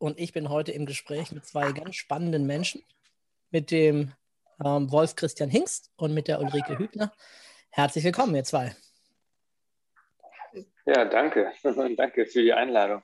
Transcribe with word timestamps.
Und 0.00 0.18
ich 0.18 0.32
bin 0.32 0.48
heute 0.48 0.72
im 0.72 0.86
Gespräch 0.86 1.30
mit 1.30 1.44
zwei 1.44 1.72
ganz 1.72 1.94
spannenden 1.94 2.46
Menschen, 2.46 2.82
mit 3.50 3.70
dem 3.70 4.12
ähm, 4.64 4.90
Wolf 4.90 5.14
Christian 5.14 5.50
Hingst 5.50 5.90
und 5.96 6.14
mit 6.14 6.26
der 6.26 6.40
Ulrike 6.40 6.78
Hübner. 6.78 7.12
Herzlich 7.68 8.02
willkommen, 8.04 8.34
ihr 8.34 8.44
zwei. 8.44 8.74
Ja, 10.86 11.04
danke. 11.04 11.52
danke 11.96 12.24
für 12.24 12.42
die 12.42 12.54
Einladung. 12.54 13.02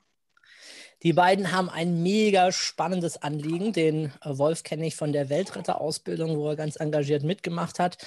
Die 1.03 1.13
beiden 1.13 1.51
haben 1.51 1.69
ein 1.69 2.01
mega 2.01 2.51
spannendes 2.51 3.21
Anliegen. 3.21 3.73
Den 3.73 4.05
äh, 4.23 4.35
Wolf 4.39 4.63
kenne 4.63 4.87
ich 4.87 4.95
von 4.95 5.13
der 5.13 5.29
Weltretter-Ausbildung, 5.29 6.35
wo 6.39 6.49
er 6.49 6.55
ganz 6.55 6.77
engagiert 6.77 7.21
mitgemacht 7.21 7.77
hat. 7.77 7.99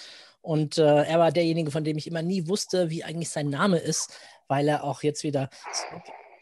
Und 0.42 0.78
äh, 0.78 1.04
er 1.04 1.20
war 1.20 1.30
derjenige, 1.30 1.70
von 1.70 1.84
dem 1.84 1.96
ich 1.96 2.09
immer 2.09 2.22
nie 2.22 2.48
wusste, 2.48 2.90
wie 2.90 3.04
eigentlich 3.04 3.30
sein 3.30 3.50
Name 3.50 3.78
ist, 3.78 4.18
weil 4.48 4.66
er 4.66 4.82
auch 4.82 5.04
jetzt 5.04 5.22
wieder 5.22 5.48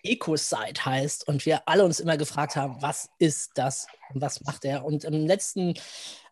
EcoSite 0.09 0.85
heißt 0.85 1.29
und 1.29 1.47
wir 1.47 1.63
alle 1.67 1.85
uns 1.85 2.01
immer 2.01 2.17
gefragt 2.17 2.57
haben, 2.57 2.81
was 2.81 3.11
ist 3.19 3.53
das 3.55 3.87
und 4.13 4.21
was 4.21 4.41
macht 4.43 4.65
er? 4.65 4.85
Und 4.85 5.05
im 5.05 5.27
letzten 5.27 5.75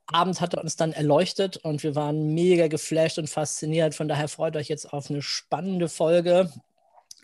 Abend 0.06 0.41
hat 0.41 0.55
er 0.55 0.62
uns 0.62 0.77
dann 0.77 0.92
erleuchtet 0.92 1.56
und 1.58 1.82
wir 1.82 1.94
waren 1.94 2.34
mega 2.34 2.69
geflasht 2.69 3.19
und 3.19 3.28
fasziniert. 3.28 3.94
Von 3.94 4.08
daher 4.08 4.28
freut 4.28 4.56
euch 4.56 4.69
jetzt 4.69 4.92
auf 4.92 5.10
eine 5.10 5.20
spannende 5.20 5.88
Folge, 5.88 6.52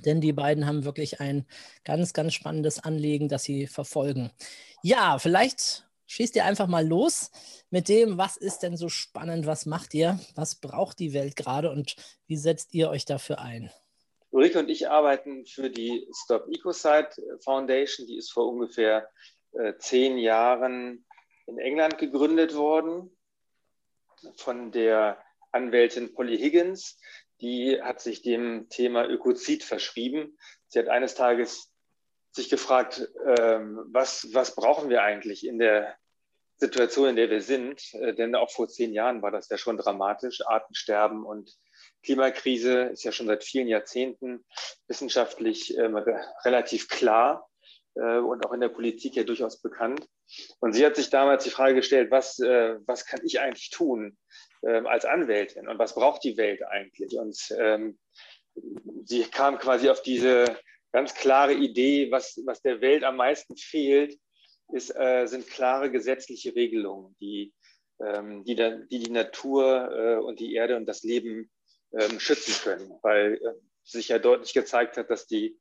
denn 0.05 0.21
die 0.21 0.33
beiden 0.33 0.67
haben 0.67 0.85
wirklich 0.85 1.21
ein 1.21 1.47
ganz, 1.85 2.13
ganz 2.13 2.35
spannendes 2.35 2.81
Anliegen, 2.81 3.29
das 3.29 3.45
sie 3.45 3.67
verfolgen. 3.69 4.33
Ja, 4.83 5.19
vielleicht 5.19 5.87
schießt 6.07 6.35
ihr 6.37 6.45
einfach 6.45 6.67
mal 6.67 6.87
los 6.87 7.31
mit 7.71 7.89
dem, 7.89 8.19
was 8.19 8.37
ist 8.37 8.61
denn 8.61 8.77
so 8.77 8.89
spannend, 8.89 9.47
was 9.47 9.65
macht 9.65 9.95
ihr, 9.95 10.19
was 10.35 10.57
braucht 10.57 10.99
die 10.99 11.13
Welt 11.13 11.37
gerade 11.37 11.71
und 11.71 11.97
wie 12.27 12.37
setzt 12.37 12.75
ihr 12.75 12.91
euch 12.91 13.05
dafür 13.05 13.41
ein? 13.41 13.71
Ulrike 14.33 14.59
und 14.59 14.71
ich 14.71 14.89
arbeiten 14.89 15.47
für 15.47 15.69
die 15.69 16.09
Stop 16.25 16.49
Ecocide 16.49 17.11
Foundation. 17.45 18.07
Die 18.07 18.17
ist 18.17 18.33
vor 18.33 18.49
ungefähr 18.49 19.09
äh, 19.53 19.75
zehn 19.77 20.17
Jahren 20.17 21.05
in 21.47 21.59
England 21.59 21.99
gegründet 21.99 22.55
worden 22.55 23.15
von 24.37 24.73
der 24.73 25.23
Anwältin 25.51 26.15
Polly 26.15 26.39
Higgins. 26.39 26.99
Die 27.43 27.81
hat 27.83 28.01
sich 28.01 28.23
dem 28.23 28.69
Thema 28.71 29.07
Ökozid 29.07 29.65
verschrieben. 29.65 30.39
Sie 30.69 30.79
hat 30.79 30.89
eines 30.89 31.15
Tages 31.15 31.71
sich 32.31 32.49
gefragt, 32.49 33.07
ähm, 33.39 33.85
was, 33.89 34.29
was 34.33 34.55
brauchen 34.55 34.89
wir 34.89 35.03
eigentlich 35.03 35.47
in 35.47 35.59
der 35.59 35.95
Situation, 36.57 37.11
in 37.11 37.17
der 37.17 37.29
wir 37.29 37.43
sind? 37.43 37.83
Äh, 37.93 38.15
denn 38.15 38.35
auch 38.35 38.51
vor 38.51 38.69
zehn 38.69 38.95
Jahren 38.95 39.21
war 39.21 39.31
das 39.31 39.51
ja 39.51 39.59
schon 39.59 39.77
dramatisch, 39.77 40.41
Artensterben 40.47 41.27
und 41.27 41.55
Klimakrise 42.03 42.85
ist 42.85 43.05
ja 43.05 43.13
schon 43.13 43.27
seit 43.27 43.45
vielen 43.45 43.69
Jahrzehnten 43.69 44.45
wissenschaftlich 44.89 45.77
ähm, 45.77 45.97
relativ 46.45 46.89
klar 46.89 47.49
äh, 47.95 48.19
und 48.19 48.45
auch 48.47 48.53
in 48.53 48.61
der 48.61 48.69
Politik 48.69 49.17
ja 49.17 49.25
durchaus 49.25 49.61
bekannt. 49.61 50.07
Und 50.61 50.73
sie 50.73 50.85
hat 50.85 50.97
sich 50.97 51.11
damals 51.11 51.45
die 51.45 51.51
Frage 51.51 51.75
gestellt, 51.75 52.11
was, 52.11 52.39
äh, 52.41 52.77
was 52.87 53.07
kann 53.07 53.21
ich 53.25 53.41
eigentlich 53.41 53.71
tun 53.71 54.17
äh, 54.63 54.81
als 54.85 55.05
Anwältin 55.05 55.69
und 55.69 55.79
was 55.79 55.95
braucht 55.95 56.25
die 56.25 56.37
Welt 56.37 56.63
eigentlich? 56.65 57.19
Und 57.19 57.37
ähm, 57.59 57.99
sie 59.05 59.25
kam 59.25 59.59
quasi 59.59 59.89
auf 59.89 60.03
diese 60.03 60.45
ganz 60.93 61.15
klare 61.15 61.55
Idee, 61.55 62.11
was, 62.11 62.41
was 62.45 62.63
der 62.63 62.81
Welt 62.81 63.05
am 63.05 63.17
meisten 63.17 63.57
fehlt, 63.57 64.19
ist, 64.73 64.95
äh, 64.95 65.27
sind 65.27 65.47
klare 65.47 65.91
gesetzliche 65.91 66.55
Regelungen, 66.55 67.15
die, 67.21 67.53
ähm, 68.01 68.45
die, 68.45 68.55
da, 68.55 68.71
die, 68.71 68.99
die 68.99 69.11
Natur 69.11 69.91
äh, 69.93 70.17
und 70.17 70.41
die 70.41 70.55
Erde 70.55 70.77
und 70.77 70.87
das 70.87 71.03
Leben 71.03 71.51
ähm, 71.99 72.21
schützen 72.21 72.55
können, 72.63 72.93
weil 73.03 73.35
äh, 73.35 73.55
sich 73.85 74.09
ja 74.09 74.19
deutlich 74.19 74.55
gezeigt 74.55 74.97
hat, 74.97 75.11
dass 75.11 75.27
die 75.27 75.59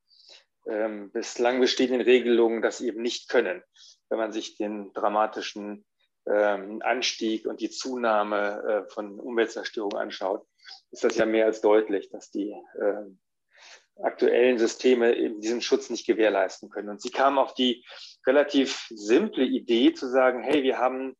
ähm, 0.68 1.12
bislang 1.12 1.60
bestehenden 1.60 2.02
Regelungen 2.02 2.62
das 2.62 2.82
eben 2.82 3.02
nicht 3.02 3.30
können. 3.30 3.64
Wenn 4.10 4.20
man 4.20 4.32
sich 4.32 4.58
den 4.58 4.94
dramatischen 4.94 5.86
ähm, 6.28 6.82
Anstieg 6.84 7.46
und 7.46 7.62
die 7.62 7.70
Zunahme 7.70 8.86
äh, 8.88 8.92
von 8.92 9.20
Umweltzerstörung 9.20 9.94
anschaut, 9.94 10.46
ist 10.92 11.04
das 11.04 11.16
ja 11.16 11.26
mehr 11.26 11.46
als 11.46 11.62
deutlich, 11.62 12.10
dass 12.10 12.30
die 12.30 12.52
äh, 12.52 14.04
aktuellen 14.04 14.58
Systeme 14.58 15.16
eben 15.16 15.42
diesen 15.42 15.62
Schutz 15.62 15.90
nicht 15.90 16.06
gewährleisten 16.06 16.70
können. 16.70 16.90
Und 16.90 17.02
sie 17.02 17.12
kam 17.12 17.38
auf 17.38 17.54
die 17.54 17.84
relativ 18.26 18.88
simple 18.90 19.44
Idee 19.44 19.94
zu 19.94 20.08
sagen, 20.10 20.44
hey, 20.44 20.64
wir 20.64 20.78
haben 20.78 21.16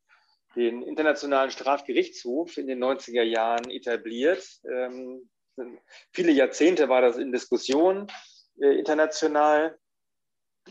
den 0.56 0.82
Internationalen 0.82 1.52
Strafgerichtshof 1.52 2.58
in 2.58 2.68
den 2.68 2.84
90er 2.84 3.24
Jahren 3.24 3.70
etabliert. 3.70 4.46
Ähm, 4.66 5.30
viele 6.12 6.32
Jahrzehnte 6.32 6.90
war 6.90 7.02
das 7.02 7.18
in 7.18 7.32
Diskussion 7.32 8.08
äh, 8.60 8.78
international, 8.78 9.78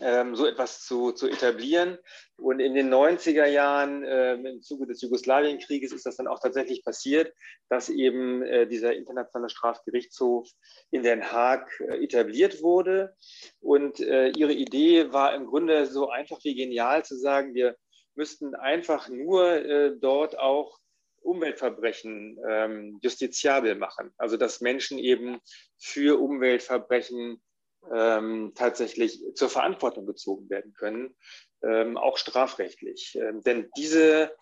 ähm, 0.00 0.36
so 0.36 0.46
etwas 0.46 0.84
zu, 0.84 1.12
zu 1.12 1.28
etablieren. 1.28 1.98
Und 2.36 2.60
in 2.60 2.74
den 2.74 2.92
90er 2.92 3.46
Jahren, 3.46 4.04
äh, 4.04 4.34
im 4.34 4.62
Zuge 4.62 4.86
des 4.86 5.02
Jugoslawienkrieges, 5.02 5.92
ist 5.92 6.06
das 6.06 6.16
dann 6.16 6.28
auch 6.28 6.40
tatsächlich 6.40 6.84
passiert, 6.84 7.34
dass 7.68 7.88
eben 7.88 8.42
äh, 8.42 8.66
dieser 8.66 8.94
Internationale 8.94 9.50
Strafgerichtshof 9.50 10.48
in 10.90 11.02
Den 11.02 11.32
Haag 11.32 11.68
äh, 11.80 12.04
etabliert 12.04 12.62
wurde. 12.62 13.14
Und 13.60 14.00
äh, 14.00 14.28
ihre 14.28 14.52
Idee 14.52 15.12
war 15.12 15.34
im 15.34 15.46
Grunde 15.46 15.86
so 15.86 16.08
einfach 16.08 16.38
wie 16.44 16.54
genial 16.54 17.04
zu 17.04 17.16
sagen, 17.16 17.54
wir 17.54 17.76
müssten 18.20 18.54
einfach 18.54 19.08
nur 19.08 19.50
äh, 19.50 19.96
dort 19.98 20.38
auch 20.38 20.78
Umweltverbrechen 21.22 22.38
ähm, 22.46 22.98
justiziabel 23.00 23.76
machen. 23.76 24.12
Also 24.18 24.36
dass 24.36 24.60
Menschen 24.60 24.98
eben 24.98 25.40
für 25.78 26.20
Umweltverbrechen 26.20 27.42
ähm, 27.90 28.52
tatsächlich 28.54 29.22
zur 29.34 29.48
Verantwortung 29.48 30.04
gezogen 30.04 30.50
werden 30.50 30.74
können, 30.74 31.16
ähm, 31.62 31.96
auch 31.96 32.18
strafrechtlich. 32.18 33.16
Ähm, 33.18 33.40
denn 33.40 33.70
diese, 33.78 34.36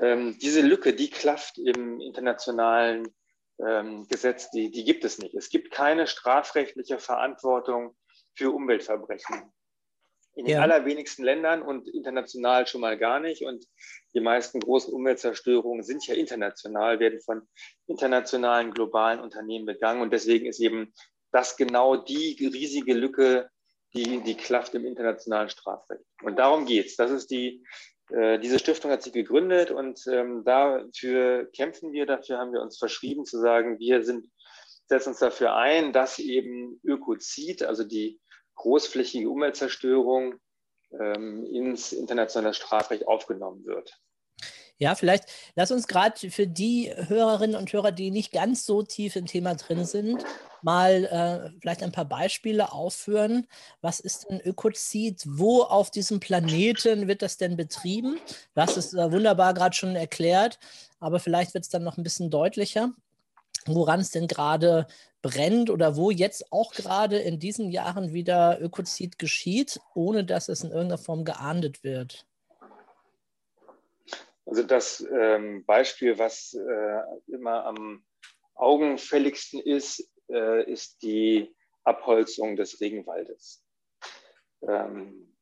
ähm, 0.00 0.38
diese 0.38 0.62
Lücke, 0.62 0.94
die 0.94 1.10
klafft 1.10 1.58
im 1.58 2.00
internationalen 2.00 3.14
ähm, 3.62 4.08
Gesetz, 4.08 4.50
die, 4.50 4.70
die 4.70 4.84
gibt 4.84 5.04
es 5.04 5.18
nicht. 5.18 5.34
Es 5.34 5.50
gibt 5.50 5.70
keine 5.70 6.06
strafrechtliche 6.06 6.98
Verantwortung 6.98 7.94
für 8.34 8.52
Umweltverbrechen 8.52 9.52
in 10.38 10.44
den 10.44 10.54
ja. 10.54 10.62
allerwenigsten 10.62 11.24
Ländern 11.24 11.62
und 11.62 11.88
international 11.88 12.64
schon 12.68 12.80
mal 12.80 12.96
gar 12.96 13.18
nicht. 13.18 13.42
Und 13.42 13.66
die 14.14 14.20
meisten 14.20 14.60
großen 14.60 14.94
Umweltzerstörungen 14.94 15.82
sind 15.82 16.06
ja 16.06 16.14
international, 16.14 17.00
werden 17.00 17.20
von 17.20 17.42
internationalen, 17.88 18.70
globalen 18.70 19.18
Unternehmen 19.18 19.66
begangen. 19.66 20.00
Und 20.00 20.12
deswegen 20.12 20.46
ist 20.46 20.60
eben 20.60 20.94
das 21.32 21.56
genau 21.56 21.96
die 21.96 22.36
riesige 22.54 22.94
Lücke, 22.94 23.50
die, 23.94 24.22
die 24.22 24.36
klafft 24.36 24.76
im 24.76 24.86
internationalen 24.86 25.48
Strafrecht. 25.48 26.04
Und 26.22 26.38
darum 26.38 26.66
geht's. 26.66 26.94
Das 26.94 27.10
ist 27.10 27.32
die, 27.32 27.64
äh, 28.10 28.38
diese 28.38 28.60
Stiftung 28.60 28.92
hat 28.92 29.02
sich 29.02 29.12
gegründet 29.12 29.72
und 29.72 30.06
ähm, 30.06 30.44
dafür 30.44 31.50
kämpfen 31.50 31.90
wir, 31.90 32.06
dafür 32.06 32.38
haben 32.38 32.52
wir 32.52 32.62
uns 32.62 32.78
verschrieben 32.78 33.24
zu 33.24 33.40
sagen, 33.40 33.80
wir 33.80 34.04
sind, 34.04 34.30
setzen 34.86 35.08
uns 35.08 35.18
dafür 35.18 35.56
ein, 35.56 35.92
dass 35.92 36.20
eben 36.20 36.80
Ökozid, 36.84 37.64
also 37.64 37.82
die 37.82 38.20
großflächige 38.58 39.30
Umweltzerstörung 39.30 40.34
ähm, 40.92 41.44
ins 41.46 41.92
internationale 41.92 42.54
Strafrecht 42.54 43.06
aufgenommen 43.06 43.64
wird. 43.64 44.00
Ja, 44.80 44.94
vielleicht 44.94 45.24
lass 45.56 45.72
uns 45.72 45.88
gerade 45.88 46.30
für 46.30 46.46
die 46.46 46.92
Hörerinnen 46.94 47.56
und 47.56 47.72
Hörer, 47.72 47.90
die 47.90 48.12
nicht 48.12 48.32
ganz 48.32 48.64
so 48.64 48.82
tief 48.82 49.16
im 49.16 49.26
Thema 49.26 49.56
drin 49.56 49.84
sind, 49.84 50.24
mal 50.62 51.04
äh, 51.04 51.58
vielleicht 51.60 51.82
ein 51.82 51.90
paar 51.90 52.04
Beispiele 52.04 52.72
aufführen. 52.72 53.48
Was 53.80 53.98
ist 53.98 54.28
denn 54.30 54.40
Ökozid? 54.40 55.24
Wo 55.26 55.62
auf 55.62 55.90
diesem 55.90 56.20
Planeten 56.20 57.08
wird 57.08 57.22
das 57.22 57.38
denn 57.38 57.56
betrieben? 57.56 58.20
Hast 58.54 58.76
es 58.76 58.94
äh, 58.94 59.10
wunderbar 59.10 59.52
gerade 59.52 59.74
schon 59.74 59.96
erklärt, 59.96 60.60
aber 61.00 61.18
vielleicht 61.18 61.54
wird 61.54 61.64
es 61.64 61.70
dann 61.70 61.82
noch 61.82 61.96
ein 61.96 62.04
bisschen 62.04 62.30
deutlicher 62.30 62.92
woran 63.66 64.00
es 64.00 64.10
denn 64.10 64.28
gerade 64.28 64.86
brennt 65.22 65.70
oder 65.70 65.96
wo 65.96 66.10
jetzt 66.10 66.52
auch 66.52 66.72
gerade 66.72 67.18
in 67.18 67.38
diesen 67.38 67.70
Jahren 67.70 68.12
wieder 68.12 68.60
Ökozid 68.60 69.18
geschieht, 69.18 69.80
ohne 69.94 70.24
dass 70.24 70.48
es 70.48 70.62
in 70.62 70.70
irgendeiner 70.70 70.98
Form 70.98 71.24
geahndet 71.24 71.82
wird? 71.82 72.26
Also 74.46 74.62
das 74.62 75.06
ähm, 75.12 75.64
Beispiel, 75.66 76.18
was 76.18 76.54
äh, 76.54 77.00
immer 77.32 77.64
am 77.66 78.04
augenfälligsten 78.54 79.60
ist, 79.60 80.10
äh, 80.30 80.70
ist 80.70 81.02
die 81.02 81.54
Abholzung 81.84 82.56
des 82.56 82.80
Regenwaldes. 82.80 83.62
Ähm, 84.62 85.36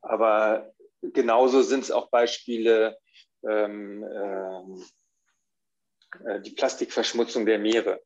aber 0.00 0.72
genauso 1.02 1.62
sind 1.62 1.84
es 1.84 1.90
auch 1.90 2.08
Beispiele, 2.08 2.98
ähm, 3.46 4.02
äh, 6.26 6.40
die 6.40 6.52
Plastikverschmutzung 6.52 7.44
der 7.44 7.58
Meere 7.58 8.00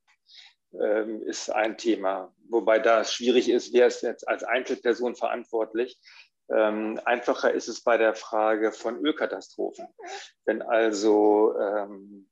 ähm, 0.73 1.23
ist 1.23 1.51
ein 1.51 1.79
Thema, 1.79 2.35
wobei 2.49 2.79
da 2.79 3.05
schwierig 3.05 3.49
ist, 3.49 3.73
wer 3.73 3.87
ist 3.87 4.03
jetzt 4.03 4.27
als 4.29 4.45
Einzelperson 4.45 5.15
verantwortlich. 5.15 5.99
Ähm, 6.51 7.01
einfacher 7.05 7.53
ist 7.53 7.69
es 7.69 7.83
bei 7.83 7.99
der 7.99 8.15
Frage 8.15 8.73
von 8.73 9.05
Ölkatastrophen. 9.05 9.87
Wenn 10.45 10.63
also 10.63 11.55
ähm, 11.59 12.29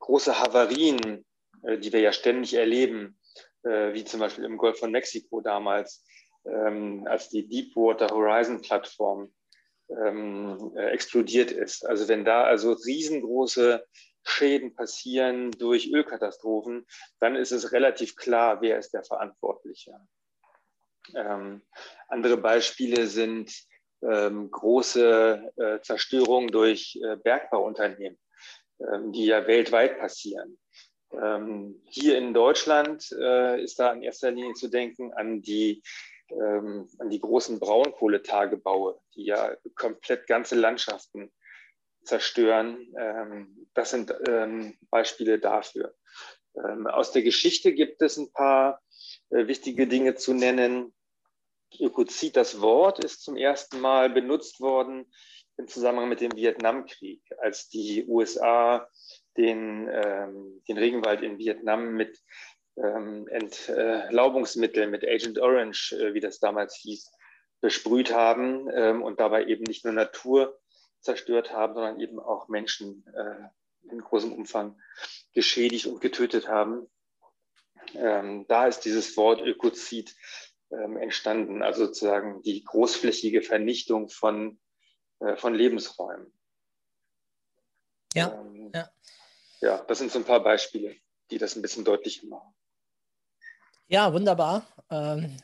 große 0.00 0.38
Havarien, 0.38 1.24
äh, 1.62 1.78
die 1.78 1.92
wir 1.92 2.00
ja 2.00 2.12
ständig 2.12 2.54
erleben, 2.54 3.18
äh, 3.62 3.94
wie 3.94 4.04
zum 4.04 4.20
Beispiel 4.20 4.44
im 4.44 4.58
Golf 4.58 4.78
von 4.78 4.90
Mexiko 4.90 5.40
damals, 5.40 6.04
ähm, 6.44 7.06
als 7.08 7.30
die 7.30 7.48
Deepwater 7.48 8.08
Horizon 8.08 8.60
Plattform 8.60 9.32
ähm, 9.88 10.72
äh, 10.76 10.90
explodiert 10.90 11.50
ist. 11.50 11.86
Also 11.86 12.08
wenn 12.08 12.24
da 12.24 12.44
also 12.44 12.72
riesengroße 12.72 13.86
Schäden 14.24 14.74
passieren 14.74 15.50
durch 15.52 15.92
Ölkatastrophen, 15.92 16.86
dann 17.20 17.36
ist 17.36 17.52
es 17.52 17.72
relativ 17.72 18.16
klar, 18.16 18.60
wer 18.60 18.78
ist 18.78 18.94
der 18.94 19.04
Verantwortliche. 19.04 19.94
Ähm, 21.14 21.62
andere 22.08 22.38
Beispiele 22.38 23.06
sind 23.06 23.52
ähm, 24.02 24.50
große 24.50 25.52
äh, 25.56 25.80
Zerstörungen 25.82 26.50
durch 26.50 26.98
äh, 27.02 27.16
Bergbauunternehmen, 27.16 28.18
ähm, 28.80 29.12
die 29.12 29.26
ja 29.26 29.46
weltweit 29.46 29.98
passieren. 29.98 30.58
Ähm, 31.12 31.80
hier 31.86 32.18
in 32.18 32.34
Deutschland 32.34 33.10
äh, 33.12 33.62
ist 33.62 33.78
da 33.78 33.92
in 33.92 34.02
erster 34.02 34.30
Linie 34.30 34.54
zu 34.54 34.68
denken 34.68 35.12
an 35.12 35.42
die, 35.42 35.82
ähm, 36.30 36.88
an 36.98 37.10
die 37.10 37.20
großen 37.20 37.60
Braunkohletagebaue, 37.60 38.98
die 39.14 39.26
ja 39.26 39.54
komplett 39.74 40.26
ganze 40.26 40.56
Landschaften 40.56 41.32
zerstören. 42.04 42.92
Ähm, 42.98 43.68
das 43.74 43.90
sind 43.90 44.14
Beispiele 44.90 45.40
dafür. 45.40 45.94
aus 46.92 47.10
der 47.10 47.22
Geschichte 47.22 47.72
gibt 47.72 48.00
es 48.02 48.16
ein 48.16 48.30
paar 48.32 48.80
äh, 49.30 49.46
wichtige 49.46 49.86
Dinge 49.86 50.14
zu 50.14 50.32
nennen. 50.32 50.94
Ökozid, 51.80 52.36
das 52.36 52.60
Wort, 52.60 53.04
ist 53.04 53.22
zum 53.24 53.36
ersten 53.36 53.80
Mal 53.80 54.10
benutzt 54.10 54.60
worden 54.60 55.10
im 55.56 55.66
Zusammenhang 55.66 56.08
mit 56.08 56.20
dem 56.20 56.34
Vietnamkrieg, 56.36 57.22
als 57.38 57.68
die 57.68 58.06
USA 58.06 58.88
den, 59.36 59.88
ähm, 59.92 60.62
den 60.68 60.78
Regenwald 60.78 61.22
in 61.22 61.38
Vietnam 61.38 61.94
mit 61.94 62.20
ähm, 62.76 63.26
Entlaubungsmitteln, 63.28 64.90
mit 64.90 65.04
Agent 65.04 65.38
Orange, 65.38 65.92
äh, 65.92 66.14
wie 66.14 66.20
das 66.20 66.38
damals 66.38 66.76
hieß, 66.76 67.10
besprüht 67.60 68.12
haben 68.12 68.68
ähm, 68.72 69.02
und 69.02 69.20
dabei 69.20 69.46
eben 69.46 69.64
nicht 69.64 69.84
nur 69.84 69.94
Natur 69.94 70.60
zerstört 71.04 71.52
haben, 71.52 71.74
sondern 71.74 72.00
eben 72.00 72.18
auch 72.18 72.48
Menschen 72.48 73.06
äh, 73.14 73.90
in 73.90 74.00
großem 74.00 74.32
Umfang 74.32 74.80
geschädigt 75.32 75.86
und 75.86 76.00
getötet 76.00 76.48
haben. 76.48 76.88
Ähm, 77.94 78.46
da 78.48 78.66
ist 78.66 78.80
dieses 78.80 79.16
Wort 79.16 79.40
Ökozid 79.40 80.16
ähm, 80.70 80.96
entstanden, 80.96 81.62
also 81.62 81.86
sozusagen 81.86 82.42
die 82.42 82.64
großflächige 82.64 83.42
Vernichtung 83.42 84.08
von, 84.08 84.58
äh, 85.20 85.36
von 85.36 85.54
Lebensräumen. 85.54 86.32
Ja, 88.14 88.32
ähm, 88.40 88.70
ja. 88.74 88.90
ja, 89.60 89.78
das 89.84 89.98
sind 89.98 90.10
so 90.10 90.18
ein 90.18 90.24
paar 90.24 90.42
Beispiele, 90.42 90.96
die 91.30 91.38
das 91.38 91.56
ein 91.56 91.62
bisschen 91.62 91.84
deutlicher 91.84 92.26
machen. 92.26 92.54
Ja, 93.86 94.12
wunderbar. 94.12 94.66
Ähm, 94.90 95.36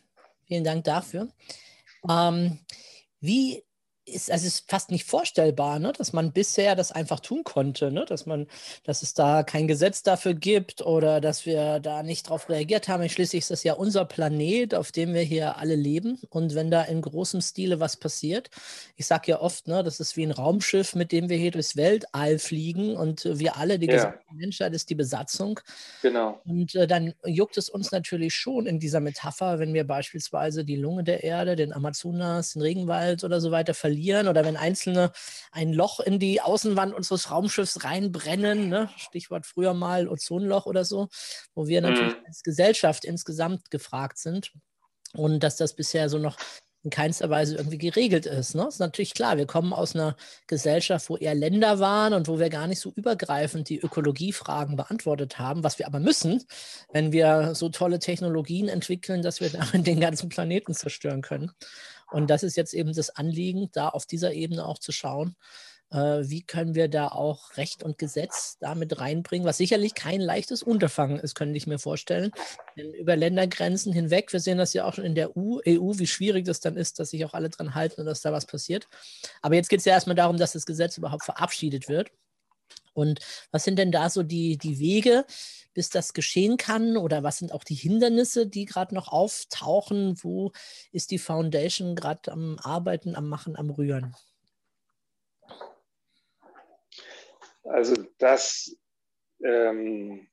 vielen 0.46 0.64
Dank 0.64 0.84
dafür. 0.84 1.28
Ähm, 2.08 2.58
wie 3.20 3.62
ist, 4.14 4.30
also 4.30 4.46
ist 4.46 4.68
fast 4.68 4.90
nicht 4.90 5.04
vorstellbar, 5.04 5.78
ne, 5.78 5.92
dass 5.96 6.12
man 6.12 6.32
bisher 6.32 6.74
das 6.74 6.92
einfach 6.92 7.20
tun 7.20 7.44
konnte, 7.44 7.90
ne, 7.92 8.04
dass 8.04 8.26
man, 8.26 8.46
dass 8.84 9.02
es 9.02 9.14
da 9.14 9.42
kein 9.42 9.68
Gesetz 9.68 10.02
dafür 10.02 10.34
gibt 10.34 10.82
oder 10.82 11.20
dass 11.20 11.46
wir 11.46 11.80
da 11.80 12.02
nicht 12.02 12.26
darauf 12.26 12.48
reagiert 12.48 12.88
haben. 12.88 13.08
Schließlich 13.08 13.40
ist 13.40 13.50
das 13.50 13.64
ja 13.64 13.74
unser 13.74 14.04
Planet, 14.04 14.74
auf 14.74 14.92
dem 14.92 15.14
wir 15.14 15.22
hier 15.22 15.56
alle 15.56 15.76
leben. 15.76 16.18
Und 16.30 16.54
wenn 16.54 16.70
da 16.70 16.82
in 16.82 17.00
großem 17.00 17.40
Stile 17.40 17.80
was 17.80 17.96
passiert, 17.96 18.50
ich 18.96 19.06
sage 19.06 19.32
ja 19.32 19.40
oft, 19.40 19.68
ne, 19.68 19.82
das 19.82 20.00
ist 20.00 20.16
wie 20.16 20.24
ein 20.24 20.32
Raumschiff, 20.32 20.94
mit 20.94 21.12
dem 21.12 21.28
wir 21.28 21.36
hier 21.36 21.52
durchs 21.52 21.76
Weltall 21.76 22.38
fliegen 22.38 22.96
und 22.96 23.24
wir 23.24 23.56
alle, 23.56 23.78
die 23.78 23.86
ja. 23.86 23.94
gesamte 23.94 24.20
Menschheit 24.32 24.74
ist 24.74 24.90
die 24.90 24.94
Besatzung. 24.94 25.60
Genau. 26.02 26.40
Und 26.44 26.74
äh, 26.74 26.86
dann 26.86 27.14
juckt 27.24 27.56
es 27.56 27.68
uns 27.68 27.92
natürlich 27.92 28.34
schon 28.34 28.66
in 28.66 28.80
dieser 28.80 29.00
Metapher, 29.00 29.58
wenn 29.58 29.74
wir 29.74 29.86
beispielsweise 29.86 30.64
die 30.64 30.76
Lunge 30.76 31.04
der 31.04 31.22
Erde, 31.22 31.56
den 31.56 31.72
Amazonas, 31.72 32.54
den 32.54 32.62
Regenwald 32.62 33.24
oder 33.24 33.40
so 33.40 33.50
weiter 33.50 33.74
verlieren 33.74 33.99
verlieren 34.00 34.28
oder 34.28 34.44
wenn 34.44 34.56
Einzelne 34.56 35.12
ein 35.52 35.72
Loch 35.72 36.00
in 36.00 36.18
die 36.18 36.40
Außenwand 36.40 36.94
unseres 36.94 37.30
Raumschiffs 37.30 37.84
reinbrennen, 37.84 38.68
ne? 38.68 38.88
Stichwort 38.96 39.46
früher 39.46 39.74
mal 39.74 40.08
Ozonloch 40.08 40.66
oder 40.66 40.84
so, 40.84 41.08
wo 41.54 41.66
wir 41.66 41.82
natürlich 41.82 42.14
mhm. 42.14 42.26
als 42.26 42.42
Gesellschaft 42.42 43.04
insgesamt 43.04 43.70
gefragt 43.70 44.18
sind. 44.18 44.52
Und 45.12 45.40
dass 45.40 45.56
das 45.56 45.74
bisher 45.74 46.08
so 46.08 46.18
noch 46.18 46.36
in 46.82 46.90
keinster 46.90 47.28
Weise 47.28 47.56
irgendwie 47.56 47.78
geregelt 47.78 48.26
ist. 48.26 48.54
Ne? 48.54 48.66
Ist 48.66 48.78
natürlich 48.78 49.12
klar, 49.12 49.36
wir 49.36 49.46
kommen 49.46 49.72
aus 49.72 49.94
einer 49.94 50.16
Gesellschaft, 50.46 51.10
wo 51.10 51.16
eher 51.16 51.34
Länder 51.34 51.78
waren 51.78 52.14
und 52.14 52.26
wo 52.26 52.38
wir 52.38 52.48
gar 52.48 52.66
nicht 52.66 52.80
so 52.80 52.90
übergreifend 52.94 53.68
die 53.68 53.78
Ökologiefragen 53.78 54.76
beantwortet 54.76 55.38
haben, 55.38 55.62
was 55.62 55.78
wir 55.78 55.86
aber 55.86 56.00
müssen, 56.00 56.42
wenn 56.92 57.12
wir 57.12 57.54
so 57.54 57.68
tolle 57.68 57.98
Technologien 57.98 58.68
entwickeln, 58.68 59.20
dass 59.20 59.40
wir 59.40 59.50
damit 59.50 59.86
den 59.86 60.00
ganzen 60.00 60.30
Planeten 60.30 60.72
zerstören 60.72 61.20
können. 61.20 61.50
Und 62.10 62.28
das 62.28 62.42
ist 62.42 62.56
jetzt 62.56 62.74
eben 62.74 62.92
das 62.94 63.10
Anliegen, 63.10 63.68
da 63.72 63.88
auf 63.88 64.06
dieser 64.06 64.32
Ebene 64.32 64.66
auch 64.66 64.78
zu 64.78 64.92
schauen, 64.92 65.36
äh, 65.92 66.22
wie 66.22 66.42
können 66.42 66.74
wir 66.74 66.88
da 66.88 67.08
auch 67.08 67.56
Recht 67.56 67.82
und 67.82 67.98
Gesetz 67.98 68.56
damit 68.60 69.00
reinbringen, 69.00 69.46
was 69.46 69.58
sicherlich 69.58 69.94
kein 69.94 70.20
leichtes 70.20 70.62
Unterfangen 70.62 71.18
ist, 71.18 71.34
könnte 71.34 71.56
ich 71.56 71.66
mir 71.66 71.78
vorstellen. 71.78 72.30
Denn 72.76 72.92
über 72.94 73.16
Ländergrenzen 73.16 73.92
hinweg, 73.92 74.32
wir 74.32 74.40
sehen 74.40 74.58
das 74.58 74.72
ja 74.72 74.84
auch 74.84 74.94
schon 74.94 75.04
in 75.04 75.14
der 75.14 75.36
EU, 75.36 75.58
EU 75.66 75.92
wie 75.98 76.06
schwierig 76.06 76.44
das 76.44 76.60
dann 76.60 76.76
ist, 76.76 76.98
dass 76.98 77.10
sich 77.10 77.24
auch 77.24 77.34
alle 77.34 77.50
dran 77.50 77.74
halten 77.74 78.00
und 78.00 78.06
dass 78.06 78.22
da 78.22 78.32
was 78.32 78.46
passiert. 78.46 78.88
Aber 79.42 79.54
jetzt 79.56 79.68
geht 79.68 79.80
es 79.80 79.84
ja 79.84 79.92
erstmal 79.92 80.16
darum, 80.16 80.36
dass 80.36 80.52
das 80.52 80.66
Gesetz 80.66 80.96
überhaupt 80.96 81.24
verabschiedet 81.24 81.88
wird. 81.88 82.10
Und 82.92 83.20
was 83.50 83.64
sind 83.64 83.78
denn 83.78 83.92
da 83.92 84.10
so 84.10 84.22
die, 84.22 84.58
die 84.58 84.78
Wege, 84.78 85.24
bis 85.74 85.90
das 85.90 86.12
geschehen 86.12 86.56
kann? 86.56 86.96
Oder 86.96 87.22
was 87.22 87.38
sind 87.38 87.52
auch 87.52 87.64
die 87.64 87.74
Hindernisse, 87.74 88.46
die 88.46 88.64
gerade 88.64 88.94
noch 88.94 89.08
auftauchen? 89.08 90.18
Wo 90.22 90.52
ist 90.92 91.10
die 91.10 91.18
Foundation 91.18 91.94
gerade 91.94 92.32
am 92.32 92.58
Arbeiten, 92.58 93.14
am 93.14 93.28
Machen, 93.28 93.56
am 93.56 93.70
Rühren? 93.70 94.14
Also 97.62 97.94
das, 98.18 98.76
ähm, 99.44 100.28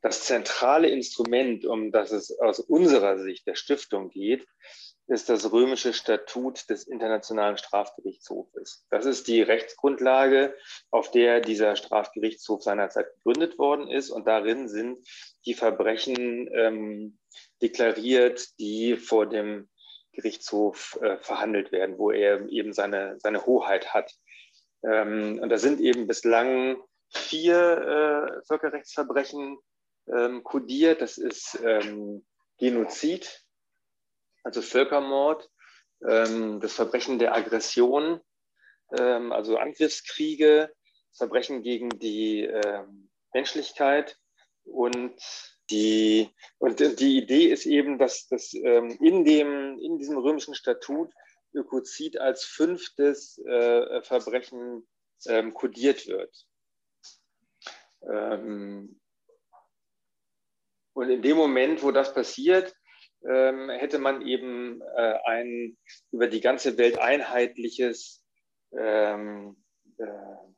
das 0.00 0.24
zentrale 0.24 0.88
Instrument, 0.88 1.64
um 1.64 1.92
das 1.92 2.10
es 2.10 2.36
aus 2.38 2.58
unserer 2.60 3.18
Sicht 3.18 3.46
der 3.46 3.54
Stiftung 3.54 4.10
geht, 4.10 4.46
ist 5.06 5.28
das 5.28 5.52
römische 5.52 5.92
Statut 5.92 6.68
des 6.70 6.86
Internationalen 6.86 7.58
Strafgerichtshofes. 7.58 8.86
Das 8.90 9.04
ist 9.04 9.28
die 9.28 9.42
Rechtsgrundlage, 9.42 10.56
auf 10.90 11.10
der 11.10 11.40
dieser 11.40 11.76
Strafgerichtshof 11.76 12.62
seinerzeit 12.62 13.12
gegründet 13.16 13.58
worden 13.58 13.88
ist. 13.88 14.10
Und 14.10 14.26
darin 14.26 14.68
sind 14.68 14.98
die 15.44 15.54
Verbrechen 15.54 16.48
ähm, 16.54 17.18
deklariert, 17.60 18.58
die 18.58 18.96
vor 18.96 19.26
dem 19.26 19.68
Gerichtshof 20.12 20.98
äh, 21.02 21.18
verhandelt 21.18 21.70
werden, 21.72 21.98
wo 21.98 22.10
er 22.10 22.48
eben 22.48 22.72
seine, 22.72 23.18
seine 23.18 23.44
Hoheit 23.44 23.92
hat. 23.92 24.12
Ähm, 24.82 25.38
und 25.42 25.48
da 25.50 25.58
sind 25.58 25.80
eben 25.80 26.06
bislang 26.06 26.78
vier 27.10 28.38
äh, 28.40 28.46
Völkerrechtsverbrechen 28.46 29.58
ähm, 30.08 30.42
kodiert. 30.44 31.02
Das 31.02 31.18
ist 31.18 31.58
ähm, 31.62 32.24
Genozid, 32.58 33.43
also 34.44 34.62
Völkermord, 34.62 35.50
ähm, 36.06 36.60
das 36.60 36.74
Verbrechen 36.74 37.18
der 37.18 37.34
Aggression, 37.34 38.20
ähm, 38.96 39.32
also 39.32 39.56
Angriffskriege, 39.56 40.72
Verbrechen 41.12 41.62
gegen 41.62 41.88
die 41.88 42.42
ähm, 42.44 43.10
Menschlichkeit 43.32 44.18
und 44.64 45.20
die, 45.70 46.30
und 46.58 46.80
die 46.80 47.18
Idee 47.18 47.46
ist 47.46 47.66
eben, 47.66 47.98
dass, 47.98 48.28
dass 48.28 48.52
ähm, 48.54 48.96
in, 49.00 49.24
dem, 49.24 49.78
in 49.78 49.98
diesem 49.98 50.18
römischen 50.18 50.54
Statut 50.54 51.10
Ökozid 51.54 52.18
als 52.18 52.44
fünftes 52.44 53.38
äh, 53.38 54.02
Verbrechen 54.02 54.86
ähm, 55.26 55.54
kodiert 55.54 56.06
wird. 56.06 56.46
Ähm, 58.02 59.00
und 60.92 61.10
in 61.10 61.22
dem 61.22 61.36
Moment, 61.36 61.82
wo 61.82 61.92
das 61.92 62.12
passiert, 62.12 62.74
ähm, 63.28 63.70
hätte 63.70 63.98
man 63.98 64.26
eben 64.26 64.80
äh, 64.96 65.18
ein 65.24 65.76
über 66.10 66.26
die 66.26 66.40
ganze 66.40 66.76
Welt 66.78 66.98
einheitliches, 66.98 68.24
ähm, 68.76 69.56
äh, 69.98 70.06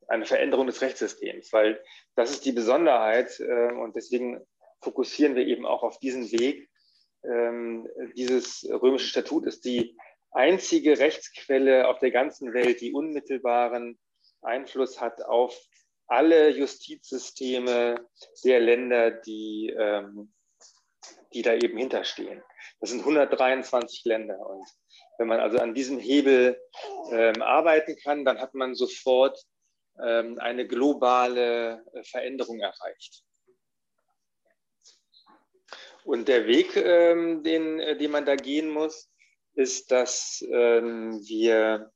eine 0.08 0.26
Veränderung 0.26 0.66
des 0.66 0.80
Rechtssystems, 0.80 1.52
weil 1.52 1.82
das 2.14 2.30
ist 2.30 2.44
die 2.44 2.52
Besonderheit 2.52 3.40
äh, 3.40 3.72
und 3.72 3.96
deswegen 3.96 4.40
fokussieren 4.80 5.34
wir 5.34 5.46
eben 5.46 5.66
auch 5.66 5.82
auf 5.82 5.98
diesen 5.98 6.30
Weg. 6.32 6.68
Ähm, 7.24 7.88
dieses 8.16 8.66
römische 8.70 9.08
Statut 9.08 9.46
ist 9.46 9.64
die 9.64 9.96
einzige 10.30 10.98
Rechtsquelle 10.98 11.88
auf 11.88 11.98
der 11.98 12.10
ganzen 12.10 12.52
Welt, 12.52 12.80
die 12.80 12.92
unmittelbaren 12.92 13.98
Einfluss 14.42 15.00
hat 15.00 15.22
auf 15.22 15.58
alle 16.06 16.50
Justizsysteme 16.50 18.06
der 18.44 18.60
Länder, 18.60 19.10
die, 19.10 19.74
ähm, 19.76 20.32
die 21.36 21.42
da 21.42 21.52
eben 21.52 21.76
hinterstehen. 21.76 22.42
Das 22.80 22.88
sind 22.88 23.00
123 23.00 24.06
Länder. 24.06 24.38
Und 24.38 24.66
wenn 25.18 25.28
man 25.28 25.38
also 25.38 25.58
an 25.58 25.74
diesem 25.74 25.98
Hebel 25.98 26.58
ähm, 27.12 27.42
arbeiten 27.42 27.94
kann, 28.02 28.24
dann 28.24 28.40
hat 28.40 28.54
man 28.54 28.74
sofort 28.74 29.38
ähm, 30.02 30.38
eine 30.38 30.66
globale 30.66 31.84
äh, 31.92 32.02
Veränderung 32.04 32.60
erreicht. 32.60 33.22
Und 36.04 36.28
der 36.28 36.46
Weg, 36.46 36.74
ähm, 36.76 37.42
den, 37.42 37.80
äh, 37.80 37.98
den 37.98 38.12
man 38.12 38.24
da 38.24 38.34
gehen 38.34 38.70
muss, 38.70 39.10
ist, 39.54 39.90
dass 39.90 40.42
ähm, 40.50 41.20
wir 41.26 41.92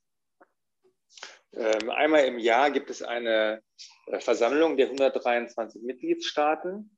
ähm, 1.54 1.88
einmal 1.90 2.26
im 2.26 2.38
Jahr 2.38 2.70
gibt 2.70 2.90
es 2.90 3.02
eine 3.02 3.62
äh, 4.06 4.20
Versammlung 4.20 4.76
der 4.76 4.87
123 4.87 5.80
Mitgliedstaaten. 5.82 6.97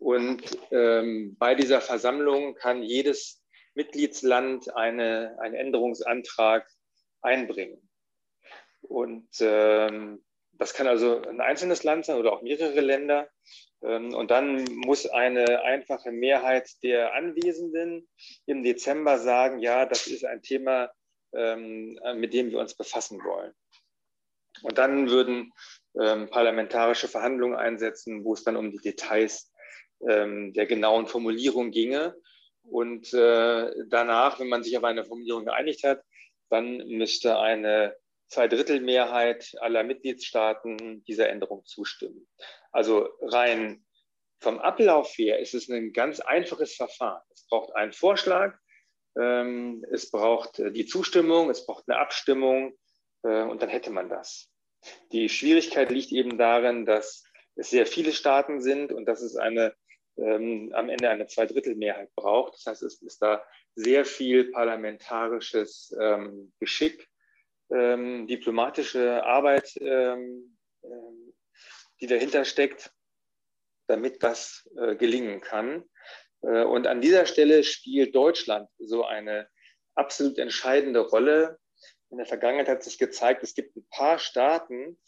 Und 0.00 0.42
ähm, 0.70 1.36
bei 1.38 1.54
dieser 1.54 1.82
Versammlung 1.82 2.54
kann 2.54 2.82
jedes 2.82 3.44
Mitgliedsland 3.74 4.74
eine, 4.74 5.36
einen 5.40 5.54
Änderungsantrag 5.54 6.66
einbringen. 7.20 7.88
Und 8.80 9.28
ähm, 9.40 10.24
das 10.52 10.72
kann 10.72 10.86
also 10.86 11.20
ein 11.22 11.42
einzelnes 11.42 11.84
Land 11.84 12.06
sein 12.06 12.16
oder 12.16 12.32
auch 12.32 12.40
mehrere 12.40 12.80
Länder. 12.80 13.28
Ähm, 13.82 14.14
und 14.14 14.30
dann 14.30 14.64
muss 14.64 15.06
eine 15.06 15.62
einfache 15.64 16.12
Mehrheit 16.12 16.70
der 16.82 17.12
Anwesenden 17.12 18.08
im 18.46 18.62
Dezember 18.62 19.18
sagen, 19.18 19.58
ja, 19.58 19.84
das 19.84 20.06
ist 20.06 20.24
ein 20.24 20.40
Thema, 20.40 20.90
ähm, 21.34 21.98
mit 22.16 22.32
dem 22.32 22.50
wir 22.50 22.58
uns 22.58 22.74
befassen 22.74 23.22
wollen. 23.22 23.52
Und 24.62 24.78
dann 24.78 25.10
würden 25.10 25.52
ähm, 26.00 26.28
parlamentarische 26.30 27.08
Verhandlungen 27.08 27.56
einsetzen, 27.56 28.24
wo 28.24 28.32
es 28.32 28.44
dann 28.44 28.56
um 28.56 28.70
die 28.70 28.78
Details 28.78 29.49
der 30.02 30.66
genauen 30.66 31.06
Formulierung 31.06 31.70
ginge. 31.70 32.16
Und 32.62 33.12
äh, 33.12 33.70
danach, 33.88 34.40
wenn 34.40 34.48
man 34.48 34.62
sich 34.62 34.76
auf 34.78 34.84
eine 34.84 35.04
Formulierung 35.04 35.44
geeinigt 35.44 35.84
hat, 35.84 36.02
dann 36.48 36.78
müsste 36.88 37.38
eine 37.38 37.96
Zweidrittelmehrheit 38.28 39.56
aller 39.60 39.82
Mitgliedstaaten 39.82 41.04
dieser 41.04 41.28
Änderung 41.28 41.64
zustimmen. 41.64 42.26
Also 42.70 43.08
rein 43.20 43.84
vom 44.38 44.58
Ablauf 44.58 45.12
her 45.18 45.38
ist 45.38 45.54
es 45.54 45.68
ein 45.68 45.92
ganz 45.92 46.20
einfaches 46.20 46.74
Verfahren. 46.74 47.22
Es 47.32 47.46
braucht 47.46 47.74
einen 47.74 47.92
Vorschlag, 47.92 48.56
ähm, 49.18 49.84
es 49.90 50.10
braucht 50.10 50.58
die 50.58 50.86
Zustimmung, 50.86 51.50
es 51.50 51.66
braucht 51.66 51.84
eine 51.88 51.98
Abstimmung 51.98 52.72
äh, 53.22 53.42
und 53.42 53.62
dann 53.62 53.68
hätte 53.68 53.90
man 53.90 54.08
das. 54.08 54.48
Die 55.12 55.28
Schwierigkeit 55.28 55.90
liegt 55.90 56.12
eben 56.12 56.38
darin, 56.38 56.86
dass 56.86 57.24
es 57.56 57.70
sehr 57.70 57.86
viele 57.86 58.12
Staaten 58.12 58.60
sind 58.62 58.92
und 58.92 59.06
dass 59.06 59.20
es 59.20 59.36
eine, 59.36 59.74
ähm, 60.20 60.72
am 60.74 60.88
Ende 60.88 61.08
eine 61.08 61.26
Zweidrittelmehrheit 61.26 62.14
braucht. 62.14 62.54
Das 62.54 62.66
heißt, 62.66 62.82
es 62.82 63.02
ist 63.02 63.22
da 63.22 63.44
sehr 63.74 64.04
viel 64.04 64.50
parlamentarisches 64.50 65.96
ähm, 66.00 66.52
Geschick 66.58 67.10
ähm, 67.70 68.26
diplomatische 68.26 69.24
Arbeit, 69.24 69.76
ähm, 69.80 70.56
ähm, 70.82 71.34
die 72.00 72.06
dahinter 72.06 72.44
steckt, 72.44 72.92
damit 73.86 74.22
das 74.22 74.68
äh, 74.76 74.96
gelingen 74.96 75.40
kann. 75.40 75.84
Äh, 76.42 76.64
und 76.64 76.86
an 76.86 77.00
dieser 77.00 77.26
Stelle 77.26 77.64
spielt 77.64 78.14
Deutschland 78.14 78.68
so 78.78 79.04
eine 79.04 79.48
absolut 79.94 80.38
entscheidende 80.38 81.00
Rolle. 81.00 81.58
In 82.10 82.18
der 82.18 82.26
Vergangenheit 82.26 82.68
hat 82.68 82.82
sich 82.82 82.98
gezeigt, 82.98 83.42
es 83.42 83.54
gibt 83.54 83.76
ein 83.76 83.86
paar 83.90 84.18
Staaten 84.18 84.98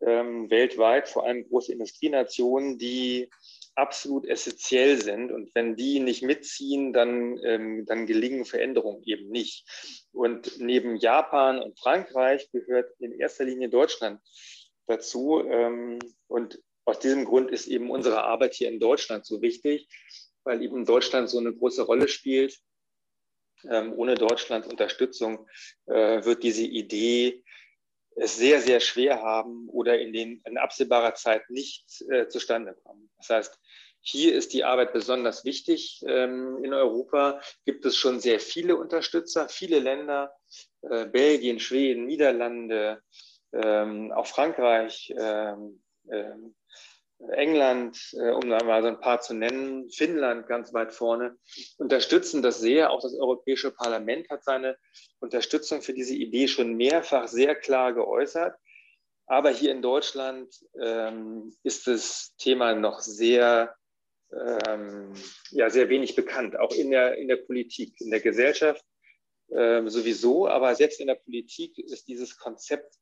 ähm, 0.00 0.50
weltweit, 0.50 1.08
vor 1.08 1.24
allem 1.24 1.48
große 1.48 1.72
Industrienationen, 1.72 2.76
die 2.76 3.30
absolut 3.74 4.26
essentiell 4.26 5.00
sind. 5.00 5.32
Und 5.32 5.54
wenn 5.54 5.76
die 5.76 6.00
nicht 6.00 6.22
mitziehen, 6.22 6.92
dann, 6.92 7.38
ähm, 7.44 7.86
dann 7.86 8.06
gelingen 8.06 8.44
Veränderungen 8.44 9.02
eben 9.04 9.28
nicht. 9.30 9.66
Und 10.12 10.58
neben 10.58 10.96
Japan 10.96 11.60
und 11.60 11.78
Frankreich 11.78 12.50
gehört 12.50 12.92
in 12.98 13.12
erster 13.12 13.44
Linie 13.44 13.68
Deutschland 13.68 14.20
dazu. 14.86 15.42
Ähm, 15.46 15.98
und 16.26 16.60
aus 16.84 16.98
diesem 16.98 17.24
Grund 17.24 17.50
ist 17.50 17.66
eben 17.66 17.90
unsere 17.90 18.24
Arbeit 18.24 18.54
hier 18.54 18.68
in 18.68 18.80
Deutschland 18.80 19.24
so 19.24 19.40
wichtig, 19.40 19.88
weil 20.44 20.62
eben 20.62 20.84
Deutschland 20.84 21.30
so 21.30 21.38
eine 21.38 21.54
große 21.54 21.82
Rolle 21.82 22.08
spielt. 22.08 22.58
Ähm, 23.70 23.92
ohne 23.96 24.16
Deutschlands 24.16 24.66
Unterstützung 24.66 25.46
äh, 25.86 26.24
wird 26.24 26.42
diese 26.42 26.64
Idee 26.64 27.44
es 28.16 28.36
sehr, 28.36 28.60
sehr 28.60 28.80
schwer 28.80 29.22
haben 29.22 29.68
oder 29.68 29.98
in, 29.98 30.12
den, 30.12 30.42
in 30.44 30.58
absehbarer 30.58 31.14
Zeit 31.14 31.48
nicht 31.50 32.02
äh, 32.10 32.28
zustande 32.28 32.74
kommen. 32.84 33.10
Das 33.18 33.30
heißt, 33.30 33.58
hier 34.00 34.34
ist 34.34 34.52
die 34.52 34.64
Arbeit 34.64 34.92
besonders 34.92 35.44
wichtig. 35.44 36.02
Ähm, 36.06 36.62
in 36.64 36.74
Europa 36.74 37.40
gibt 37.64 37.84
es 37.86 37.96
schon 37.96 38.18
sehr 38.18 38.40
viele 38.40 38.76
Unterstützer, 38.76 39.48
viele 39.48 39.78
Länder, 39.78 40.34
äh, 40.82 41.06
Belgien, 41.06 41.60
Schweden, 41.60 42.06
Niederlande, 42.06 43.00
ähm, 43.52 44.10
auch 44.12 44.26
Frankreich, 44.26 45.14
ähm, 45.16 45.82
England, 47.30 47.98
äh, 48.14 48.30
um 48.30 48.48
da 48.48 48.62
mal 48.64 48.82
so 48.82 48.88
ein 48.88 49.00
paar 49.00 49.20
zu 49.20 49.34
nennen, 49.34 49.90
Finnland 49.90 50.46
ganz 50.46 50.72
weit 50.72 50.92
vorne, 50.92 51.36
unterstützen 51.78 52.42
das 52.42 52.60
sehr. 52.60 52.90
Auch 52.90 53.00
das 53.00 53.14
Europäische 53.14 53.70
Parlament 53.70 54.28
hat 54.28 54.44
seine 54.44 54.76
Unterstützung 55.20 55.82
für 55.82 55.94
diese 55.94 56.14
Idee 56.14 56.48
schon 56.48 56.76
mehrfach 56.76 57.28
sehr 57.28 57.54
klar 57.54 57.92
geäußert. 57.92 58.56
Aber 59.26 59.50
hier 59.50 59.70
in 59.70 59.82
Deutschland 59.82 60.52
ähm, 60.80 61.54
ist 61.62 61.86
das 61.86 62.34
Thema 62.38 62.74
noch 62.74 63.00
sehr 63.00 63.74
ähm, 64.32 65.12
ja, 65.50 65.70
sehr 65.70 65.88
wenig 65.88 66.16
bekannt, 66.16 66.58
auch 66.58 66.72
in 66.72 66.90
der, 66.90 67.16
in 67.18 67.28
der 67.28 67.36
Politik, 67.36 68.00
in 68.00 68.10
der 68.10 68.20
Gesellschaft 68.20 68.84
ähm, 69.50 69.88
sowieso, 69.88 70.48
aber 70.48 70.74
selbst 70.74 71.00
in 71.00 71.06
der 71.06 71.16
Politik 71.16 71.78
ist 71.78 72.08
dieses 72.08 72.38
Konzept 72.38 72.96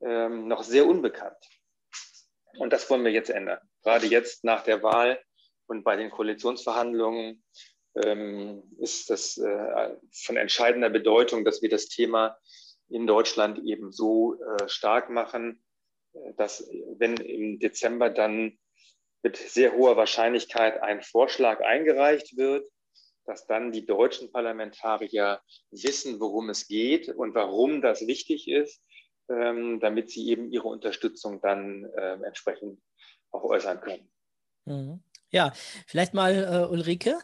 ähm, 0.00 0.46
noch 0.46 0.62
sehr 0.62 0.86
unbekannt. 0.86 1.36
Und 2.58 2.72
das 2.72 2.88
wollen 2.90 3.04
wir 3.04 3.12
jetzt 3.12 3.30
ändern. 3.30 3.60
Gerade 3.82 4.06
jetzt 4.06 4.44
nach 4.44 4.62
der 4.62 4.82
Wahl 4.82 5.20
und 5.66 5.84
bei 5.84 5.96
den 5.96 6.10
Koalitionsverhandlungen 6.10 7.42
ähm, 8.04 8.62
ist 8.78 9.10
das 9.10 9.38
äh, 9.38 9.96
von 10.12 10.36
entscheidender 10.36 10.90
Bedeutung, 10.90 11.44
dass 11.44 11.62
wir 11.62 11.68
das 11.68 11.88
Thema 11.88 12.36
in 12.88 13.06
Deutschland 13.06 13.60
eben 13.64 13.92
so 13.92 14.34
äh, 14.40 14.68
stark 14.68 15.10
machen, 15.10 15.64
äh, 16.12 16.34
dass 16.36 16.68
wenn 16.98 17.16
im 17.16 17.58
Dezember 17.58 18.10
dann 18.10 18.58
mit 19.22 19.36
sehr 19.36 19.72
hoher 19.74 19.96
Wahrscheinlichkeit 19.96 20.82
ein 20.82 21.02
Vorschlag 21.02 21.60
eingereicht 21.60 22.36
wird, 22.36 22.68
dass 23.26 23.46
dann 23.46 23.70
die 23.70 23.86
deutschen 23.86 24.32
Parlamentarier 24.32 25.40
wissen, 25.70 26.20
worum 26.20 26.48
es 26.50 26.66
geht 26.66 27.08
und 27.08 27.34
warum 27.34 27.82
das 27.82 28.06
wichtig 28.06 28.48
ist, 28.48 28.82
damit 29.80 30.10
sie 30.10 30.28
eben 30.28 30.50
ihre 30.52 30.68
Unterstützung 30.68 31.40
dann 31.40 31.84
äh, 31.84 32.14
entsprechend 32.24 32.80
auch 33.30 33.44
äußern 33.44 33.80
können. 33.80 34.08
Mhm. 34.64 35.02
Ja, 35.30 35.52
vielleicht 35.86 36.14
mal 36.14 36.34
äh, 36.34 36.72
Ulrike. 36.72 37.18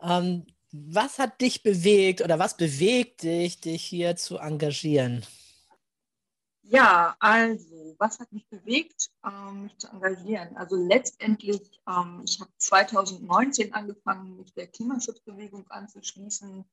Ähm, 0.00 0.46
was 0.72 1.18
hat 1.18 1.40
dich 1.40 1.62
bewegt 1.62 2.20
oder 2.20 2.38
was 2.38 2.56
bewegt 2.56 3.22
dich, 3.22 3.60
dich 3.60 3.84
hier 3.84 4.16
zu 4.16 4.38
engagieren? 4.38 5.24
Ja, 6.68 7.16
also, 7.20 7.94
was 7.98 8.18
hat 8.18 8.32
mich 8.32 8.48
bewegt, 8.48 9.10
ähm, 9.24 9.64
mich 9.64 9.78
zu 9.78 9.86
engagieren? 9.88 10.56
Also 10.56 10.74
letztendlich, 10.74 11.80
ähm, 11.88 12.22
ich 12.26 12.40
habe 12.40 12.50
2019 12.58 13.72
angefangen, 13.72 14.36
mit 14.36 14.56
der 14.56 14.66
Klimaschutzbewegung 14.66 15.70
anzuschließen, 15.70 16.64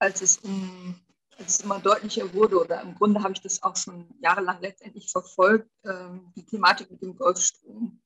als 0.00 0.20
es, 0.20 0.38
um, 0.38 1.00
als 1.38 1.58
es 1.58 1.60
immer 1.60 1.80
deutlicher 1.80 2.32
wurde, 2.32 2.60
oder 2.60 2.80
im 2.82 2.94
Grunde 2.94 3.22
habe 3.22 3.34
ich 3.34 3.40
das 3.40 3.62
auch 3.62 3.76
schon 3.76 4.08
jahrelang 4.20 4.60
letztendlich 4.60 5.10
verfolgt, 5.10 5.70
ähm, 5.84 6.32
die 6.34 6.44
Thematik 6.44 6.90
mit 6.90 7.02
dem 7.02 7.16
Golfstrom, 7.16 8.00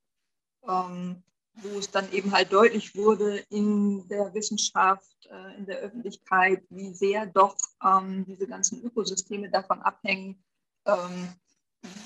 ähm, 0.68 1.22
wo 1.54 1.78
es 1.78 1.90
dann 1.90 2.10
eben 2.12 2.32
halt 2.32 2.52
deutlich 2.52 2.94
wurde 2.94 3.38
in 3.50 4.08
der 4.08 4.32
Wissenschaft, 4.34 5.26
äh, 5.30 5.56
in 5.56 5.66
der 5.66 5.78
Öffentlichkeit, 5.78 6.64
wie 6.70 6.94
sehr 6.94 7.26
doch 7.26 7.56
ähm, 7.84 8.24
diese 8.26 8.46
ganzen 8.46 8.82
Ökosysteme 8.82 9.50
davon 9.50 9.80
abhängen, 9.82 10.42
ähm, 10.86 11.28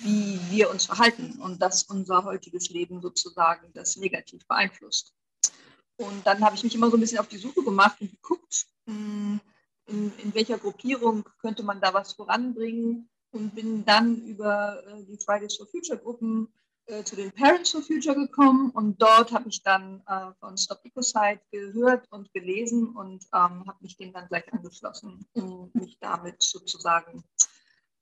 wie 0.02 0.38
wir 0.50 0.70
uns 0.70 0.86
verhalten 0.86 1.40
und 1.40 1.60
dass 1.60 1.84
unser 1.84 2.24
heutiges 2.24 2.70
Leben 2.70 3.00
sozusagen 3.00 3.72
das 3.72 3.96
negativ 3.96 4.46
beeinflusst. 4.46 5.14
Und 5.96 6.26
dann 6.26 6.44
habe 6.44 6.56
ich 6.56 6.62
mich 6.62 6.74
immer 6.74 6.90
so 6.90 6.96
ein 6.96 7.00
bisschen 7.00 7.18
auf 7.18 7.28
die 7.28 7.38
Suche 7.38 7.62
gemacht 7.62 8.00
und 8.00 8.10
geguckt, 8.10 8.66
hm, 8.86 9.40
in, 9.86 10.12
in 10.18 10.34
welcher 10.34 10.58
Gruppierung 10.58 11.24
könnte 11.40 11.62
man 11.62 11.80
da 11.80 11.92
was 11.92 12.12
voranbringen? 12.12 13.08
Und 13.30 13.54
bin 13.54 13.84
dann 13.84 14.22
über 14.22 14.80
äh, 14.86 15.04
die 15.04 15.18
Fridays 15.18 15.56
for 15.56 15.66
Future 15.66 15.98
Gruppen 15.98 16.48
äh, 16.86 17.02
zu 17.02 17.16
den 17.16 17.32
Parents 17.32 17.72
for 17.72 17.82
Future 17.82 18.14
gekommen. 18.14 18.70
Und 18.70 19.02
dort 19.02 19.32
habe 19.32 19.48
ich 19.48 19.62
dann 19.62 20.02
äh, 20.06 20.32
von 20.38 20.56
Stop 20.56 20.84
Ecocide 20.84 21.40
gehört 21.50 22.06
und 22.10 22.32
gelesen 22.32 22.94
und 22.94 23.24
ähm, 23.34 23.66
habe 23.66 23.78
mich 23.80 23.96
dem 23.96 24.12
dann 24.12 24.28
gleich 24.28 24.52
angeschlossen, 24.52 25.26
um 25.32 25.70
mich 25.74 25.98
damit 25.98 26.42
sozusagen 26.42 27.24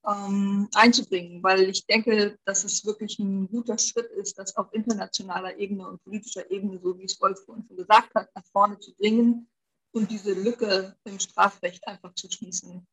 ähm, 0.06 0.68
einzubringen, 0.74 1.42
weil 1.42 1.70
ich 1.70 1.86
denke, 1.86 2.36
dass 2.44 2.64
es 2.64 2.84
wirklich 2.84 3.18
ein 3.18 3.48
guter 3.48 3.78
Schritt 3.78 4.10
ist, 4.10 4.38
das 4.38 4.56
auf 4.56 4.72
internationaler 4.72 5.56
Ebene 5.58 5.86
und 5.86 6.02
politischer 6.02 6.50
Ebene, 6.50 6.80
so 6.82 6.98
wie 6.98 7.04
es 7.04 7.20
Wolf 7.20 7.38
vorhin 7.44 7.64
schon 7.64 7.76
gesagt 7.76 8.14
hat, 8.14 8.28
nach 8.34 8.44
vorne 8.52 8.78
zu 8.78 8.94
bringen 8.96 9.48
und 9.92 10.10
diese 10.10 10.32
Lücke 10.32 10.96
im 11.04 11.18
Strafrecht 11.18 11.86
einfach 11.86 12.14
zu 12.14 12.30
schließen. 12.30 12.86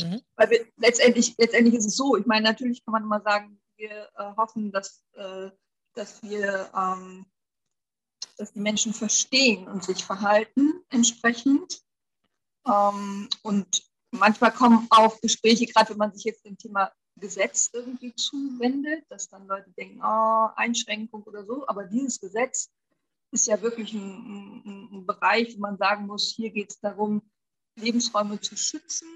Mhm. 0.00 0.22
Weil 0.36 0.50
wir, 0.50 0.66
letztendlich, 0.76 1.34
letztendlich 1.38 1.74
ist 1.74 1.86
es 1.86 1.96
so, 1.96 2.16
ich 2.16 2.26
meine, 2.26 2.44
natürlich 2.44 2.84
kann 2.84 2.92
man 2.92 3.04
immer 3.04 3.20
sagen, 3.20 3.60
wir 3.76 4.08
äh, 4.14 4.36
hoffen, 4.36 4.72
dass, 4.72 5.02
äh, 5.14 5.50
dass 5.94 6.22
wir 6.22 6.70
ähm, 6.74 7.26
dass 8.40 8.52
die 8.52 8.60
Menschen 8.60 8.94
verstehen 8.94 9.68
und 9.68 9.84
sich 9.84 10.04
verhalten 10.04 10.82
entsprechend. 10.88 11.82
Ähm, 12.66 13.28
und 13.42 13.82
manchmal 14.10 14.52
kommen 14.52 14.86
auch 14.90 15.20
Gespräche, 15.20 15.66
gerade 15.66 15.90
wenn 15.90 15.98
man 15.98 16.14
sich 16.14 16.24
jetzt 16.24 16.44
dem 16.44 16.56
Thema 16.56 16.90
Gesetz 17.16 17.68
irgendwie 17.72 18.14
zuwendet, 18.14 19.04
dass 19.10 19.28
dann 19.28 19.46
Leute 19.46 19.70
denken, 19.72 20.00
oh, 20.02 20.48
Einschränkung 20.56 21.22
oder 21.24 21.44
so. 21.44 21.68
Aber 21.68 21.84
dieses 21.84 22.18
Gesetz 22.18 22.70
ist 23.32 23.46
ja 23.46 23.60
wirklich 23.62 23.92
ein, 23.92 24.62
ein, 24.64 24.88
ein 24.92 25.06
Bereich, 25.06 25.56
wo 25.56 25.60
man 25.60 25.78
sagen 25.78 26.06
muss, 26.06 26.32
hier 26.34 26.50
geht 26.50 26.70
es 26.70 26.80
darum, 26.80 27.22
Lebensräume 27.76 28.40
zu 28.40 28.56
schützen 28.56 29.08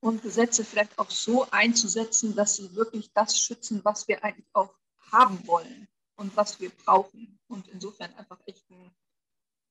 und 0.00 0.22
Gesetze 0.22 0.64
vielleicht 0.64 0.98
auch 0.98 1.10
so 1.10 1.46
einzusetzen, 1.50 2.34
dass 2.34 2.56
sie 2.56 2.74
wirklich 2.74 3.12
das 3.12 3.38
schützen, 3.38 3.80
was 3.84 4.08
wir 4.08 4.24
eigentlich 4.24 4.48
auch 4.54 4.74
haben 5.12 5.46
wollen 5.46 5.88
und 6.16 6.34
was 6.36 6.60
wir 6.60 6.70
brauchen. 6.70 7.38
Und 7.48 7.68
insofern 7.68 8.14
einfach 8.14 8.38
echt 8.46 8.68
ein 8.70 8.90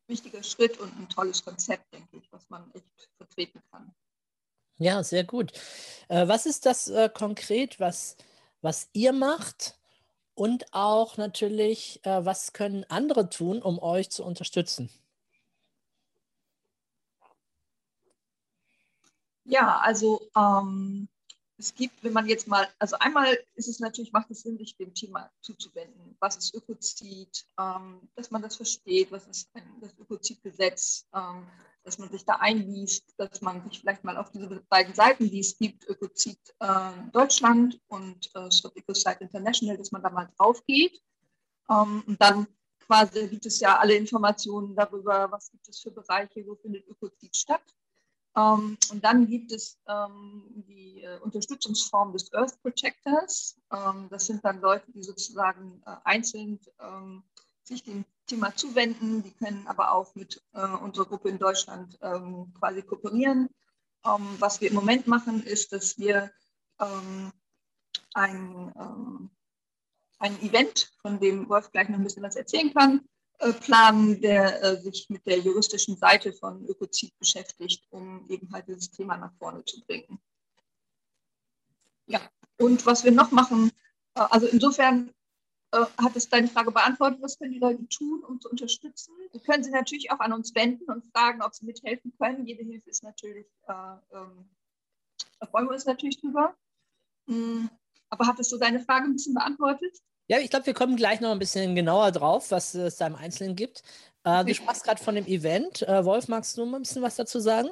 wichtiger 0.08 0.44
Schritt 0.44 0.80
und 0.80 0.96
ein 0.98 1.10
tolles 1.10 1.44
Konzept, 1.44 1.92
denke 1.94 2.18
ich, 2.18 2.32
was 2.32 2.50
man 2.50 2.70
echt 2.74 3.10
vertreten 3.18 3.62
kann. 3.72 3.94
Ja, 4.78 5.04
sehr 5.04 5.24
gut. 5.24 5.52
Äh, 6.08 6.28
was 6.28 6.46
ist 6.46 6.66
das 6.66 6.88
äh, 6.88 7.10
konkret, 7.10 7.80
was, 7.80 8.16
was 8.62 8.90
ihr 8.94 9.14
macht? 9.14 9.79
Und 10.40 10.74
auch 10.74 11.18
natürlich, 11.18 12.00
äh, 12.06 12.24
was 12.24 12.54
können 12.54 12.86
andere 12.88 13.30
tun, 13.30 13.62
um 13.62 13.78
euch 13.78 14.10
zu 14.10 14.24
unterstützen? 14.24 14.90
Ja, 19.44 19.80
also 19.80 20.22
ähm, 20.38 21.10
es 21.60 21.76
gibt, 21.76 22.04
wenn 22.04 22.14
man 22.14 22.26
jetzt 22.26 22.48
mal, 22.48 22.68
also 22.80 22.96
einmal 23.00 23.38
ist 23.56 23.68
es 23.68 23.80
natürlich, 23.80 24.14
macht 24.14 24.32
es 24.32 24.42
Sinn, 24.42 24.58
sich 24.58 24.78
dem 24.78 24.94
Thema 24.94 25.30
zuzuwenden. 25.42 26.16
Was 26.20 26.38
ist 26.38 26.56
Ökozid? 26.56 27.46
Ähm, 27.60 28.10
dass 28.16 28.32
man 28.32 28.42
das 28.42 28.56
versteht, 28.56 29.12
was 29.12 29.28
ist 29.28 29.50
ein, 29.54 29.64
das 29.82 29.98
Ökozidgesetz, 30.00 31.06
ähm, 31.14 31.46
dass 31.84 31.98
man 31.98 32.10
sich 32.10 32.24
da 32.24 32.36
einliest, 32.36 33.14
dass 33.18 33.42
man 33.42 33.62
sich 33.64 33.82
vielleicht 33.82 34.04
mal 34.06 34.18
auf 34.18 34.32
diese 34.32 34.48
beiden 34.70 34.94
Seiten, 34.94 35.30
die 35.30 35.40
es 35.40 35.58
gibt, 35.58 35.88
Ökozid 35.88 36.40
äh, 36.60 36.92
Deutschland 37.12 37.80
und 37.88 38.34
äh, 38.36 38.50
Stop 38.52 38.76
Ecocide 38.78 39.18
International, 39.20 39.78
dass 39.78 39.92
man 39.92 40.02
da 40.02 40.10
mal 40.10 40.30
drauf 40.38 40.66
geht. 40.66 41.02
Ähm, 41.70 42.04
und 42.08 42.22
dann 42.22 42.48
quasi 42.80 43.28
gibt 43.28 43.46
es 43.46 43.60
ja 43.60 43.78
alle 43.78 43.96
Informationen 43.96 44.76
darüber, 44.76 45.30
was 45.30 45.52
gibt 45.52 45.68
es 45.68 45.80
für 45.80 45.92
Bereiche, 45.92 46.46
wo 46.48 46.56
findet 46.56 46.88
Ökozid 46.88 47.36
statt. 47.36 47.64
Ähm, 48.40 48.78
und 48.92 49.04
dann 49.04 49.28
gibt 49.28 49.52
es 49.52 49.80
ähm, 49.88 50.44
die 50.68 51.02
äh, 51.02 51.20
Unterstützungsform 51.20 52.14
des 52.14 52.34
Earth 52.34 52.62
Protectors. 52.62 53.60
Ähm, 53.72 54.08
das 54.10 54.28
sind 54.28 54.44
dann 54.46 54.62
Leute, 54.62 54.92
die 54.92 55.04
sozusagen 55.04 55.82
äh, 55.86 55.96
einzeln 56.04 56.60
ähm, 56.80 57.24
sich 57.64 57.84
dem 57.84 58.06
Thema 58.28 58.56
zuwenden. 58.56 59.24
Die 59.24 59.34
können 59.34 59.68
aber 59.68 59.92
auch 59.92 60.16
mit 60.16 60.42
äh, 60.54 60.66
unserer 60.66 61.06
Gruppe 61.06 61.30
in 61.30 61.40
Deutschland 61.40 61.98
ähm, 62.02 62.54
quasi 62.58 62.82
kooperieren. 62.82 63.50
Ähm, 64.06 64.28
was 64.40 64.62
wir 64.62 64.70
im 64.70 64.76
Moment 64.76 65.08
machen, 65.08 65.44
ist, 65.44 65.74
dass 65.74 65.98
wir 65.98 66.32
ein, 68.14 69.30
ein 70.18 70.42
Event, 70.42 70.94
von 71.02 71.20
dem 71.20 71.50
Wolf 71.50 71.70
gleich 71.74 71.90
noch 71.90 71.98
ein 71.98 72.06
bisschen 72.06 72.24
was 72.24 72.38
erzählen 72.38 72.74
kann, 72.74 73.02
planen, 73.62 74.20
der 74.22 74.62
äh, 74.64 74.82
sich 74.82 75.10
mit 75.10 75.26
der 75.26 75.40
juristischen 75.40 75.96
Seite 75.98 76.34
von 76.34 76.66
Ökozid 76.66 77.18
beschäftigt, 77.20 77.86
um 77.90 78.26
eben 78.30 78.52
halt 78.52 78.68
dieses 78.68 78.92
Thema 78.92 79.18
nach 79.18 79.34
vorne 79.38 79.64
zu 79.64 79.82
bringen. 79.86 80.20
Ja, 82.08 82.20
und 82.58 82.86
was 82.86 83.04
wir 83.04 83.12
noch 83.12 83.32
machen, 83.32 83.72
äh, 84.16 84.22
also 84.30 84.48
insofern 84.48 85.14
äh, 85.72 85.86
hat 86.02 86.16
es 86.16 86.28
deine 86.28 86.48
Frage 86.48 86.72
beantwortet, 86.72 87.22
was 87.22 87.38
können 87.38 87.54
die 87.54 87.60
Leute 87.60 87.88
tun, 87.88 88.24
um 88.24 88.42
zu 88.42 88.50
unterstützen? 88.50 89.14
Sie 89.32 89.40
können 89.40 89.64
sich 89.64 89.72
natürlich 89.72 90.12
auch 90.12 90.20
an 90.20 90.34
uns 90.34 90.54
wenden 90.56 90.92
und 90.92 91.06
fragen, 91.16 91.42
ob 91.42 91.54
sie 91.54 91.66
mithelfen 91.66 92.12
können. 92.18 92.46
Jede 92.46 92.64
Hilfe 92.64 92.90
ist 92.90 93.04
natürlich, 93.04 93.48
äh, 93.68 93.74
ähm, 94.14 94.50
da 95.40 95.48
freuen 95.48 95.68
wir 95.68 95.74
uns 95.74 95.86
natürlich 95.86 96.20
drüber. 96.20 96.56
Mhm. 97.28 97.70
Aber 98.10 98.26
hat 98.26 98.40
es 98.40 98.50
so 98.50 98.58
deine 98.58 98.80
Frage 98.80 99.06
ein 99.06 99.14
bisschen 99.14 99.36
beantwortet? 99.36 99.98
Ja, 100.30 100.38
ich 100.38 100.52
glaube, 100.52 100.68
wir 100.68 100.76
kommen 100.76 100.96
gleich 100.96 101.20
noch 101.22 101.32
ein 101.32 101.40
bisschen 101.40 101.74
genauer 101.74 102.12
drauf, 102.12 102.52
was 102.52 102.76
es 102.76 102.98
da 102.98 103.08
im 103.08 103.16
Einzelnen 103.16 103.56
gibt. 103.56 103.82
Äh, 104.24 104.46
du 104.46 104.54
sprachst 104.54 104.84
gerade 104.84 105.02
von 105.02 105.16
dem 105.16 105.26
Event. 105.26 105.82
Äh, 105.82 106.06
Wolf, 106.06 106.28
magst 106.28 106.56
du 106.56 106.68
mal 106.68 106.78
ein 106.78 106.84
bisschen 106.84 107.02
was 107.02 107.16
dazu 107.16 107.40
sagen? 107.40 107.70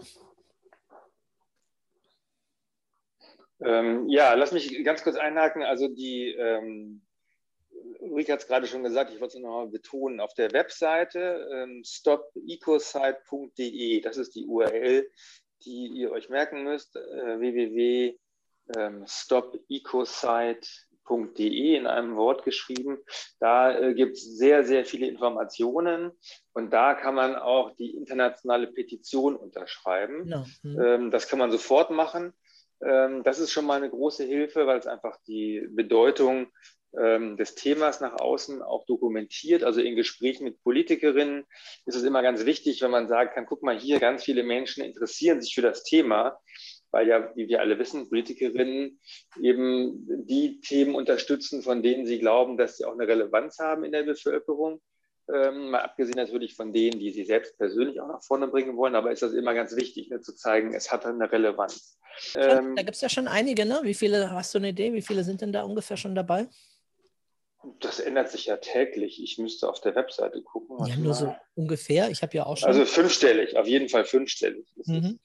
Ähm, 3.59 4.09
ja, 4.09 4.33
lass 4.33 4.53
mich 4.53 4.83
ganz 4.83 5.03
kurz 5.03 5.17
einhaken. 5.17 5.61
Also 5.61 5.87
die 5.87 6.31
ähm, 6.31 7.03
Ulrike 7.99 8.33
hat 8.33 8.41
es 8.41 8.47
gerade 8.47 8.65
schon 8.65 8.81
gesagt, 8.81 9.13
ich 9.13 9.21
wollte 9.21 9.37
es 9.37 9.43
nochmal 9.43 9.67
betonen, 9.67 10.19
auf 10.19 10.33
der 10.33 10.51
Webseite 10.51 11.47
ähm, 11.53 11.83
stopecosite.de, 11.85 14.01
das 14.01 14.17
ist 14.17 14.33
die 14.33 14.47
URL, 14.47 15.07
die 15.63 15.89
ihr 15.89 16.11
euch 16.11 16.29
merken 16.29 16.63
müsst, 16.63 16.95
äh, 16.95 17.39
www.stopecosite.de 17.39 18.17
www.de 18.69 20.86
in 21.09 21.87
einem 21.87 22.15
Wort 22.15 22.43
geschrieben. 22.43 22.97
Da 23.39 23.77
äh, 23.77 23.93
gibt 23.93 24.17
es 24.17 24.37
sehr, 24.37 24.63
sehr 24.63 24.85
viele 24.85 25.07
Informationen 25.07 26.11
und 26.53 26.71
da 26.71 26.93
kann 26.93 27.15
man 27.15 27.35
auch 27.35 27.75
die 27.75 27.95
internationale 27.95 28.67
Petition 28.67 29.35
unterschreiben. 29.35 30.27
Ja. 30.27 30.45
Mhm. 30.63 30.81
Ähm, 30.81 31.11
das 31.11 31.27
kann 31.27 31.39
man 31.39 31.51
sofort 31.51 31.91
machen. 31.91 32.33
Ähm, 32.81 33.23
das 33.23 33.39
ist 33.39 33.51
schon 33.51 33.65
mal 33.65 33.77
eine 33.77 33.89
große 33.89 34.23
Hilfe, 34.23 34.67
weil 34.67 34.79
es 34.79 34.87
einfach 34.87 35.17
die 35.27 35.67
Bedeutung 35.71 36.47
ähm, 36.99 37.37
des 37.37 37.55
Themas 37.55 38.01
nach 38.01 38.19
außen 38.19 38.61
auch 38.61 38.85
dokumentiert. 38.85 39.63
Also 39.63 39.81
in 39.81 39.95
Gesprächen 39.95 40.43
mit 40.43 40.61
Politikerinnen 40.63 41.45
ist 41.85 41.95
es 41.95 42.03
immer 42.03 42.21
ganz 42.21 42.45
wichtig, 42.45 42.81
wenn 42.81 42.91
man 42.91 43.07
sagen 43.07 43.31
kann, 43.33 43.45
guck 43.45 43.63
mal 43.63 43.77
hier, 43.77 43.99
ganz 43.99 44.23
viele 44.23 44.43
Menschen 44.43 44.83
interessieren 44.83 45.41
sich 45.41 45.53
für 45.53 45.61
das 45.61 45.83
Thema 45.83 46.39
weil 46.97 47.07
ja, 47.07 47.31
wie 47.35 47.47
wir 47.47 47.59
alle 47.59 47.77
wissen, 47.77 48.09
Politikerinnen 48.09 48.99
eben 49.39 50.25
die 50.25 50.59
Themen 50.61 50.95
unterstützen, 50.95 51.61
von 51.61 51.83
denen 51.83 52.07
sie 52.07 52.17
glauben, 52.17 52.57
dass 52.57 52.77
sie 52.77 52.85
auch 52.85 52.93
eine 52.93 53.07
Relevanz 53.07 53.59
haben 53.59 53.83
in 53.83 53.91
der 53.91 54.01
Bevölkerung. 54.01 54.81
Ähm, 55.31 55.69
mal 55.69 55.81
abgesehen 55.81 56.15
natürlich 56.15 56.55
von 56.55 56.73
denen, 56.73 56.99
die 56.99 57.11
sie 57.11 57.23
selbst 57.23 57.55
persönlich 57.59 58.01
auch 58.01 58.07
nach 58.07 58.23
vorne 58.23 58.47
bringen 58.47 58.75
wollen, 58.77 58.95
aber 58.95 59.11
ist 59.11 59.21
das 59.21 59.33
immer 59.33 59.53
ganz 59.53 59.75
wichtig, 59.75 60.09
ne, 60.09 60.21
zu 60.21 60.33
zeigen, 60.33 60.73
es 60.73 60.91
hat 60.91 61.05
eine 61.05 61.31
Relevanz. 61.31 61.99
Ähm, 62.33 62.75
da 62.75 62.81
gibt 62.81 62.95
es 62.95 63.01
ja 63.01 63.09
schon 63.09 63.27
einige, 63.27 63.67
ne? 63.67 63.81
Wie 63.83 63.93
viele, 63.93 64.31
hast 64.31 64.55
du 64.55 64.57
eine 64.57 64.69
Idee, 64.69 64.91
wie 64.93 65.03
viele 65.03 65.23
sind 65.23 65.41
denn 65.41 65.51
da 65.51 65.65
ungefähr 65.65 65.97
schon 65.97 66.15
dabei? 66.15 66.47
Das 67.79 67.99
ändert 67.99 68.31
sich 68.31 68.47
ja 68.47 68.57
täglich. 68.57 69.21
Ich 69.21 69.37
müsste 69.37 69.69
auf 69.69 69.81
der 69.81 69.93
Webseite 69.93 70.41
gucken. 70.41 70.83
Ja, 70.87 70.95
nur 70.95 71.13
so 71.13 71.35
ungefähr. 71.53 72.09
Ich 72.09 72.23
habe 72.23 72.35
ja 72.35 72.47
auch 72.47 72.57
schon. 72.57 72.69
Also 72.69 72.85
fünfstellig, 72.85 73.55
auf 73.55 73.67
jeden 73.67 73.87
Fall 73.87 74.05
fünfstellig. 74.05 74.65
Mhm. 74.85 75.19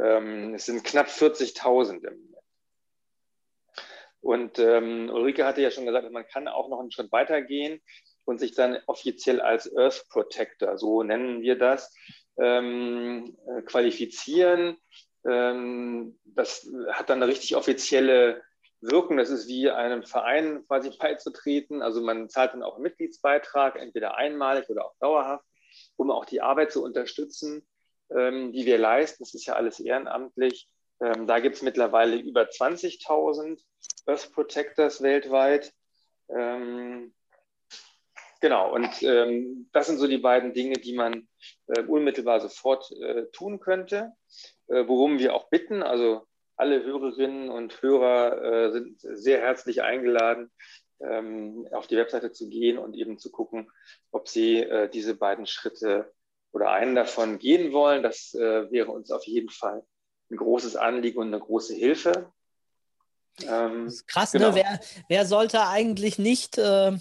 Ähm, 0.00 0.54
es 0.54 0.66
sind 0.66 0.84
knapp 0.84 1.08
40.000 1.08 2.06
im 2.06 2.16
Moment. 2.16 2.30
Und 4.20 4.58
ähm, 4.58 5.10
Ulrike 5.10 5.44
hatte 5.46 5.62
ja 5.62 5.70
schon 5.70 5.86
gesagt, 5.86 6.10
man 6.10 6.26
kann 6.26 6.46
auch 6.46 6.68
noch 6.68 6.80
einen 6.80 6.92
Schritt 6.92 7.10
weitergehen 7.10 7.80
und 8.24 8.38
sich 8.38 8.54
dann 8.54 8.78
offiziell 8.86 9.40
als 9.40 9.74
Earth 9.76 10.06
Protector, 10.10 10.76
so 10.76 11.02
nennen 11.02 11.40
wir 11.40 11.58
das, 11.58 11.94
ähm, 12.38 13.36
äh, 13.46 13.62
qualifizieren. 13.62 14.76
Ähm, 15.26 16.18
das 16.24 16.70
hat 16.92 17.08
dann 17.08 17.22
eine 17.22 17.30
richtig 17.30 17.56
offizielle 17.56 18.42
Wirkung. 18.80 19.16
Das 19.16 19.30
ist 19.30 19.48
wie 19.48 19.70
einem 19.70 20.02
Verein 20.02 20.64
quasi 20.66 20.90
beizutreten. 20.98 21.82
Also 21.82 22.02
man 22.02 22.28
zahlt 22.28 22.52
dann 22.52 22.62
auch 22.62 22.74
einen 22.74 22.84
Mitgliedsbeitrag, 22.84 23.76
entweder 23.76 24.16
einmalig 24.16 24.68
oder 24.68 24.84
auch 24.84 24.94
dauerhaft, 25.00 25.44
um 25.96 26.10
auch 26.10 26.26
die 26.26 26.42
Arbeit 26.42 26.72
zu 26.72 26.82
unterstützen 26.84 27.66
ähm, 28.16 28.52
die 28.52 28.66
wir 28.66 28.78
leisten. 28.78 29.22
Das 29.22 29.34
ist 29.34 29.46
ja 29.46 29.54
alles 29.54 29.80
ehrenamtlich. 29.80 30.68
Ähm, 31.00 31.26
da 31.26 31.40
gibt 31.40 31.56
es 31.56 31.62
mittlerweile 31.62 32.16
über 32.16 32.42
20.000 32.42 33.60
Earth 34.06 34.32
Protectors 34.32 35.02
weltweit. 35.02 35.72
Ähm, 36.28 37.14
genau, 38.40 38.74
und 38.74 39.02
ähm, 39.02 39.68
das 39.72 39.86
sind 39.86 39.98
so 39.98 40.06
die 40.06 40.18
beiden 40.18 40.52
Dinge, 40.52 40.74
die 40.74 40.94
man 40.94 41.28
äh, 41.68 41.82
unmittelbar 41.82 42.40
sofort 42.40 42.90
äh, 42.92 43.26
tun 43.32 43.60
könnte, 43.60 44.12
äh, 44.68 44.86
worum 44.86 45.18
wir 45.18 45.34
auch 45.34 45.48
bitten. 45.48 45.82
Also 45.82 46.26
alle 46.56 46.84
Hörerinnen 46.84 47.48
und 47.48 47.80
Hörer 47.80 48.42
äh, 48.42 48.72
sind 48.72 49.00
sehr 49.00 49.40
herzlich 49.40 49.82
eingeladen, 49.82 50.50
ähm, 51.00 51.66
auf 51.72 51.86
die 51.86 51.96
Webseite 51.96 52.32
zu 52.32 52.48
gehen 52.48 52.76
und 52.76 52.94
eben 52.94 53.18
zu 53.18 53.30
gucken, 53.30 53.70
ob 54.10 54.28
sie 54.28 54.58
äh, 54.58 54.90
diese 54.90 55.14
beiden 55.16 55.46
Schritte 55.46 56.12
oder 56.52 56.70
einen 56.70 56.94
davon 56.94 57.38
gehen 57.38 57.72
wollen. 57.72 58.02
Das 58.02 58.34
äh, 58.34 58.70
wäre 58.70 58.90
uns 58.90 59.10
auf 59.10 59.24
jeden 59.26 59.50
Fall 59.50 59.82
ein 60.30 60.36
großes 60.36 60.76
Anliegen 60.76 61.18
und 61.18 61.28
eine 61.28 61.40
große 61.40 61.74
Hilfe. 61.74 62.32
Ähm, 63.42 63.84
das 63.86 63.94
ist 63.94 64.08
krass, 64.08 64.32
ne? 64.32 64.40
genau. 64.40 64.52
ne? 64.52 64.56
Wer, 64.56 64.80
wer 65.08 65.26
sollte 65.26 65.66
eigentlich 65.66 66.18
nicht 66.18 66.58
äh, 66.58 66.92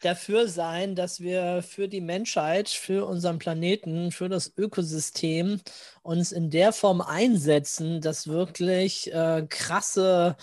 dafür 0.00 0.48
sein, 0.48 0.94
dass 0.94 1.20
wir 1.20 1.62
für 1.62 1.88
die 1.88 2.00
Menschheit, 2.00 2.68
für 2.68 3.06
unseren 3.06 3.38
Planeten, 3.38 4.12
für 4.12 4.28
das 4.28 4.52
Ökosystem 4.56 5.60
uns 6.02 6.32
in 6.32 6.50
der 6.50 6.72
Form 6.72 7.00
einsetzen, 7.00 8.00
dass 8.00 8.26
wirklich 8.26 9.12
äh, 9.12 9.46
krasse 9.48 10.36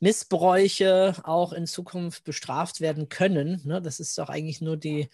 Missbräuche 0.00 1.14
auch 1.24 1.52
in 1.52 1.66
Zukunft 1.66 2.24
bestraft 2.24 2.80
werden 2.80 3.08
können. 3.08 3.60
Ne? 3.64 3.82
Das 3.82 4.00
ist 4.00 4.16
doch 4.18 4.28
eigentlich 4.28 4.60
nur 4.60 4.76
die, 4.76 5.08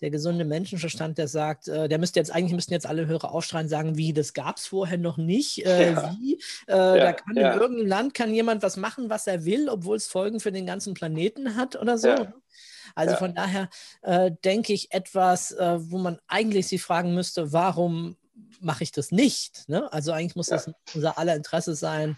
der 0.00 0.10
gesunde 0.10 0.44
Menschenverstand, 0.44 1.18
der 1.18 1.28
sagt, 1.28 1.68
äh, 1.68 1.88
der 1.88 1.98
müsste 1.98 2.20
jetzt 2.20 2.34
eigentlich 2.34 2.54
müssten 2.54 2.72
jetzt 2.72 2.86
alle 2.86 3.06
Hörer 3.06 3.32
aufschreien, 3.32 3.68
sagen, 3.68 3.96
wie, 3.96 4.12
das 4.12 4.34
gab 4.34 4.56
es 4.56 4.66
vorher 4.66 4.98
noch 4.98 5.16
nicht. 5.16 5.64
Äh, 5.64 5.92
ja. 5.92 6.16
Wie? 6.18 6.34
Äh, 6.68 6.76
ja, 6.76 6.96
da 6.96 7.12
kann 7.12 7.36
ja. 7.36 7.52
in 7.52 7.60
irgendeinem 7.60 7.88
Land 7.88 8.14
kann 8.14 8.32
jemand 8.32 8.62
was 8.62 8.76
machen, 8.76 9.10
was 9.10 9.26
er 9.26 9.44
will, 9.44 9.68
obwohl 9.68 9.96
es 9.96 10.06
Folgen 10.06 10.40
für 10.40 10.52
den 10.52 10.66
ganzen 10.66 10.94
Planeten 10.94 11.56
hat 11.56 11.76
oder 11.76 11.98
so. 11.98 12.08
Ne? 12.08 12.32
Also 12.94 13.16
von 13.16 13.34
daher 13.34 13.68
äh, 14.02 14.30
denke 14.44 14.72
ich 14.72 14.92
etwas, 14.92 15.52
äh, 15.52 15.78
wo 15.90 15.98
man 15.98 16.18
eigentlich 16.26 16.66
sich 16.68 16.82
fragen 16.82 17.14
müsste, 17.14 17.52
warum 17.52 18.16
mache 18.60 18.82
ich 18.82 18.92
das 18.92 19.12
nicht? 19.12 19.68
Ne? 19.68 19.92
Also 19.92 20.12
eigentlich 20.12 20.36
muss 20.36 20.48
das 20.48 20.70
unser 20.94 21.18
aller 21.18 21.36
Interesse 21.36 21.74
sein, 21.74 22.16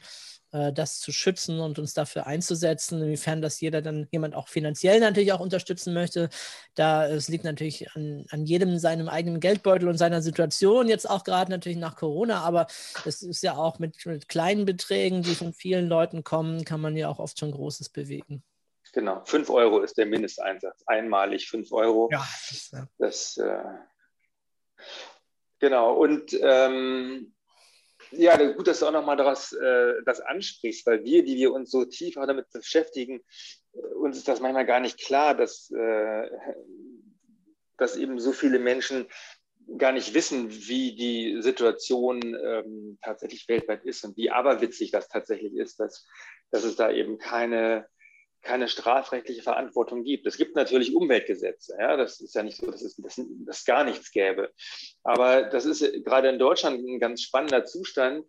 das 0.51 0.99
zu 0.99 1.13
schützen 1.13 1.61
und 1.61 1.79
uns 1.79 1.95
dafür 1.95 2.27
einzusetzen, 2.27 3.01
inwiefern 3.03 3.41
das 3.41 3.61
jeder 3.61 3.83
dann 3.83 4.09
jemand 4.11 4.35
auch 4.35 4.49
finanziell 4.49 5.01
natürlich 5.01 5.33
auch 5.33 5.41
unterstützen 5.41 5.95
möchte. 5.95 6.29
Da 6.75 7.07
es 7.07 7.29
liegt 7.29 7.45
natürlich 7.45 7.91
an, 7.95 8.25
an 8.31 8.45
jedem 8.45 8.79
seinem 8.79 9.09
eigenen 9.09 9.41
Geldbeutel 9.41 9.89
und 9.89 9.99
seiner 9.99 10.23
Situation, 10.23 10.89
jetzt 10.89 11.09
auch 11.09 11.25
gerade 11.25 11.51
natürlich 11.51 11.79
nach 11.79 11.97
Corona, 11.97 12.41
aber 12.43 12.67
es 13.05 13.23
ist 13.23 13.43
ja 13.43 13.57
auch 13.57 13.79
mit, 13.79 14.05
mit 14.07 14.29
kleinen 14.29 14.65
Beträgen, 14.65 15.23
die 15.23 15.35
von 15.35 15.53
vielen 15.53 15.89
Leuten 15.89 16.25
kommen, 16.25 16.65
kann 16.65 16.81
man 16.81 16.97
ja 16.97 17.09
auch 17.09 17.19
oft 17.19 17.39
schon 17.39 17.53
Großes 17.53 17.91
bewegen. 17.91 18.43
Genau, 18.93 19.23
5 19.25 19.51
Euro 19.51 19.81
ist 19.81 19.99
der 19.99 20.07
Mindesteinsatz. 20.07 20.83
Einmalig 20.87 21.49
5 21.49 21.71
Euro. 21.73 22.09
Ja, 22.11 22.27
das, 22.49 22.71
ja. 22.73 22.87
das 22.99 23.37
äh, 23.37 23.63
genau. 25.61 25.95
Und 25.95 26.37
ähm, 26.43 27.33
ja, 28.12 28.37
gut, 28.53 28.66
dass 28.66 28.81
du 28.81 28.87
auch 28.87 28.92
nochmal 28.92 29.16
das, 29.16 29.53
äh, 29.53 29.94
das 30.05 30.20
ansprichst, 30.20 30.87
weil 30.87 31.05
wir, 31.05 31.25
die 31.25 31.37
wir 31.37 31.53
uns 31.53 31.70
so 31.70 31.85
tief 31.85 32.16
auch 32.16 32.27
damit 32.27 32.51
beschäftigen, 32.51 33.23
äh, 33.73 33.79
uns 33.94 34.16
ist 34.16 34.29
das 34.29 34.40
manchmal 34.40 34.66
gar 34.66 34.81
nicht 34.81 34.99
klar, 34.99 35.35
dass, 35.35 35.70
äh, 35.70 36.31
dass 37.79 37.96
eben 37.96 38.18
so 38.18 38.33
viele 38.33 38.59
Menschen 38.59 39.07
gar 39.79 39.92
nicht 39.92 40.14
wissen, 40.14 40.51
wie 40.51 40.96
die 40.96 41.42
Situation 41.42 42.20
ähm, 42.23 42.99
tatsächlich 43.03 43.49
weltweit 43.49 43.85
ist 43.85 44.05
und 44.05 44.16
wie 44.16 44.31
aberwitzig 44.31 44.90
das 44.90 45.09
tatsächlich 45.09 45.55
ist, 45.55 45.79
dass, 45.79 46.07
dass 46.51 46.64
es 46.64 46.77
da 46.77 46.90
eben 46.90 47.18
keine 47.18 47.87
keine 48.42 48.68
strafrechtliche 48.68 49.42
Verantwortung 49.42 50.03
gibt. 50.03 50.26
Es 50.26 50.37
gibt 50.37 50.57
natürlich 50.57 50.94
Umweltgesetze. 50.94 51.76
Ja, 51.79 51.96
das 51.96 52.20
ist 52.20 52.35
ja 52.35 52.42
nicht 52.42 52.57
so, 52.57 52.70
dass 52.70 52.83
es, 52.83 52.96
dass 52.96 53.18
es 53.18 53.64
gar 53.64 53.85
nichts 53.85 54.11
gäbe. 54.11 54.53
Aber 55.03 55.42
das 55.44 55.66
ist 55.66 55.81
gerade 56.05 56.29
in 56.29 56.38
Deutschland 56.38 56.87
ein 56.87 57.00
ganz 57.00 57.22
spannender 57.22 57.64
Zustand. 57.64 58.24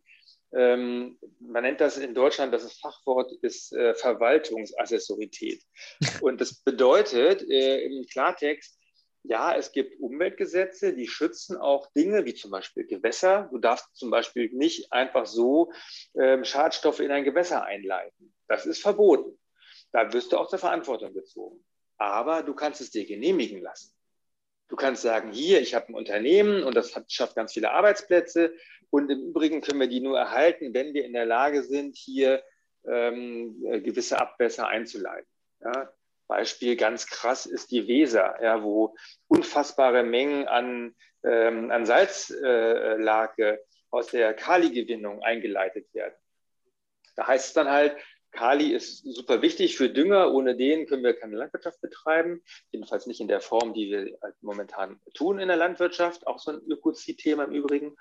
Ähm, 0.54 1.18
man 1.40 1.64
nennt 1.64 1.80
das 1.80 1.98
in 1.98 2.14
Deutschland, 2.14 2.54
das 2.54 2.74
Fachwort 2.74 3.32
ist 3.42 3.72
äh, 3.74 3.94
Verwaltungsassessorität. 3.96 5.64
Und 6.22 6.42
das 6.42 6.56
bedeutet 6.56 7.50
äh, 7.50 7.82
im 7.86 8.06
Klartext, 8.06 8.78
ja, 9.24 9.56
es 9.56 9.72
gibt 9.72 10.00
Umweltgesetze, 10.00 10.94
die 10.94 11.08
schützen 11.08 11.56
auch 11.56 11.92
Dinge 11.94 12.26
wie 12.26 12.34
zum 12.34 12.50
Beispiel 12.50 12.88
Gewässer. 12.88 13.50
Du 13.52 13.60
darfst 13.60 13.96
zum 13.96 14.10
Beispiel 14.10 14.50
nicht 14.52 14.92
einfach 14.92 15.28
so 15.28 15.72
ähm, 16.20 16.44
Schadstoffe 16.44 17.02
in 17.02 17.12
ein 17.12 17.24
Gewässer 17.24 17.64
einleiten. 17.64 18.34
Das 18.48 18.66
ist 18.66 18.82
verboten. 18.82 19.38
Da 19.92 20.12
wirst 20.14 20.32
du 20.32 20.38
auch 20.38 20.48
zur 20.48 20.60
Verantwortung 20.60 21.14
gezogen. 21.14 21.64
Aber 21.98 22.44
du 22.44 22.54
kannst 22.54 22.82
es 22.82 22.92
dir 22.92 23.06
genehmigen 23.06 23.62
lassen. 23.62 23.94
Du 24.68 24.76
kannst 24.76 25.02
sagen, 25.02 25.32
hier, 25.34 25.62
ich 25.62 25.76
habe 25.76 25.90
ein 25.90 25.96
Unternehmen 25.96 26.64
und 26.64 26.76
das 26.76 26.96
hat, 26.96 27.12
schafft 27.12 27.36
ganz 27.36 27.54
viele 27.54 27.72
Arbeitsplätze. 27.72 28.54
Und 28.90 29.10
im 29.10 29.20
Übrigen 29.30 29.62
können 29.62 29.80
wir 29.80 29.88
die 29.88 30.00
nur 30.00 30.18
erhalten, 30.18 30.74
wenn 30.74 30.94
wir 30.94 31.06
in 31.06 31.14
der 31.14 31.26
Lage 31.26 31.64
sind, 31.64 31.98
hier 31.98 32.42
ähm, 32.86 33.62
gewisse 33.84 34.20
Abwässer 34.20 34.68
einzuleiten. 34.68 35.28
Ja? 35.62 35.94
Beispiel 36.32 36.78
ganz 36.78 37.08
krass 37.08 37.46
ist 37.46 37.72
die 37.72 37.90
Weser, 37.90 38.42
ja, 38.42 38.64
wo 38.64 38.96
unfassbare 39.28 40.04
Mengen 40.04 40.48
an, 40.48 40.96
ähm, 41.26 41.70
an 41.72 41.86
Salzlake 41.86 43.44
äh, 43.44 43.58
aus 43.90 44.08
der 44.08 44.34
Kali-Gewinnung 44.34 45.22
eingeleitet 45.22 45.94
werden. 45.94 46.16
Da 47.18 47.28
heißt 47.28 47.48
es 47.48 47.54
dann 47.54 47.70
halt, 47.70 47.98
Kali 48.32 48.72
ist 48.72 49.04
super 49.04 49.42
wichtig 49.42 49.78
für 49.78 49.90
Dünger. 49.90 50.34
Ohne 50.34 50.56
den 50.56 50.88
können 50.88 51.04
wir 51.04 51.14
keine 51.14 51.38
Landwirtschaft 51.38 51.82
betreiben. 51.82 52.42
Jedenfalls 52.72 53.08
nicht 53.08 53.22
in 53.22 53.28
der 53.28 53.42
Form, 53.42 53.74
die 53.74 53.92
wir 53.92 54.18
halt 54.22 54.36
momentan 54.42 55.00
tun 55.14 55.40
in 55.40 55.48
der 55.48 55.58
Landwirtschaft. 55.58 56.28
Auch 56.28 56.40
so 56.40 56.52
ein 56.52 56.62
Ökozid-Thema 56.68 57.46
im 57.46 57.52
Übrigen. 57.52 57.96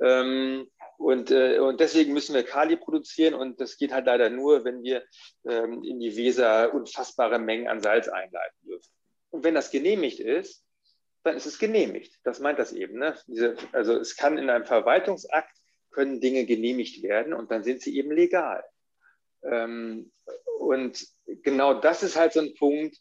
Ähm, 0.00 0.68
und, 0.98 1.30
äh, 1.30 1.58
und 1.58 1.80
deswegen 1.80 2.12
müssen 2.12 2.34
wir 2.34 2.42
Kali 2.42 2.76
produzieren. 2.76 3.34
Und 3.34 3.60
das 3.60 3.76
geht 3.76 3.92
halt 3.92 4.06
leider 4.06 4.30
nur, 4.30 4.64
wenn 4.64 4.82
wir 4.82 5.04
ähm, 5.46 5.82
in 5.84 6.00
die 6.00 6.16
Weser 6.16 6.72
unfassbare 6.74 7.38
Mengen 7.38 7.68
an 7.68 7.80
Salz 7.80 8.08
einleiten 8.08 8.66
dürfen. 8.66 8.90
Und 9.30 9.44
wenn 9.44 9.54
das 9.54 9.70
genehmigt 9.70 10.20
ist, 10.20 10.64
dann 11.22 11.36
ist 11.36 11.46
es 11.46 11.58
genehmigt. 11.58 12.14
Das 12.22 12.40
meint 12.40 12.58
das 12.58 12.72
eben. 12.72 12.98
Ne? 12.98 13.16
Diese, 13.26 13.56
also 13.72 13.94
es 13.94 14.16
kann 14.16 14.38
in 14.38 14.48
einem 14.48 14.64
Verwaltungsakt 14.64 15.54
können 15.90 16.20
Dinge 16.20 16.44
genehmigt 16.44 17.02
werden 17.02 17.32
und 17.32 17.50
dann 17.50 17.64
sind 17.64 17.82
sie 17.82 17.96
eben 17.96 18.12
legal. 18.12 18.62
Ähm, 19.42 20.10
und 20.58 21.06
genau 21.42 21.74
das 21.74 22.02
ist 22.02 22.16
halt 22.16 22.32
so 22.32 22.40
ein 22.40 22.54
Punkt, 22.54 22.96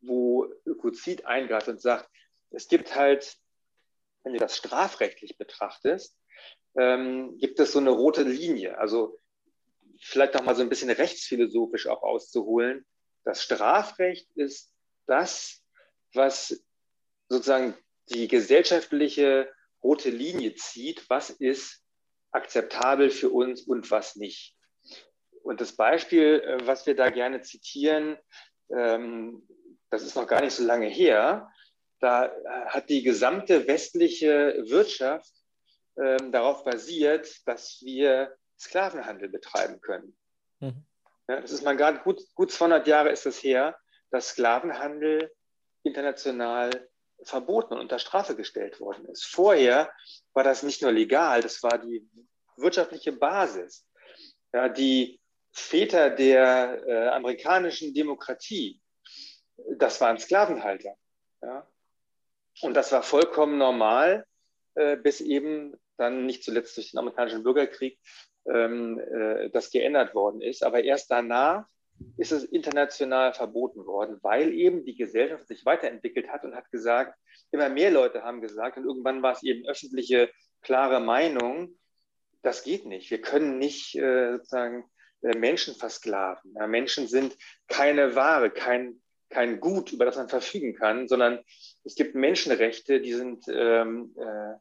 wo 0.00 0.46
Ökozid 0.64 1.26
eingreift 1.26 1.68
und 1.68 1.80
sagt, 1.80 2.08
es 2.50 2.68
gibt 2.68 2.94
halt, 2.94 3.36
wenn 4.22 4.32
du 4.32 4.38
das 4.38 4.56
strafrechtlich 4.56 5.36
betrachtest, 5.36 6.16
ähm, 6.76 7.36
gibt 7.38 7.58
es 7.60 7.72
so 7.72 7.78
eine 7.78 7.90
rote 7.90 8.22
Linie. 8.22 8.78
Also 8.78 9.18
vielleicht 10.00 10.34
noch 10.34 10.42
mal 10.42 10.54
so 10.54 10.62
ein 10.62 10.68
bisschen 10.68 10.90
rechtsphilosophisch 10.90 11.86
auch 11.86 12.02
auszuholen. 12.02 12.86
Das 13.24 13.42
Strafrecht 13.42 14.28
ist 14.36 14.72
das, 15.06 15.62
was 16.14 16.62
sozusagen 17.28 17.76
die 18.10 18.28
gesellschaftliche 18.28 19.52
rote 19.82 20.10
Linie 20.10 20.54
zieht, 20.54 21.08
was 21.10 21.30
ist 21.30 21.82
akzeptabel 22.30 23.10
für 23.10 23.30
uns 23.30 23.62
und 23.62 23.90
was 23.90 24.16
nicht. 24.16 24.56
Und 25.48 25.62
das 25.62 25.72
Beispiel, 25.72 26.40
äh, 26.40 26.66
was 26.66 26.84
wir 26.84 26.94
da 26.94 27.08
gerne 27.08 27.40
zitieren, 27.40 28.18
ähm, 28.70 29.48
das 29.88 30.02
ist 30.02 30.14
noch 30.14 30.26
gar 30.26 30.42
nicht 30.42 30.52
so 30.52 30.62
lange 30.62 30.88
her. 30.88 31.50
Da 32.00 32.26
äh, 32.26 32.66
hat 32.66 32.90
die 32.90 33.02
gesamte 33.02 33.66
westliche 33.66 34.62
Wirtschaft 34.66 35.32
ähm, 35.96 36.32
darauf 36.32 36.64
basiert, 36.64 37.34
dass 37.46 37.80
wir 37.80 38.36
Sklavenhandel 38.58 39.30
betreiben 39.30 39.80
können. 39.80 40.14
Mhm. 40.60 40.84
das 41.28 41.50
ist 41.50 41.64
mal 41.64 41.76
gerade 41.76 42.00
gut, 42.00 42.20
gut 42.34 42.52
200 42.52 42.86
Jahre 42.86 43.10
ist 43.10 43.24
es 43.24 43.42
her, 43.42 43.78
dass 44.10 44.30
Sklavenhandel 44.30 45.32
international 45.82 46.90
verboten 47.22 47.72
und 47.72 47.80
unter 47.80 47.98
Strafe 47.98 48.36
gestellt 48.36 48.80
worden 48.80 49.06
ist. 49.06 49.24
Vorher 49.24 49.90
war 50.34 50.44
das 50.44 50.62
nicht 50.62 50.82
nur 50.82 50.92
legal, 50.92 51.40
das 51.40 51.62
war 51.62 51.78
die 51.78 52.06
wirtschaftliche 52.56 53.12
Basis. 53.12 53.86
Ja, 54.52 54.68
die 54.68 55.20
Väter 55.58 56.10
der 56.10 56.82
äh, 56.86 57.08
amerikanischen 57.08 57.94
Demokratie, 57.94 58.80
das 59.76 60.00
waren 60.00 60.18
Sklavenhalter. 60.18 60.94
Ja? 61.42 61.66
Und 62.62 62.74
das 62.74 62.92
war 62.92 63.02
vollkommen 63.02 63.58
normal, 63.58 64.26
äh, 64.74 64.96
bis 64.96 65.20
eben 65.20 65.74
dann 65.96 66.26
nicht 66.26 66.44
zuletzt 66.44 66.76
durch 66.76 66.92
den 66.92 66.98
amerikanischen 66.98 67.42
Bürgerkrieg 67.42 67.98
ähm, 68.46 68.98
äh, 68.98 69.50
das 69.50 69.70
geändert 69.70 70.14
worden 70.14 70.40
ist. 70.40 70.62
Aber 70.64 70.82
erst 70.82 71.10
danach 71.10 71.66
ist 72.16 72.32
es 72.32 72.44
international 72.44 73.34
verboten 73.34 73.84
worden, 73.86 74.18
weil 74.22 74.52
eben 74.52 74.84
die 74.84 74.94
Gesellschaft 74.94 75.48
sich 75.48 75.64
weiterentwickelt 75.66 76.28
hat 76.28 76.44
und 76.44 76.54
hat 76.54 76.70
gesagt, 76.70 77.18
immer 77.50 77.68
mehr 77.68 77.90
Leute 77.90 78.22
haben 78.22 78.40
gesagt, 78.40 78.76
und 78.76 78.84
irgendwann 78.84 79.22
war 79.22 79.32
es 79.32 79.42
eben 79.42 79.66
öffentliche, 79.68 80.30
klare 80.62 81.00
Meinung, 81.00 81.76
das 82.42 82.62
geht 82.62 82.86
nicht. 82.86 83.10
Wir 83.10 83.20
können 83.20 83.58
nicht 83.58 83.96
äh, 83.96 84.32
sozusagen 84.32 84.84
Menschen 85.22 85.74
versklaven. 85.74 86.54
Ja, 86.54 86.66
Menschen 86.66 87.08
sind 87.08 87.36
keine 87.66 88.14
Ware, 88.14 88.50
kein, 88.50 89.00
kein 89.30 89.60
Gut, 89.60 89.92
über 89.92 90.04
das 90.04 90.16
man 90.16 90.28
verfügen 90.28 90.74
kann, 90.74 91.08
sondern 91.08 91.40
es 91.84 91.94
gibt 91.94 92.14
Menschenrechte, 92.14 93.00
die 93.00 93.14
sind, 93.14 93.44
ähm, 93.48 94.14
äh, 94.16 94.54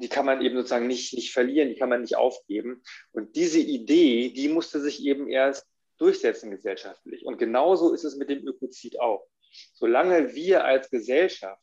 die 0.00 0.08
kann 0.08 0.26
man 0.26 0.40
eben 0.40 0.56
sozusagen 0.56 0.86
nicht, 0.86 1.12
nicht 1.14 1.32
verlieren, 1.32 1.68
die 1.68 1.76
kann 1.76 1.88
man 1.88 2.00
nicht 2.00 2.16
aufgeben. 2.16 2.82
Und 3.12 3.36
diese 3.36 3.58
Idee, 3.58 4.30
die 4.30 4.48
musste 4.48 4.80
sich 4.80 5.04
eben 5.04 5.28
erst 5.28 5.66
durchsetzen 5.98 6.50
gesellschaftlich. 6.50 7.24
Und 7.24 7.38
genauso 7.38 7.92
ist 7.92 8.04
es 8.04 8.16
mit 8.16 8.30
dem 8.30 8.46
Ökozid 8.46 9.00
auch. 9.00 9.26
Solange 9.74 10.34
wir 10.34 10.64
als 10.64 10.90
Gesellschaft, 10.90 11.62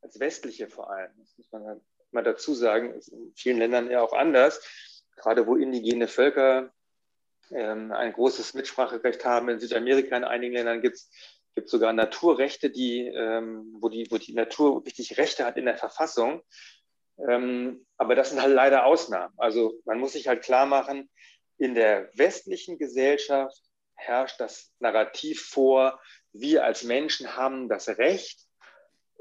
als 0.00 0.18
westliche 0.18 0.68
vor 0.68 0.90
allem, 0.90 1.12
das 1.18 1.36
muss 1.36 1.52
man 1.52 1.64
halt 1.64 1.82
mal 2.10 2.22
dazu 2.22 2.54
sagen, 2.54 2.94
ist 2.94 3.08
in 3.08 3.32
vielen 3.36 3.58
Ländern 3.58 3.90
ja 3.90 4.02
auch 4.02 4.12
anders, 4.12 4.60
gerade 5.16 5.46
wo 5.46 5.56
indigene 5.56 6.08
Völker 6.08 6.72
ähm, 7.50 7.92
ein 7.92 8.12
großes 8.12 8.54
Mitspracherecht 8.54 9.24
haben. 9.24 9.48
In 9.48 9.58
Südamerika 9.60 10.16
in 10.16 10.24
einigen 10.24 10.54
Ländern 10.54 10.82
gibt 10.82 10.96
es 10.96 11.10
gibt 11.54 11.68
sogar 11.68 11.92
Naturrechte, 11.92 12.70
die, 12.70 13.06
ähm, 13.06 13.76
wo, 13.80 13.88
die, 13.88 14.06
wo 14.10 14.18
die 14.18 14.34
Natur 14.34 14.84
richtig 14.84 15.18
Rechte 15.18 15.44
hat 15.44 15.56
in 15.56 15.64
der 15.64 15.76
Verfassung. 15.76 16.42
Ähm, 17.28 17.84
aber 17.96 18.14
das 18.14 18.30
sind 18.30 18.40
halt 18.40 18.54
leider 18.54 18.86
Ausnahmen. 18.86 19.34
Also 19.36 19.74
man 19.84 19.98
muss 19.98 20.12
sich 20.12 20.28
halt 20.28 20.42
klar 20.42 20.66
machen, 20.66 21.10
in 21.58 21.74
der 21.74 22.08
westlichen 22.14 22.78
Gesellschaft 22.78 23.60
herrscht 23.94 24.40
das 24.40 24.72
Narrativ 24.78 25.42
vor, 25.42 26.00
wir 26.32 26.64
als 26.64 26.84
Menschen 26.84 27.36
haben 27.36 27.68
das 27.68 27.88
Recht, 27.88 28.46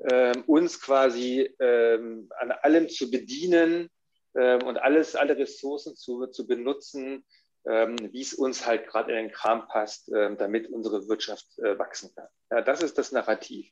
ähm, 0.10 0.44
uns 0.46 0.80
quasi 0.80 1.54
ähm, 1.60 2.30
an 2.40 2.52
allem 2.52 2.88
zu 2.88 3.12
bedienen 3.12 3.90
ähm, 4.36 4.64
und 4.64 4.78
alles, 4.78 5.16
alle 5.16 5.36
Ressourcen 5.36 5.98
zu, 5.98 6.28
zu 6.28 6.48
benutzen, 6.48 7.26
wie 7.70 8.22
es 8.22 8.34
uns 8.34 8.66
halt 8.66 8.88
gerade 8.88 9.12
in 9.12 9.28
den 9.28 9.32
Kram 9.32 9.68
passt, 9.68 10.12
äh, 10.12 10.36
damit 10.36 10.70
unsere 10.70 11.08
Wirtschaft 11.08 11.46
äh, 11.60 11.78
wachsen 11.78 12.12
kann. 12.16 12.28
Ja, 12.50 12.62
das 12.62 12.82
ist 12.82 12.98
das 12.98 13.12
Narrativ. 13.12 13.72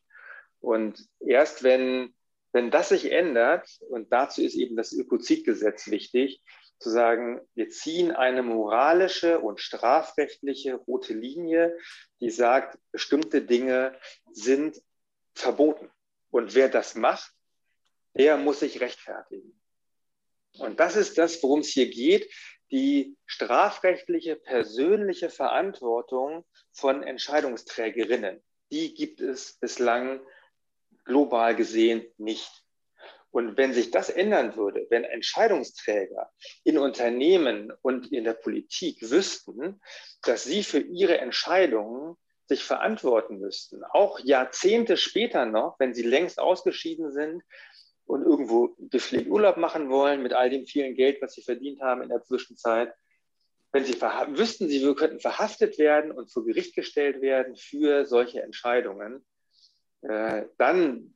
Und 0.59 1.07
erst 1.19 1.63
wenn, 1.63 2.13
wenn 2.51 2.71
das 2.71 2.89
sich 2.89 3.11
ändert, 3.11 3.67
und 3.89 4.11
dazu 4.11 4.41
ist 4.41 4.55
eben 4.55 4.75
das 4.75 4.93
Ökozidgesetz 4.93 5.89
wichtig, 5.89 6.41
zu 6.79 6.91
sagen, 6.91 7.41
wir 7.55 7.69
ziehen 7.69 8.11
eine 8.11 8.43
moralische 8.43 9.39
und 9.39 9.59
strafrechtliche 9.59 10.75
rote 10.75 11.13
Linie, 11.13 11.75
die 12.19 12.29
sagt, 12.29 12.77
bestimmte 12.91 13.41
Dinge 13.41 13.97
sind 14.31 14.79
verboten. 15.33 15.89
Und 16.29 16.53
wer 16.53 16.69
das 16.69 16.93
macht, 16.93 17.31
der 18.13 18.37
muss 18.37 18.59
sich 18.59 18.79
rechtfertigen. 18.79 19.59
Und 20.59 20.79
das 20.79 20.95
ist 20.95 21.17
das, 21.17 21.41
worum 21.41 21.61
es 21.61 21.69
hier 21.69 21.89
geht, 21.89 22.31
die 22.71 23.17
strafrechtliche 23.25 24.35
persönliche 24.35 25.29
Verantwortung 25.29 26.45
von 26.71 27.03
Entscheidungsträgerinnen. 27.03 28.43
Die 28.71 28.93
gibt 28.93 29.21
es 29.21 29.53
bislang 29.59 30.19
global 31.05 31.55
gesehen 31.55 32.05
nicht. 32.17 32.63
Und 33.31 33.57
wenn 33.57 33.73
sich 33.73 33.91
das 33.91 34.09
ändern 34.09 34.55
würde, 34.55 34.87
wenn 34.89 35.03
Entscheidungsträger 35.03 36.31
in 36.63 36.77
Unternehmen 36.77 37.71
und 37.81 38.11
in 38.11 38.23
der 38.23 38.33
Politik 38.33 38.97
wüssten, 39.09 39.81
dass 40.23 40.43
sie 40.43 40.63
für 40.63 40.79
ihre 40.79 41.19
Entscheidungen 41.19 42.17
sich 42.45 42.63
verantworten 42.63 43.39
müssten, 43.39 43.83
auch 43.83 44.19
Jahrzehnte 44.19 44.95
später 44.95 45.45
noch, 45.45 45.75
wenn 45.79 45.93
sie 45.93 46.03
längst 46.03 46.39
ausgeschieden 46.39 47.11
sind, 47.11 47.43
und 48.07 48.23
irgendwo 48.23 48.75
gepflegt 48.89 49.29
Urlaub 49.29 49.57
machen 49.57 49.89
wollen 49.89 50.23
mit 50.23 50.33
all 50.33 50.49
dem 50.49 50.65
vielen 50.65 50.95
Geld, 50.95 51.21
was 51.21 51.33
sie 51.33 51.41
verdient 51.41 51.81
haben 51.81 52.01
in 52.01 52.09
der 52.09 52.23
Zwischenzeit, 52.23 52.93
wenn 53.71 53.83
sie 53.83 53.99
wüssten, 54.01 54.69
sie 54.69 54.81
könnten 54.95 55.19
verhaftet 55.19 55.77
werden 55.77 56.11
und 56.11 56.31
vor 56.31 56.45
Gericht 56.45 56.73
gestellt 56.73 57.21
werden 57.21 57.55
für 57.55 58.05
solche 58.05 58.41
Entscheidungen, 58.41 59.25
äh, 60.01 60.45
dann, 60.57 61.13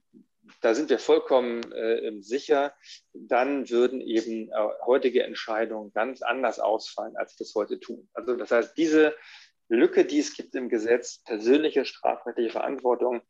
da 0.62 0.76
sind 0.76 0.90
wir 0.90 1.00
vollkommen 1.00 1.72
äh, 1.72 2.12
sicher, 2.22 2.74
dann 3.14 3.70
würden 3.70 4.02
eben 4.02 4.50
äh, 4.50 4.68
heutige 4.86 5.24
Entscheidungen 5.24 5.94
ganz 5.94 6.22
anders 6.22 6.60
ausfallen, 6.60 7.16
als 7.16 7.32
sie 7.32 7.44
das 7.44 7.56
heute 7.56 7.80
tun. 7.80 8.10
Also 8.14 8.36
das 8.36 8.52
heißt, 8.52 8.78
diese 8.78 9.16
Lücke, 9.70 10.04
die 10.04 10.20
es 10.20 10.36
gibt 10.36 10.54
im 10.56 10.68
Gesetz, 10.68 11.24
persönliche 11.24 11.86
strafrechtliche 11.86 12.52
Verantwortung, 12.52 13.22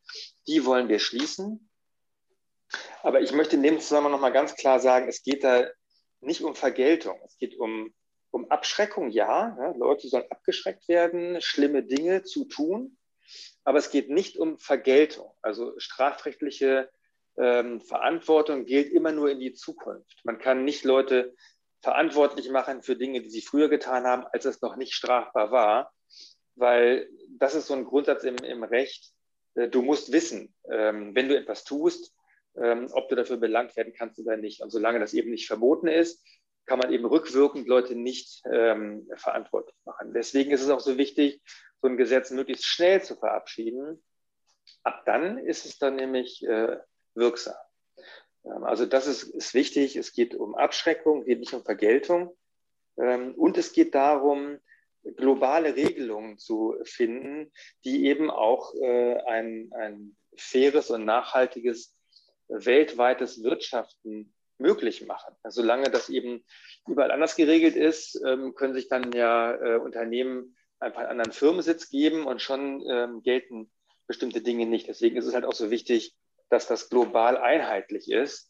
die 0.48 0.66
wollen 0.66 0.90
wir 0.90 1.00
schließen. 1.00 1.71
Aber 3.04 3.22
ich 3.22 3.32
möchte 3.32 3.56
in 3.56 3.64
dem 3.64 3.80
Zusammenhang 3.80 4.14
nochmal 4.14 4.32
ganz 4.32 4.56
klar 4.56 4.80
sagen, 4.80 5.08
es 5.08 5.24
geht 5.24 5.44
da 5.44 5.66
nicht 6.22 6.42
um 6.42 6.56
Vergeltung. 6.56 7.20
Es 7.26 7.38
geht 7.38 7.58
um, 7.58 7.94
um 8.32 8.50
Abschreckung, 8.50 9.10
ja. 9.10 9.56
ja. 9.58 9.72
Leute 9.78 10.08
sollen 10.08 10.30
abgeschreckt 10.30 10.88
werden, 10.88 11.42
schlimme 11.42 11.84
Dinge 11.84 12.24
zu 12.24 12.46
tun. 12.46 12.98
Aber 13.64 13.78
es 13.78 13.92
geht 13.92 14.10
nicht 14.10 14.38
um 14.38 14.58
Vergeltung. 14.58 15.34
Also 15.42 15.74
strafrechtliche 15.78 16.90
ähm, 17.38 17.82
Verantwortung 17.82 18.66
gilt 18.66 18.92
immer 18.92 19.12
nur 19.12 19.32
in 19.32 19.40
die 19.40 19.54
Zukunft. 19.54 20.20
Man 20.24 20.38
kann 20.38 20.64
nicht 20.64 20.84
Leute 20.84 21.36
verantwortlich 21.82 22.50
machen 22.50 22.84
für 22.84 22.96
Dinge, 22.96 23.22
die 23.22 23.30
sie 23.30 23.42
früher 23.42 23.70
getan 23.70 24.06
haben, 24.06 24.26
als 24.32 24.46
es 24.46 24.62
noch 24.62 24.76
nicht 24.76 24.94
strafbar 24.94 25.52
war. 25.52 25.92
Weil 26.56 27.10
das 27.38 27.56
ist 27.56 27.68
so 27.68 27.74
ein 27.74 27.86
Grundsatz 27.86 28.24
im, 28.24 28.36
im 28.38 28.64
Recht. 28.64 29.14
Äh, 29.56 29.70
du 29.70 29.82
musst 29.82 30.12
wissen, 30.12 30.54
ähm, 30.70 31.16
wenn 31.16 31.30
du 31.30 31.38
etwas 31.38 31.64
tust, 31.64 32.14
ähm, 32.56 32.90
ob 32.92 33.10
du 33.10 33.16
dafür 33.16 33.38
belangt 33.38 33.76
werden 33.76 33.94
kannst 33.94 34.20
oder 34.20 34.38
nicht. 34.38 34.62
Und 34.62 34.70
solange 34.70 35.00
das 35.00 35.14
eben 35.14 35.32
nicht 35.32 35.48
verboten 35.48 35.88
ist, 35.88 36.26
kann 36.66 36.80
man 36.80 36.92
eben 36.92 37.06
rückwirkend 37.06 37.68
Leute 37.68 37.96
nicht 37.96 38.42
ähm, 38.52 39.10
verantwortlich 39.16 39.76
machen. 39.86 40.14
Deswegen 40.14 40.52
ist 40.52 40.62
es 40.62 40.70
auch 40.70 40.80
so 40.80 40.98
wichtig, 40.98 41.42
so 41.82 41.88
ein 41.88 41.98
Gesetz 41.98 42.32
möglichst 42.32 42.66
schnell 42.66 43.02
zu 43.02 43.16
verabschieden. 43.16 44.04
Ab 44.84 45.04
dann 45.06 45.38
ist 45.38 45.66
es 45.66 45.80
dann 45.80 45.96
nämlich 45.96 46.46
äh, 46.46 46.78
wirksam. 47.16 47.56
Ähm, 48.46 48.64
also 48.64 48.86
das 48.86 49.08
ist, 49.08 49.24
ist 49.24 49.54
wichtig. 49.54 49.96
Es 49.96 50.14
geht 50.14 50.36
um 50.36 50.56
Abschreckung, 50.56 51.26
geht 51.26 51.40
nicht 51.40 51.54
um 51.54 51.64
Vergeltung. 51.64 52.38
Ähm, 52.98 53.34
und 53.36 53.58
es 53.58 53.74
geht 53.74 53.96
darum, 53.96 54.60
globale 55.18 55.76
Regelungen 55.76 56.38
zu 56.38 56.76
finden, 56.84 57.52
die 57.84 58.06
eben 58.06 58.30
auch 58.30 58.74
äh, 58.76 59.16
ein, 59.26 59.72
ein 59.74 60.16
faires 60.38 60.92
und 60.92 61.06
nachhaltiges 61.06 61.96
weltweites 62.52 63.44
Wirtschaften 63.44 64.34
möglich 64.58 65.06
machen. 65.06 65.36
Also 65.44 65.62
solange 65.62 65.90
das 65.90 66.10
eben 66.10 66.44
überall 66.88 67.12
anders 67.12 67.36
geregelt 67.36 67.76
ist, 67.76 68.22
ähm, 68.26 68.54
können 68.54 68.74
sich 68.74 68.88
dann 68.88 69.12
ja 69.12 69.56
äh, 69.56 69.78
Unternehmen 69.78 70.56
einfach 70.80 71.02
einen 71.02 71.12
anderen 71.12 71.32
Firmensitz 71.32 71.90
geben 71.90 72.26
und 72.26 72.42
schon 72.42 72.84
ähm, 72.88 73.24
gelten 73.24 73.72
bestimmte 74.08 74.42
Dinge 74.42 74.66
nicht. 74.66 74.88
Deswegen 74.88 75.18
ist 75.18 75.26
es 75.26 75.34
halt 75.34 75.46
auch 75.46 75.54
so 75.54 75.72
wichtig, 75.72 76.14
dass 76.50 76.68
das 76.68 76.90
global 76.90 77.38
einheitlich 77.38 78.12
ist, 78.12 78.50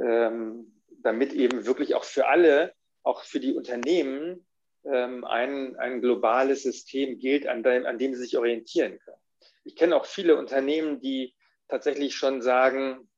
ähm, 0.00 0.82
damit 1.02 1.32
eben 1.32 1.66
wirklich 1.66 1.94
auch 1.94 2.04
für 2.04 2.28
alle, 2.28 2.72
auch 3.02 3.24
für 3.24 3.40
die 3.40 3.54
Unternehmen, 3.54 4.46
ein, 4.82 5.76
ein 5.76 6.00
globales 6.00 6.62
System 6.62 7.18
gilt, 7.18 7.46
an 7.46 7.62
dem, 7.62 7.84
an 7.84 7.98
dem 7.98 8.14
sie 8.14 8.22
sich 8.22 8.38
orientieren 8.38 8.98
können. 9.00 9.20
Ich 9.62 9.76
kenne 9.76 9.94
auch 9.94 10.06
viele 10.06 10.38
Unternehmen, 10.38 11.00
die 11.00 11.34
tatsächlich 11.68 12.14
schon 12.14 12.40
sagen, 12.40 13.09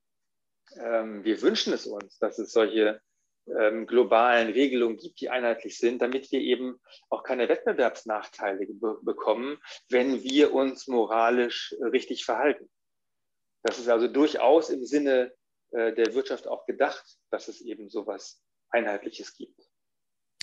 ähm, 0.80 1.24
wir 1.24 1.42
wünschen 1.42 1.72
es 1.72 1.86
uns, 1.86 2.18
dass 2.18 2.38
es 2.38 2.52
solche 2.52 3.00
ähm, 3.58 3.86
globalen 3.86 4.52
Regelungen 4.52 4.98
gibt, 4.98 5.20
die 5.20 5.30
einheitlich 5.30 5.78
sind, 5.78 6.00
damit 6.00 6.30
wir 6.30 6.40
eben 6.40 6.78
auch 7.10 7.22
keine 7.24 7.48
Wettbewerbsnachteile 7.48 8.66
be 8.66 8.98
bekommen, 9.02 9.58
wenn 9.88 10.22
wir 10.22 10.54
uns 10.54 10.86
moralisch 10.86 11.74
richtig 11.80 12.24
verhalten. 12.24 12.68
Das 13.64 13.78
ist 13.78 13.88
also 13.88 14.08
durchaus 14.08 14.70
im 14.70 14.84
Sinne 14.84 15.32
äh, 15.72 15.92
der 15.92 16.14
Wirtschaft 16.14 16.46
auch 16.46 16.66
gedacht, 16.66 17.18
dass 17.30 17.48
es 17.48 17.60
eben 17.60 17.88
sowas 17.88 18.42
Einheitliches 18.70 19.36
gibt. 19.36 19.60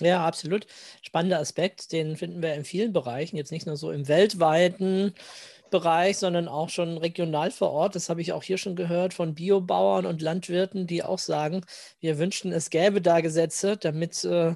Ja, 0.00 0.26
absolut. 0.26 0.66
Spannender 1.02 1.38
Aspekt, 1.38 1.92
den 1.92 2.16
finden 2.16 2.42
wir 2.42 2.54
in 2.54 2.64
vielen 2.64 2.92
Bereichen, 2.92 3.36
jetzt 3.36 3.52
nicht 3.52 3.66
nur 3.66 3.76
so 3.76 3.90
im 3.92 4.08
weltweiten 4.08 5.14
Bereich, 5.70 6.18
sondern 6.18 6.48
auch 6.48 6.68
schon 6.68 6.98
regional 6.98 7.50
vor 7.50 7.70
Ort. 7.70 7.94
Das 7.94 8.08
habe 8.08 8.20
ich 8.20 8.32
auch 8.32 8.42
hier 8.42 8.58
schon 8.58 8.76
gehört 8.76 9.14
von 9.14 9.34
Biobauern 9.34 10.06
und 10.06 10.22
Landwirten, 10.22 10.86
die 10.86 11.02
auch 11.02 11.18
sagen, 11.18 11.64
wir 12.00 12.18
wünschten, 12.18 12.52
es 12.52 12.70
gäbe 12.70 13.00
da 13.00 13.20
Gesetze, 13.20 13.76
damit 13.76 14.24
äh, 14.24 14.54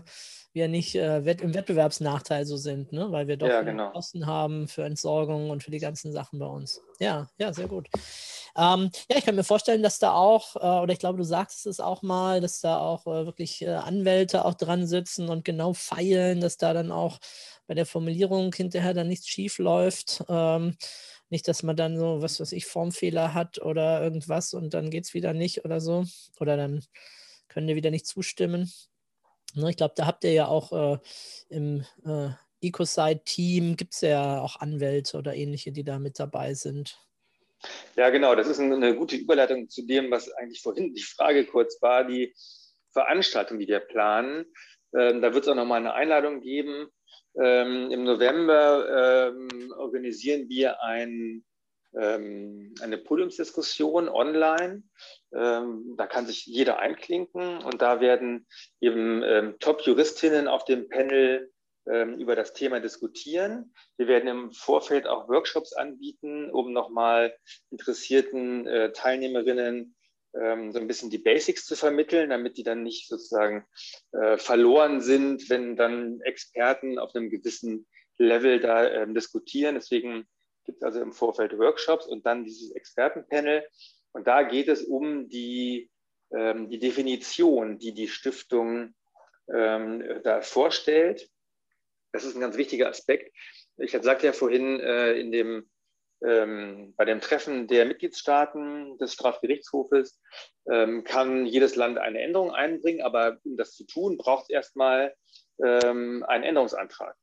wir 0.55 0.69
nicht 0.69 0.95
äh, 0.95 1.19
im 1.19 1.55
Wettbewerbsnachteil 1.55 2.47
so 2.47 2.57
sind, 2.57 2.93
ne? 2.93 3.11
weil 3.11 3.27
wir 3.27 3.37
doch 3.37 3.49
ja, 3.49 3.63
genau. 3.63 3.91
Kosten 3.91 4.27
haben 4.27 4.69
für 4.69 4.85
Entsorgung 4.85 5.51
und 5.51 5.65
für 5.65 5.73
die 5.73 5.81
ganzen 5.81 6.13
Sachen 6.13 6.39
bei 6.39 6.47
uns. 6.47 6.81
Ja, 7.01 7.29
ja, 7.39 7.53
sehr 7.53 7.67
gut. 7.67 7.89
Ähm, 8.57 8.91
ja, 9.11 9.17
ich 9.17 9.25
kann 9.25 9.35
mir 9.35 9.43
vorstellen, 9.43 9.83
dass 9.83 9.99
da 9.99 10.13
auch, 10.13 10.55
äh, 10.55 10.83
oder 10.83 10.93
ich 10.93 11.01
glaube, 11.01 11.19
du 11.19 11.25
sagst 11.25 11.67
es 11.67 11.81
auch 11.81 12.03
mal, 12.03 12.41
dass 12.41 12.61
da 12.61 12.79
auch 12.79 13.05
äh, 13.07 13.27
wirklich 13.27 13.63
äh, 13.63 13.71
Anwälte 13.71 14.45
auch 14.45 14.55
dran 14.55 14.87
sitzen 14.87 15.29
und 15.29 15.45
genau 15.45 15.73
feilen, 15.73 16.41
dass 16.41 16.57
da 16.57 16.73
dann 16.73 16.93
auch 16.93 17.19
bei 17.67 17.75
der 17.75 17.87
Formulierung 17.87 18.53
hinterher 18.53 18.95
dann 18.95 19.09
nichts 19.09 19.29
schief 19.29 19.59
läuft. 19.59 20.25
Ähm, 20.29 20.77
nicht, 21.31 21.49
dass 21.49 21.63
man 21.63 21.77
dann 21.77 21.97
so, 21.97 22.23
was 22.23 22.41
weiß 22.41 22.53
ich, 22.53 22.67
Formfehler 22.67 23.35
hat 23.35 23.61
oder 23.61 24.03
irgendwas 24.03 24.55
und 24.55 24.75
dann 24.75 24.91
geht 24.91 25.05
es 25.05 25.15
wieder 25.15 25.33
nicht 25.33 25.65
oder 25.65 25.81
so. 25.81 26.05
Oder 26.39 26.57
dann 26.57 26.85
können 27.49 27.67
die 27.67 27.77
wieder 27.77 27.91
nicht 27.91 28.07
zustimmen. 28.07 28.71
Ne, 29.55 29.71
ich 29.71 29.77
glaube, 29.77 29.95
da 29.97 30.07
habt 30.07 30.25
ihr 30.25 30.33
ja 30.33 30.49
auch 30.49 30.73
äh, 30.73 30.99
im 31.49 31.85
äh, 32.05 32.31
Ecoside-Team, 32.61 33.77
gibt 33.77 33.95
es 33.95 34.01
ja 34.01 34.41
auch 34.41 34.57
Anwälte 34.57 35.19
oder 35.19 35.35
ähnliche, 35.35 35.73
die 35.73 35.85
da 35.85 35.99
mit 35.99 36.19
dabei 36.19 36.55
sind. 36.55 36.99
Ja, 37.97 38.11
genau. 38.11 38.35
Das 38.35 38.49
ist 38.49 38.61
eine 38.61 38.95
gute 38.95 39.17
Überleitung 39.17 39.69
zu 39.69 39.87
dem, 39.87 40.11
was 40.11 40.31
eigentlich 40.33 40.61
vorhin 40.61 40.95
die 40.95 41.03
Frage 41.03 41.47
kurz 41.47 41.81
war, 41.81 42.05
die 42.05 42.35
Veranstaltung, 42.93 43.59
die 43.59 43.69
wir 43.69 43.81
planen. 43.81 44.45
Ähm, 44.97 45.23
da 45.23 45.33
wird 45.33 45.45
es 45.45 45.49
auch 45.49 45.55
nochmal 45.55 45.81
eine 45.81 45.95
Einladung 45.95 46.41
geben 46.41 46.89
Ähm, 47.37 47.91
Im 47.91 48.05
November 48.05 49.33
ähm, 49.33 49.73
organisieren 49.77 50.49
wir 50.49 50.83
ein, 50.83 51.45
ähm, 51.99 52.75
eine 52.81 52.99
Podiumsdiskussion 52.99 54.09
online. 54.09 54.85
Ähm, 55.33 55.95
da 55.97 56.07
kann 56.07 56.27
sich 56.27 56.47
jeder 56.47 56.79
einklinken 56.79 57.59
und 57.59 57.83
da 57.83 58.01
werden 58.01 58.47
eben 58.81 59.23
ähm, 59.23 59.57
Top-Juristinnen 59.59 60.47
auf 60.47 60.65
dem 60.65 60.89
Panel 60.89 61.51
ähm, 61.87 62.15
über 62.19 62.37
das 62.37 62.53
Thema 62.53 62.81
diskutieren. 62.81 63.75
Wir 63.97 64.07
werden 64.07 64.29
im 64.29 64.53
Vorfeld 64.53 65.07
auch 65.07 65.29
Workshops 65.29 65.73
anbieten, 65.73 66.51
um 66.51 66.73
nochmal 66.73 67.37
interessierten 67.71 68.67
äh, 68.67 68.93
Teilnehmerinnen 68.93 69.97
ähm, 70.41 70.73
so 70.73 70.79
ein 70.79 70.87
bisschen 70.87 71.11
die 71.11 71.19
Basics 71.19 71.65
zu 71.67 71.77
vermitteln, 71.77 72.31
damit 72.31 72.57
die 72.57 72.63
dann 72.63 72.83
nicht 72.83 73.09
sozusagen 73.09 73.65
äh, 74.13 74.37
verloren 74.37 75.01
sind, 75.01 75.49
wenn 75.51 75.77
dann 75.77 76.21
Experten 76.23 76.99
auf 76.99 77.15
einem 77.15 77.31
gewissen 77.31 77.87
Level 78.19 78.61
da 78.61 78.89
ähm, 78.89 79.15
diskutieren. 79.15 79.75
Deswegen 79.75 80.27
gibt 80.65 80.79
es 80.79 80.83
also 80.83 81.01
im 81.01 81.13
Vorfeld 81.13 81.57
Workshops 81.59 82.07
und 82.07 82.27
dann 82.27 82.45
dieses 82.45 82.73
Expertenpanel. 82.73 83.67
Und 84.13 84.27
da 84.27 84.43
geht 84.43 84.69
es 84.69 84.85
um 84.85 85.29
die, 85.29 85.91
ähm, 86.33 86.69
die 86.69 86.79
Definition, 86.79 87.79
die 87.79 87.93
die 87.93 88.09
Stiftung 88.09 88.95
ähm, 89.53 90.03
da 90.23 90.41
vorstellt. 90.41 91.29
Das 92.13 92.25
ist 92.25 92.35
ein 92.35 92.41
ganz 92.41 92.57
wichtiger 92.57 92.89
Aspekt. 92.89 93.37
Ich 93.77 93.91
sagte 93.91 94.27
ja 94.27 94.33
vorhin 94.33 94.79
äh, 94.81 95.15
in 95.15 95.33
dem 95.33 95.69
ähm, 96.25 96.95
bei 96.97 97.05
dem 97.05 97.21
Treffen 97.21 97.67
der 97.67 97.85
Mitgliedstaaten 97.85 98.99
des 98.99 99.13
Strafgerichtshofes 99.13 100.21
ähm, 100.71 101.05
kann 101.05 101.47
jedes 101.47 101.77
Land 101.77 101.99
eine 101.99 102.21
Änderung 102.21 102.53
einbringen, 102.53 103.03
aber 103.03 103.39
um 103.45 103.57
das 103.57 103.73
zu 103.75 103.85
tun, 103.85 104.17
braucht 104.17 104.45
es 104.45 104.51
erstmal 104.51 105.15
ähm, 105.63 106.25
einen 106.27 106.45
Änderungsantrag, 106.45 107.17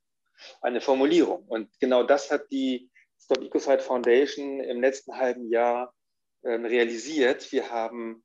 eine 0.62 0.82
Formulierung. 0.82 1.44
Und 1.48 1.70
genau 1.80 2.04
das 2.04 2.32
hat 2.32 2.52
die 2.52 2.90
Stop 3.20 3.44
Ecocide 3.44 3.80
Foundation 3.80 4.60
im 4.62 4.82
letzten 4.82 5.18
halben 5.18 5.50
Jahr 5.50 5.94
ähm, 6.44 6.66
realisiert. 6.66 7.52
Wir 7.52 7.70
haben 7.70 8.24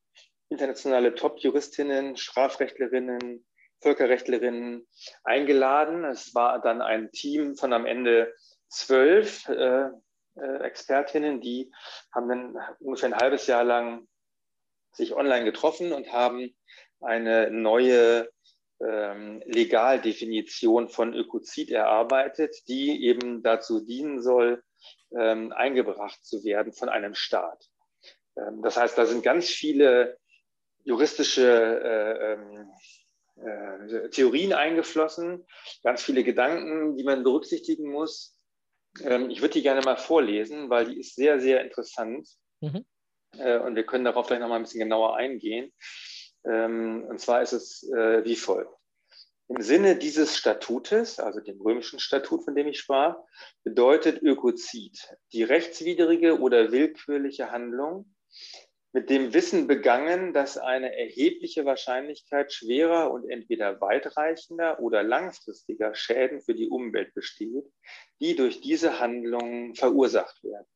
internationale 0.49 1.15
Top-Juristinnen, 1.15 2.17
Strafrechtlerinnen, 2.17 3.45
Völkerrechtlerinnen 3.83 4.87
eingeladen. 5.25 6.05
Es 6.05 6.35
war 6.35 6.61
dann 6.61 6.81
ein 6.81 7.11
Team 7.13 7.57
von 7.57 7.73
am 7.73 7.85
Ende 7.85 8.33
zwölf 8.69 9.49
äh, 9.49 9.91
äh, 10.37 10.65
Expertinnen, 10.65 11.41
die 11.41 11.73
haben 12.15 12.29
dann 12.29 12.57
ungefähr 12.81 13.11
ein 13.11 13.21
halbes 13.21 13.47
Jahr 13.47 13.65
lang 13.65 14.07
sich 14.93 15.15
online 15.15 15.45
getroffen 15.45 15.93
und 15.93 16.13
haben 16.13 16.55
eine 17.01 17.51
neue 17.51 18.29
ähm, 18.81 19.43
Legaldefinition 19.47 20.89
von 20.89 21.15
Ökozid 21.15 21.71
erarbeitet, 21.71 22.57
die 22.69 23.05
eben 23.05 23.43
dazu 23.43 23.81
dienen 23.81 24.23
soll, 24.23 24.63
ähm, 25.17 25.53
eingebracht 25.53 26.25
zu 26.25 26.45
werden 26.45 26.73
von 26.73 26.89
einem 26.89 27.15
Staat. 27.15 27.69
Ähm, 28.37 28.63
das 28.63 28.77
heißt, 28.77 28.97
da 28.99 29.07
sind 29.07 29.23
ganz 29.23 29.49
viele 29.49 30.19
juristische 30.85 31.81
äh, 31.83 32.33
ähm, 32.33 32.71
äh, 33.37 34.09
Theorien 34.11 34.53
eingeflossen, 34.53 35.47
ganz 35.83 36.03
viele 36.03 36.23
Gedanken, 36.23 36.97
die 36.97 37.05
man 37.05 37.23
berücksichtigen 37.23 37.91
muss. 37.91 38.36
Ähm, 39.03 39.31
ich 39.31 39.41
würde 39.41 39.55
die 39.55 39.63
gerne 39.63 39.83
mal 39.83 39.97
vorlesen, 39.97 40.71
weil 40.71 40.87
die 40.87 41.01
ist 41.01 41.15
sehr, 41.15 41.41
sehr 41.41 41.63
interessant. 41.63 42.29
Mhm. 42.61 42.85
Äh, 43.39 43.59
und 43.59 43.77
wir 43.77 43.85
können 43.85 44.05
darauf 44.05 44.27
gleich 44.27 44.41
noch 44.41 44.49
mal 44.49 44.57
ein 44.57 44.63
bisschen 44.63 44.81
genauer 44.81 45.17
eingehen. 45.17 45.73
Ähm, 46.45 47.05
und 47.09 47.21
zwar 47.21 47.43
ist 47.43 47.53
es 47.53 47.83
äh, 47.91 48.25
wie 48.25 48.37
folgt. 48.37 48.73
Im 49.49 49.63
Sinne 49.63 49.97
dieses 49.97 50.37
Statutes, 50.37 51.21
also 51.21 51.41
dem 51.41 51.61
römischen 51.61 52.01
Statut, 52.01 52.45
von 52.45 52.57
dem 52.57 52.67
ich 52.67 52.81
sprach, 52.81 53.17
bedeutet 53.63 54.21
Ökozid 54.23 54.99
die 55.33 55.45
rechtswidrige 55.45 56.41
oder 56.41 56.73
willkürliche 56.73 57.53
Handlung, 57.53 58.13
mit 58.97 59.11
dem 59.11 59.35
Wissen 59.35 59.67
begangen, 59.67 60.33
dass 60.33 60.57
eine 60.57 60.97
erhebliche 60.97 61.67
Wahrscheinlichkeit 61.67 62.51
schwerer 62.51 63.11
und 63.11 63.29
entweder 63.29 63.79
weitreichender 63.79 64.81
oder 64.81 65.03
langfristiger 65.03 65.95
Schäden 65.95 66.41
für 66.41 66.55
die 66.55 66.71
Umwelt 66.71 67.13
besteht, 67.13 67.71
die 68.21 68.37
durch 68.37 68.63
diese 68.63 68.99
Handlungen 68.99 69.75
verursacht 69.75 70.43
werden. 70.43 70.67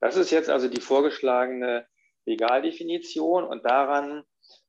Das 0.00 0.16
ist 0.16 0.30
jetzt 0.30 0.48
also 0.48 0.66
die 0.66 0.80
vorgeschlagene 0.80 1.86
Legaldefinition 2.24 3.44
und 3.44 3.66
daran 3.66 4.24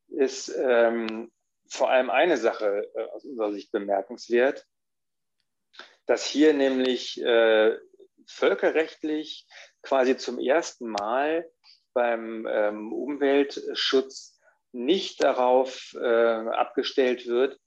ist 0.09 0.53
ähm, 0.59 1.31
vor 1.69 1.89
allem 1.89 2.09
eine 2.09 2.35
Sache 2.35 2.91
äh, 2.95 3.03
aus 3.13 3.23
unserer 3.23 3.53
Sicht 3.53 3.71
bemerkenswert, 3.71 4.67
dass 6.05 6.25
hier 6.25 6.53
nämlich 6.53 7.17
äh, 7.23 7.77
völkerrechtlich 8.27 9.47
quasi 9.81 10.17
zum 10.17 10.37
ersten 10.37 10.89
Mal 10.89 11.49
beim 11.95 12.45
ähm, 12.47 12.93
Umweltschutz 12.93 14.39
nicht 14.73 15.23
darauf 15.23 15.95
äh, 15.95 16.05
abgestellt 16.05 17.25
wird, 17.25 17.57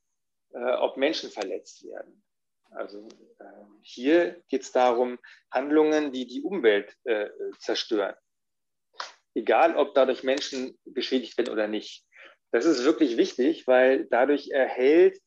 äh, 0.53 0.75
ob 0.75 0.97
Menschen 0.99 1.31
verletzt 1.31 1.85
werden. 1.85 2.23
Also 2.71 3.09
äh, 3.41 3.45
hier 3.83 4.43
geht 4.49 4.63
es 4.63 4.73
darum, 4.73 5.19
Handlungen, 5.51 6.13
die 6.13 6.27
die 6.27 6.43
Umwelt 6.43 6.95
äh, 7.05 7.31
zerstören. 7.59 8.15
Egal, 9.35 9.77
ob 9.77 9.95
dadurch 9.95 10.23
Menschen 10.23 10.79
geschädigt 10.85 11.39
werden 11.39 11.53
oder 11.53 11.67
nicht. 11.67 12.05
Das 12.51 12.67
ist 12.67 12.85
wirklich 12.85 13.17
wichtig, 13.17 13.67
weil 13.67 14.07
dadurch 14.07 14.51
erhält 14.51 15.19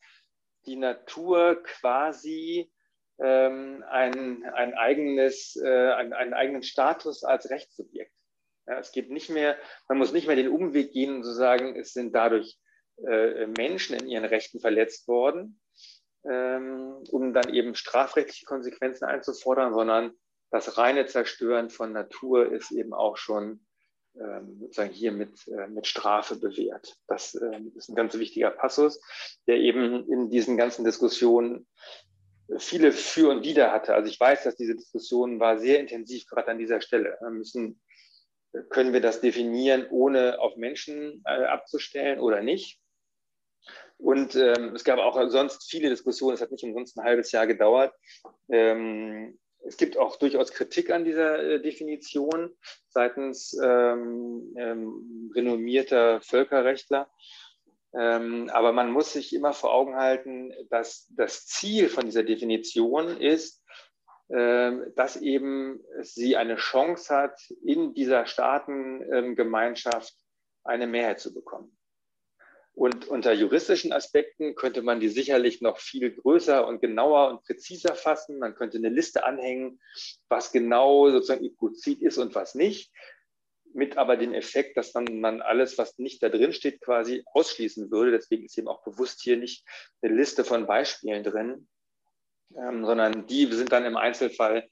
die 0.66 0.76
Natur 0.76 1.64
quasi 1.64 2.72
ähm, 3.20 3.84
ein, 3.88 4.44
ein 4.54 4.74
eigenes, 4.76 5.56
äh, 5.56 5.92
einen, 5.94 6.14
einen 6.14 6.34
eigenen 6.34 6.64
Status 6.64 7.24
als 7.24 7.50
Rechtssubjekt. 7.50 8.14
Ja, 8.68 8.80
es 8.80 8.92
geht 8.92 9.10
nicht 9.10 9.30
mehr, 9.30 9.58
man 9.88 9.98
muss 9.98 10.14
nicht 10.14 10.28
mehr 10.28 10.36
den 10.36 10.50
Umweg 10.50 10.92
gehen 10.92 11.16
und 11.16 11.24
so 11.24 11.34
sagen, 11.34 11.76
es 11.76 11.94
sind 11.94 12.14
dadurch 12.14 12.58
äh, 13.08 13.48
Menschen 13.48 13.96
in 13.96 14.08
ihren 14.08 14.26
Rechten 14.26 14.60
verletzt 14.60 15.08
worden, 15.08 15.60
ähm, 16.30 17.04
um 17.10 17.34
dann 17.34 17.54
eben 17.54 17.76
strafrechtliche 17.76 18.46
Konsequenzen 18.46 19.06
einzufordern, 19.06 19.74
sondern 19.74 20.14
das 20.52 20.78
reine 20.78 21.06
Zerstören 21.06 21.70
von 21.70 21.94
Natur 21.94 22.52
ist 22.52 22.72
eben 22.72 22.94
auch 22.94 23.18
schon 23.18 23.66
ähm, 24.20 24.58
sozusagen 24.60 24.92
hier 24.92 25.14
mit, 25.14 25.48
äh, 25.48 25.68
mit 25.68 25.88
Strafe 25.88 26.36
bewährt. 26.36 26.98
Das 27.08 27.34
äh, 27.34 27.62
ist 27.76 27.90
ein 27.90 27.96
ganz 27.96 28.14
wichtiger 28.18 28.52
Passus, 28.52 29.00
der 29.48 29.56
eben 29.56 30.06
in 30.12 30.30
diesen 30.30 30.58
ganzen 30.58 30.84
Diskussionen 30.84 31.66
viele 32.58 32.92
Für 32.92 33.30
und 33.30 33.46
Wider 33.46 33.72
hatte. 33.72 33.94
Also 33.94 34.10
ich 34.10 34.20
weiß, 34.20 34.44
dass 34.44 34.58
diese 34.58 34.76
Diskussion 34.76 35.40
war 35.40 35.58
sehr 35.58 35.80
intensiv, 35.80 36.26
gerade 36.28 36.52
an 36.52 36.60
dieser 36.60 36.82
Stelle. 36.82 37.18
Wir 37.22 37.30
müssen 37.30 37.82
können 38.70 38.94
wir 38.94 39.02
das 39.02 39.22
definieren, 39.22 39.88
ohne 39.90 40.40
auf 40.40 40.58
Menschen 40.58 41.24
äh, 41.26 41.46
abzustellen 41.46 42.20
oder 42.20 42.42
nicht? 42.42 42.80
Und 43.98 44.36
ähm, 44.36 44.74
es 44.76 44.84
gab 44.84 44.98
auch 45.00 45.30
sonst 45.30 45.70
viele 45.70 45.90
Diskussionen, 45.90 46.34
es 46.34 46.42
hat 46.42 46.52
nicht 46.52 46.64
umsonst 46.64 46.98
ein 46.98 47.04
halbes 47.04 47.32
Jahr 47.32 47.46
gedauert. 47.46 47.94
Ähm, 48.50 49.38
es 49.64 49.78
gibt 49.78 49.96
auch 49.98 50.16
durchaus 50.16 50.52
Kritik 50.52 50.90
an 50.90 51.06
dieser 51.06 51.40
äh, 51.40 51.62
Definition 51.62 52.56
seitens 52.90 53.56
ähm, 53.64 54.56
ähm 54.58 55.32
renommierter 55.36 56.20
Völkerrechtler. 56.22 57.10
Ähm, 57.94 58.50
aber 58.52 58.72
man 58.72 58.92
muss 58.92 59.14
sich 59.14 59.34
immer 59.34 59.54
vor 59.54 59.74
Augen 59.74 59.96
halten, 59.96 60.54
dass 60.70 61.08
das 61.16 61.46
Ziel 61.46 61.90
von 61.90 62.06
dieser 62.06 62.24
Definition 62.24 63.18
ist, 63.22 63.61
dass 64.32 65.18
eben 65.18 65.84
sie 66.02 66.38
eine 66.38 66.56
Chance 66.56 67.14
hat, 67.14 67.38
in 67.66 67.94
dieser 67.94 68.26
Staatengemeinschaft 68.26 70.16
eine 70.64 70.88
Mehrheit 70.88 71.20
zu 71.20 71.34
bekommen. 71.34 71.78
Und 72.74 73.08
unter 73.10 73.34
juristischen 73.34 73.92
Aspekten 73.92 74.56
könnte 74.56 74.82
man 74.82 75.02
die 75.02 75.10
sicherlich 75.10 75.62
noch 75.62 75.78
viel 75.78 76.16
größer 76.16 76.66
und 76.66 76.82
genauer 76.82 77.30
und 77.30 77.44
präziser 77.44 77.96
fassen. 77.96 78.40
Man 78.40 78.56
könnte 78.56 78.78
eine 78.78 78.90
Liste 78.90 79.26
anhängen, 79.26 79.82
was 80.30 80.54
genau 80.54 81.12
sozusagen 81.12 81.46
Ökozid 81.46 82.02
ist 82.02 82.18
und 82.18 82.34
was 82.34 82.56
nicht. 82.56 82.92
Mit 83.74 83.98
aber 83.98 84.16
dem 84.16 84.34
Effekt, 84.34 84.78
dass 84.78 84.94
man, 84.94 85.20
man 85.20 85.42
alles, 85.42 85.78
was 85.78 85.98
nicht 85.98 86.24
da 86.24 86.30
drin 86.30 86.54
steht, 86.54 86.82
quasi 86.82 87.24
ausschließen 87.26 87.92
würde. 87.92 88.12
Deswegen 88.12 88.46
ist 88.46 88.58
eben 88.58 88.70
auch 88.70 88.84
bewusst 88.84 89.22
hier 89.22 89.36
nicht 89.36 89.66
eine 90.02 90.16
Liste 90.16 90.46
von 90.46 90.66
Beispielen 90.66 91.24
drin, 91.24 91.68
ähm, 92.58 92.86
sondern 92.86 93.28
die 93.28 93.52
sind 93.52 93.72
dann 93.72 93.86
im 93.86 93.98
Einzelfall 93.98 94.68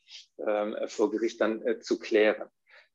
ähm, 0.46 0.76
vor 0.88 1.12
Gericht 1.12 1.42
dann 1.42 1.62
äh, 1.66 1.80
zu 1.80 2.00
klären. 2.00 2.50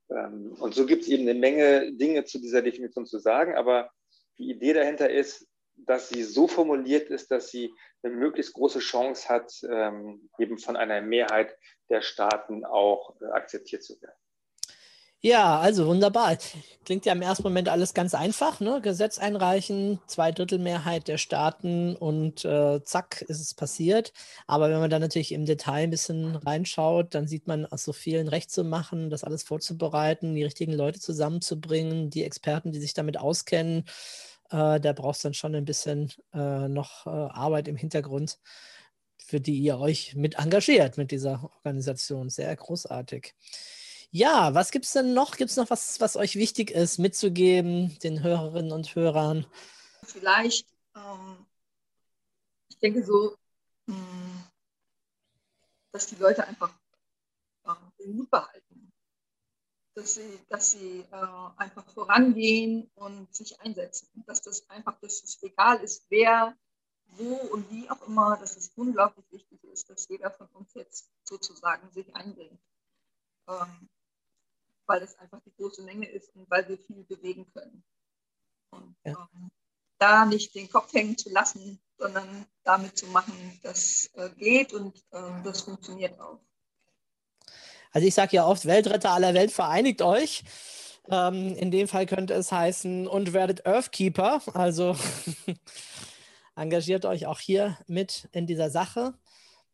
Ähm, 0.09 0.55
und 0.59 0.75
so 0.75 0.85
gibt 0.85 1.03
es 1.03 1.07
eben 1.09 1.27
eine 1.27 1.39
Menge 1.39 1.93
Dinge 1.93 2.25
zu 2.25 2.39
dieser 2.39 2.61
Definition 2.61 3.05
zu 3.05 3.19
sagen, 3.19 3.55
aber 3.55 3.91
die 4.37 4.49
Idee 4.49 4.73
dahinter 4.73 5.09
ist, 5.09 5.47
dass 5.77 6.09
sie 6.09 6.23
so 6.23 6.47
formuliert 6.47 7.09
ist, 7.09 7.31
dass 7.31 7.49
sie 7.49 7.73
eine 8.01 8.13
möglichst 8.13 8.53
große 8.53 8.79
Chance 8.79 9.27
hat, 9.29 9.51
ähm, 9.69 10.29
eben 10.39 10.57
von 10.57 10.75
einer 10.75 11.01
Mehrheit 11.01 11.57
der 11.89 12.01
Staaten 12.01 12.65
auch 12.65 13.19
äh, 13.21 13.25
akzeptiert 13.25 13.83
zu 13.83 13.99
werden. 14.01 14.15
Ja, 15.25 15.59
also 15.59 15.87
wunderbar. 15.87 16.37
Klingt 16.85 17.07
ja 17.07 17.13
im 17.13 17.23
ersten 17.23 17.41
Moment 17.41 17.67
alles 17.67 17.95
ganz 17.95 18.13
einfach. 18.13 18.59
Ne? 18.59 18.79
Gesetz 18.79 19.17
einreichen, 19.17 19.99
Zweidrittelmehrheit 20.05 21.07
der 21.07 21.17
Staaten 21.17 21.95
und 21.95 22.45
äh, 22.45 22.83
zack, 22.83 23.23
ist 23.23 23.39
es 23.39 23.55
passiert. 23.55 24.13
Aber 24.45 24.69
wenn 24.69 24.77
man 24.77 24.91
dann 24.91 25.01
natürlich 25.01 25.31
im 25.31 25.47
Detail 25.47 25.85
ein 25.85 25.89
bisschen 25.89 26.35
reinschaut, 26.35 27.15
dann 27.15 27.27
sieht 27.27 27.47
man, 27.47 27.65
aus 27.65 27.83
so 27.83 27.91
vielen 27.91 28.27
Recht 28.27 28.51
zu 28.51 28.63
machen, 28.63 29.09
das 29.09 29.23
alles 29.23 29.41
vorzubereiten, 29.41 30.35
die 30.35 30.43
richtigen 30.43 30.73
Leute 30.73 30.99
zusammenzubringen, 30.99 32.11
die 32.11 32.23
Experten, 32.23 32.71
die 32.71 32.79
sich 32.79 32.93
damit 32.93 33.17
auskennen. 33.17 33.85
Äh, 34.51 34.79
da 34.79 34.93
braucht 34.93 35.15
es 35.15 35.21
dann 35.23 35.33
schon 35.33 35.55
ein 35.55 35.65
bisschen 35.65 36.11
äh, 36.35 36.67
noch 36.67 37.07
äh, 37.07 37.09
Arbeit 37.09 37.67
im 37.67 37.77
Hintergrund, 37.77 38.37
für 39.17 39.41
die 39.41 39.57
ihr 39.57 39.79
euch 39.79 40.15
mit 40.15 40.35
engagiert 40.37 40.99
mit 40.99 41.09
dieser 41.09 41.49
Organisation. 41.55 42.29
Sehr 42.29 42.55
großartig. 42.55 43.33
Ja, 44.17 44.53
was 44.53 44.71
gibt 44.71 44.85
es 44.85 44.93
denn 44.93 45.13
noch? 45.13 45.35
Gibt 45.35 45.51
es 45.51 45.57
noch 45.57 45.69
was, 45.69 45.99
was 45.99 46.15
euch 46.15 46.37
wichtig 46.37 46.71
ist, 46.71 46.99
mitzugeben, 46.99 47.99
den 47.99 48.23
Hörerinnen 48.23 48.71
und 48.71 48.95
Hörern? 48.95 49.45
Vielleicht, 50.03 50.69
ähm, 50.95 51.45
ich 52.69 52.79
denke 52.79 53.03
so, 53.03 53.35
mh, 53.87 53.97
hm, 53.97 54.43
dass 55.91 56.07
die 56.07 56.15
Leute 56.15 56.47
einfach 56.47 56.73
äh, 57.65 57.73
den 57.99 58.15
Mut 58.15 58.29
behalten. 58.29 58.93
Dass 59.95 60.13
sie, 60.13 60.39
dass 60.47 60.71
sie 60.71 61.01
äh, 61.11 61.49
einfach 61.57 61.85
vorangehen 61.89 62.89
und 62.95 63.35
sich 63.35 63.59
einsetzen. 63.59 64.07
Dass 64.25 64.41
das 64.41 64.69
einfach, 64.69 64.97
dass 65.01 65.23
es 65.23 65.43
egal 65.43 65.83
ist, 65.83 66.05
wer, 66.07 66.55
wo 67.17 67.33
und 67.51 67.69
wie 67.69 67.89
auch 67.89 68.07
immer, 68.07 68.37
dass 68.37 68.55
es 68.55 68.71
unglaublich 68.77 69.29
wichtig 69.29 69.61
ist, 69.65 69.89
dass 69.89 70.07
jeder 70.07 70.31
von 70.31 70.47
uns 70.53 70.73
jetzt 70.73 71.09
sozusagen 71.25 71.91
sich 71.91 72.15
einbringt. 72.15 72.61
Ähm, 73.49 73.89
weil 74.87 75.01
es 75.01 75.15
einfach 75.19 75.39
die 75.45 75.53
große 75.55 75.83
Menge 75.83 76.09
ist 76.09 76.35
und 76.35 76.49
weil 76.49 76.67
wir 76.67 76.77
viel 76.77 77.03
bewegen 77.03 77.45
können. 77.53 77.83
Und 78.71 78.95
ja. 79.03 79.27
ähm, 79.33 79.51
da 79.97 80.25
nicht 80.25 80.53
den 80.55 80.69
Kopf 80.69 80.93
hängen 80.93 81.17
zu 81.17 81.29
lassen, 81.29 81.79
sondern 81.97 82.45
damit 82.63 82.97
zu 82.97 83.07
machen, 83.07 83.59
das 83.63 84.09
äh, 84.15 84.29
geht 84.37 84.73
und 84.73 84.97
äh, 85.11 85.41
das 85.43 85.61
funktioniert 85.61 86.19
auch. 86.19 86.39
Also 87.91 88.07
ich 88.07 88.13
sage 88.13 88.35
ja 88.35 88.45
oft, 88.45 88.65
Weltretter 88.65 89.11
aller 89.11 89.33
Welt, 89.33 89.51
vereinigt 89.51 90.01
euch. 90.01 90.43
Ähm, 91.09 91.55
in 91.55 91.71
dem 91.71 91.87
Fall 91.87 92.05
könnte 92.05 92.33
es 92.33 92.51
heißen, 92.51 93.07
und 93.07 93.31
werdet 93.31 93.65
Earthkeeper. 93.65 94.41
Also 94.53 94.97
engagiert 96.55 97.05
euch 97.05 97.25
auch 97.25 97.39
hier 97.39 97.77
mit 97.87 98.27
in 98.33 98.47
dieser 98.47 98.69
Sache. 98.69 99.13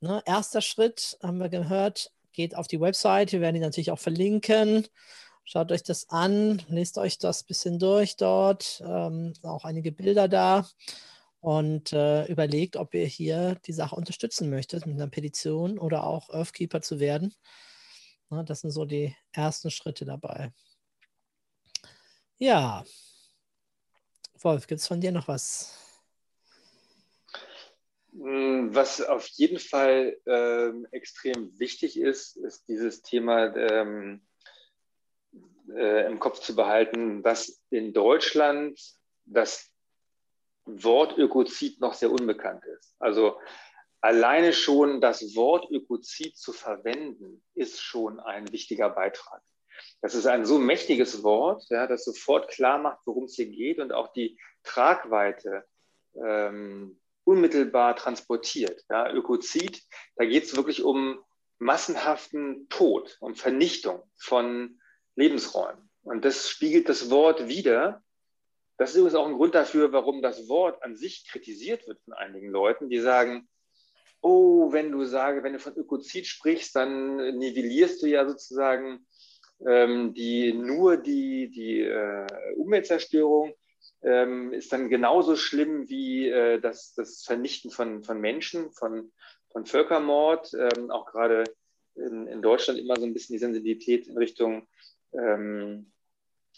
Ne, 0.02 0.22
erster 0.26 0.62
Schritt, 0.62 1.18
haben 1.24 1.40
wir 1.40 1.50
gehört, 1.50 2.12
geht 2.34 2.56
auf 2.56 2.68
die 2.68 2.80
Website. 2.80 3.32
Wir 3.32 3.42
werden 3.42 3.56
die 3.56 3.62
natürlich 3.62 3.92
auch 3.92 4.00
verlinken. 4.00 4.88
Schaut 5.44 5.72
euch 5.72 5.84
das 5.84 6.10
an, 6.10 6.62
lest 6.68 6.98
euch 6.98 7.18
das 7.18 7.44
ein 7.44 7.48
bisschen 7.48 7.80
durch 7.80 8.16
dort. 8.16 8.82
Ähm, 8.86 9.34
auch 9.44 9.66
einige 9.66 9.92
Bilder 9.92 10.28
da. 10.28 10.68
Und 11.40 11.92
äh, 11.94 12.26
überlegt, 12.26 12.78
ob 12.78 12.94
ihr 12.94 13.06
hier 13.06 13.56
die 13.66 13.74
Sache 13.74 13.96
unterstützen 13.96 14.50
möchtet 14.50 14.86
mit 14.86 14.96
einer 14.96 15.08
Petition 15.08 15.80
oder 15.80 16.06
auch 16.06 16.30
Earthkeeper 16.30 16.82
zu 16.82 17.00
werden. 17.00 17.34
Na, 18.30 18.44
das 18.44 18.62
sind 18.62 18.72
so 18.72 18.86
die 18.86 19.16
ersten 19.32 19.72
Schritte 19.72 20.06
dabei. 20.06 20.54
Ja. 22.38 22.84
Wolf, 24.40 24.68
gibt 24.68 24.82
es 24.82 24.88
von 24.88 25.02
dir 25.02 25.12
noch 25.12 25.28
was? 25.28 25.91
Mm, 28.12 28.74
was 28.74 29.02
auf 29.02 29.26
jeden 29.28 29.60
Fall 29.60 30.18
ähm, 30.26 30.86
extrem 30.92 31.58
wichtig 31.60 31.98
ist, 31.98 32.36
ist 32.38 32.68
dieses 32.68 33.02
Thema 33.02 33.56
ähm, 33.56 34.22
äh, 35.74 36.06
im 36.08 36.20
Kopf 36.20 36.40
zu 36.40 36.56
behalten, 36.56 37.24
dass 37.24 37.62
in 37.70 37.94
Deutschland 37.94 38.80
das 39.26 39.72
Wort 40.66 41.18
Ökozid 41.18 41.80
noch 41.80 41.94
sehr 41.94 42.12
unbekannt 42.12 42.66
ist. 42.66 42.96
Also 43.00 43.40
alleine 44.02 44.52
schon 44.52 45.00
das 45.00 45.36
Wort 45.36 45.72
Ökozid 45.72 46.38
zu 46.38 46.52
verwenden, 46.52 47.44
ist 47.54 47.80
schon 47.80 48.20
ein 48.20 48.52
wichtiger 48.52 48.90
Beitrag. 48.90 49.42
Das 50.02 50.16
ist 50.16 50.26
ein 50.26 50.46
so 50.46 50.60
mächtiges 50.60 51.24
Wort, 51.24 51.64
ja, 51.70 51.88
das 51.88 52.04
sofort 52.04 52.50
klar 52.50 52.78
macht, 52.78 53.00
worum 53.06 53.24
es 53.24 53.36
hier 53.36 53.48
geht 53.48 53.80
und 53.80 53.94
auch 53.94 54.12
die 54.12 54.38
Tragweite 54.64 55.66
ähm, 56.14 57.00
unmittelbar 57.24 57.96
transportiert. 57.96 58.84
Ja, 58.90 59.12
Ökozid, 59.12 59.82
da 60.16 60.26
geht 60.26 60.44
es 60.44 60.56
wirklich 60.56 60.84
um 60.84 61.20
massenhaften 61.60 62.68
Tod, 62.70 63.18
um 63.20 63.36
Vernichtung 63.36 64.02
von 64.18 64.80
Lebensräumen. 65.16 65.90
Und 66.04 66.26
das 66.26 66.50
spiegelt 66.50 66.90
das 66.90 67.10
Wort 67.10 67.48
wider. 67.48 68.02
Das 68.78 68.92
ist 68.92 68.96
übrigens 68.96 69.16
auch 69.16 69.28
ein 69.28 69.36
Grund 69.36 69.54
dafür, 69.54 69.92
warum 69.92 70.24
das 70.24 70.48
Wort 70.48 70.82
an 70.84 70.96
sich 70.96 71.28
kritisiert 71.30 71.88
wird 71.88 72.02
von 72.02 72.14
einigen 72.14 72.50
Leuten, 72.50 72.90
die 72.90 73.00
sagen, 73.00 73.48
oh, 74.22 74.72
wenn 74.72 74.92
du 74.92 75.06
sage, 75.06 75.44
wenn 75.44 75.54
du 75.54 75.60
von 75.60 75.76
Ökozid 75.76 76.26
sprichst, 76.26 76.76
dann 76.76 77.38
nivellierst 77.38 78.02
du 78.02 78.08
ja 78.08 78.28
sozusagen 78.28 79.06
ähm, 79.68 80.14
die, 80.14 80.54
nur 80.54 80.98
die, 80.98 81.50
die 81.52 81.82
äh, 81.82 82.28
Umweltzerstörung 82.56 83.54
ähm, 84.04 84.54
ist 84.54 84.74
dann 84.74 84.90
genauso 84.90 85.36
schlimm 85.36 85.90
wie 85.90 86.28
äh, 86.28 86.60
das, 86.60 86.94
das 86.96 87.24
Vernichten 87.24 87.72
von, 87.72 88.04
von 88.04 88.20
Menschen, 88.20 88.72
von, 88.72 89.12
von 89.52 89.66
Völkermord. 89.66 90.54
Ähm, 90.54 90.90
auch 90.90 91.06
gerade 91.06 91.44
in, 91.96 92.28
in, 92.28 92.42
Deutschland 92.42 92.80
immer 92.80 92.96
so 92.98 93.06
ein 93.06 93.14
bisschen 93.14 93.34
die 93.34 93.40
Sensibilität 93.40 94.08
in 94.08 94.18
Richtung 94.18 94.68
ähm, 95.14 95.92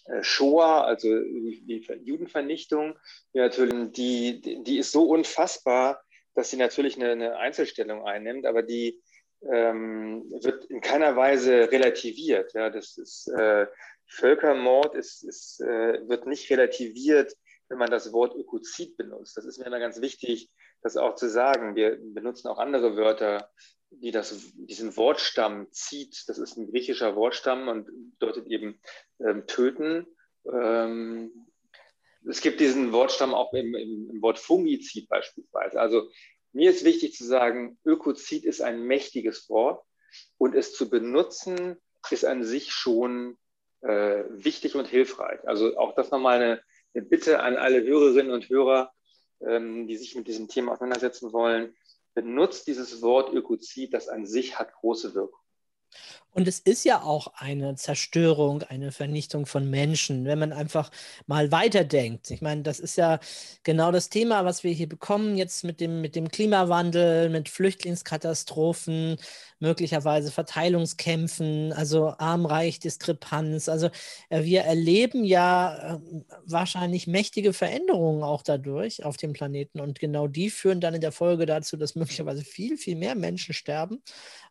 äh, 0.06 0.24
Shoah, 0.24 0.86
also 0.86 1.08
die 1.08 1.86
Judenvernichtung, 2.04 2.98
die, 3.34 3.40
natürlich, 3.40 3.92
die, 3.92 4.64
die 4.64 4.78
ist 4.78 4.92
so 4.92 5.04
unfassbar, 5.04 6.02
dass 6.36 6.50
sie 6.50 6.58
natürlich 6.58 6.96
eine, 6.96 7.12
eine 7.12 7.38
Einzelstellung 7.38 8.06
einnimmt, 8.06 8.46
aber 8.46 8.64
die 8.64 9.02
ähm, 9.52 10.24
wird 10.42 10.66
in 10.66 10.82
keiner 10.82 11.16
Weise 11.16 11.72
relativiert. 11.72 12.54
Ja, 12.54 12.70
das 12.70 12.98
ist 12.98 13.28
äh, 13.28 13.68
Völkermord 14.14 14.96
ist, 14.96 15.24
ist, 15.24 15.60
äh, 15.62 16.08
wird 16.08 16.28
nicht 16.28 16.50
relativiert, 16.50 17.34
wenn 17.68 17.80
man 17.80 17.90
das 17.90 18.14
Wort 18.14 18.36
Ökozid 18.36 18.96
benutzt. 18.96 19.36
Das 19.36 19.46
ist 19.46 19.58
mir 19.58 19.66
immer 19.66 19.80
ganz 19.80 20.02
wichtig, 20.02 20.52
das 20.84 20.98
auch 20.98 21.16
zu 21.16 21.30
sagen. 21.30 21.76
Wir 21.76 21.98
benutzen 22.00 22.48
auch 22.48 22.60
andere 22.60 22.96
Wörter, 22.96 23.50
die 23.90 24.12
das, 24.12 24.52
diesen 24.56 24.96
Wortstamm 24.98 25.68
zieht. 25.72 26.26
Das 26.28 26.38
ist 26.38 26.58
ein 26.58 26.70
griechischer 26.70 27.16
Wortstamm 27.16 27.68
und 27.68 27.90
bedeutet 28.20 28.48
eben 28.48 28.80
ähm, 29.20 29.48
töten. 29.48 30.06
Ähm, 30.52 31.32
es 32.30 32.42
gibt 32.42 32.60
diesen 32.60 32.92
Wortstamm 32.92 33.34
auch 33.34 33.54
im, 33.54 33.74
im, 33.74 34.10
im 34.12 34.22
Wort 34.22 34.38
Fungizid 34.38 35.10
beispielsweise. 35.10 35.80
Also 35.80 36.10
mir 36.52 36.70
ist 36.70 36.86
wichtig 36.86 37.16
zu 37.16 37.26
sagen, 37.26 37.80
Ökozid 37.84 38.46
ist 38.46 38.62
ein 38.62 38.84
mächtiges 38.84 39.50
Wort 39.50 39.84
und 40.38 40.54
es 40.54 40.74
zu 40.74 40.90
benutzen 40.90 41.78
ist 42.12 42.26
an 42.26 42.44
sich 42.44 42.72
schon 42.72 43.38
äh, 43.84 44.24
wichtig 44.30 44.76
und 44.76 44.88
hilfreich. 44.88 45.40
Also 45.48 45.78
auch 45.78 45.94
das 45.96 46.12
nochmal 46.12 46.42
eine, 46.42 46.62
eine 46.94 47.04
Bitte 47.04 47.42
an 47.42 47.58
alle 47.58 47.84
Hörerinnen 47.84 48.32
und 48.32 48.50
Hörer, 48.50 48.92
ähm, 49.42 49.88
die 49.88 49.98
sich 49.98 50.16
mit 50.16 50.28
diesem 50.28 50.48
Thema 50.48 50.74
auseinandersetzen 50.74 51.34
wollen. 51.34 51.76
Benutzt 52.14 52.68
dieses 52.68 53.02
Wort 53.02 53.34
Ökozid, 53.34 53.94
das 53.94 54.08
an 54.08 54.26
sich 54.26 54.58
hat 54.58 54.74
große 54.74 55.16
Wirkung. 55.16 55.40
Und 56.34 56.48
es 56.48 56.60
ist 56.60 56.84
ja 56.84 57.02
auch 57.02 57.28
eine 57.36 57.76
Zerstörung, 57.76 58.64
eine 58.64 58.92
Vernichtung 58.92 59.46
von 59.46 59.70
Menschen, 59.70 60.26
wenn 60.26 60.40
man 60.40 60.52
einfach 60.52 60.90
mal 61.28 61.52
weiterdenkt. 61.52 62.32
Ich 62.32 62.42
meine, 62.42 62.64
das 62.64 62.80
ist 62.80 62.98
ja 62.98 63.20
genau 63.64 63.92
das 63.92 64.10
Thema, 64.10 64.44
was 64.44 64.64
wir 64.64 64.72
hier 64.72 64.90
bekommen, 64.90 65.38
jetzt 65.38 65.64
mit 65.64 65.80
dem, 65.80 66.02
mit 66.02 66.16
dem 66.16 66.30
Klimawandel, 66.30 67.30
mit 67.30 67.50
Flüchtlingskatastrophen, 67.50 69.18
möglicherweise 69.60 70.32
Verteilungskämpfen, 70.32 71.72
also 71.72 72.16
Arm-Reich-Diskrepanz. 72.18 73.70
Also 73.70 73.90
äh, 74.30 74.44
wir 74.44 74.62
erleben 74.62 75.24
ja 75.24 75.96
äh, 75.96 76.00
wahrscheinlich 76.46 77.08
mächtige 77.08 77.54
Veränderungen 77.54 78.24
auch 78.24 78.42
dadurch 78.42 79.06
auf 79.06 79.18
dem 79.18 79.34
Planeten. 79.34 79.80
Und 79.80 80.00
genau 80.00 80.28
die 80.28 80.50
führen 80.50 80.82
dann 80.82 80.96
in 80.96 81.02
der 81.02 81.12
Folge 81.12 81.46
dazu, 81.46 81.78
dass 81.78 81.96
möglicherweise 81.96 82.44
viel, 82.44 82.78
viel 82.78 82.96
mehr 82.96 83.16
Menschen 83.16 83.54
sterben, 83.54 84.02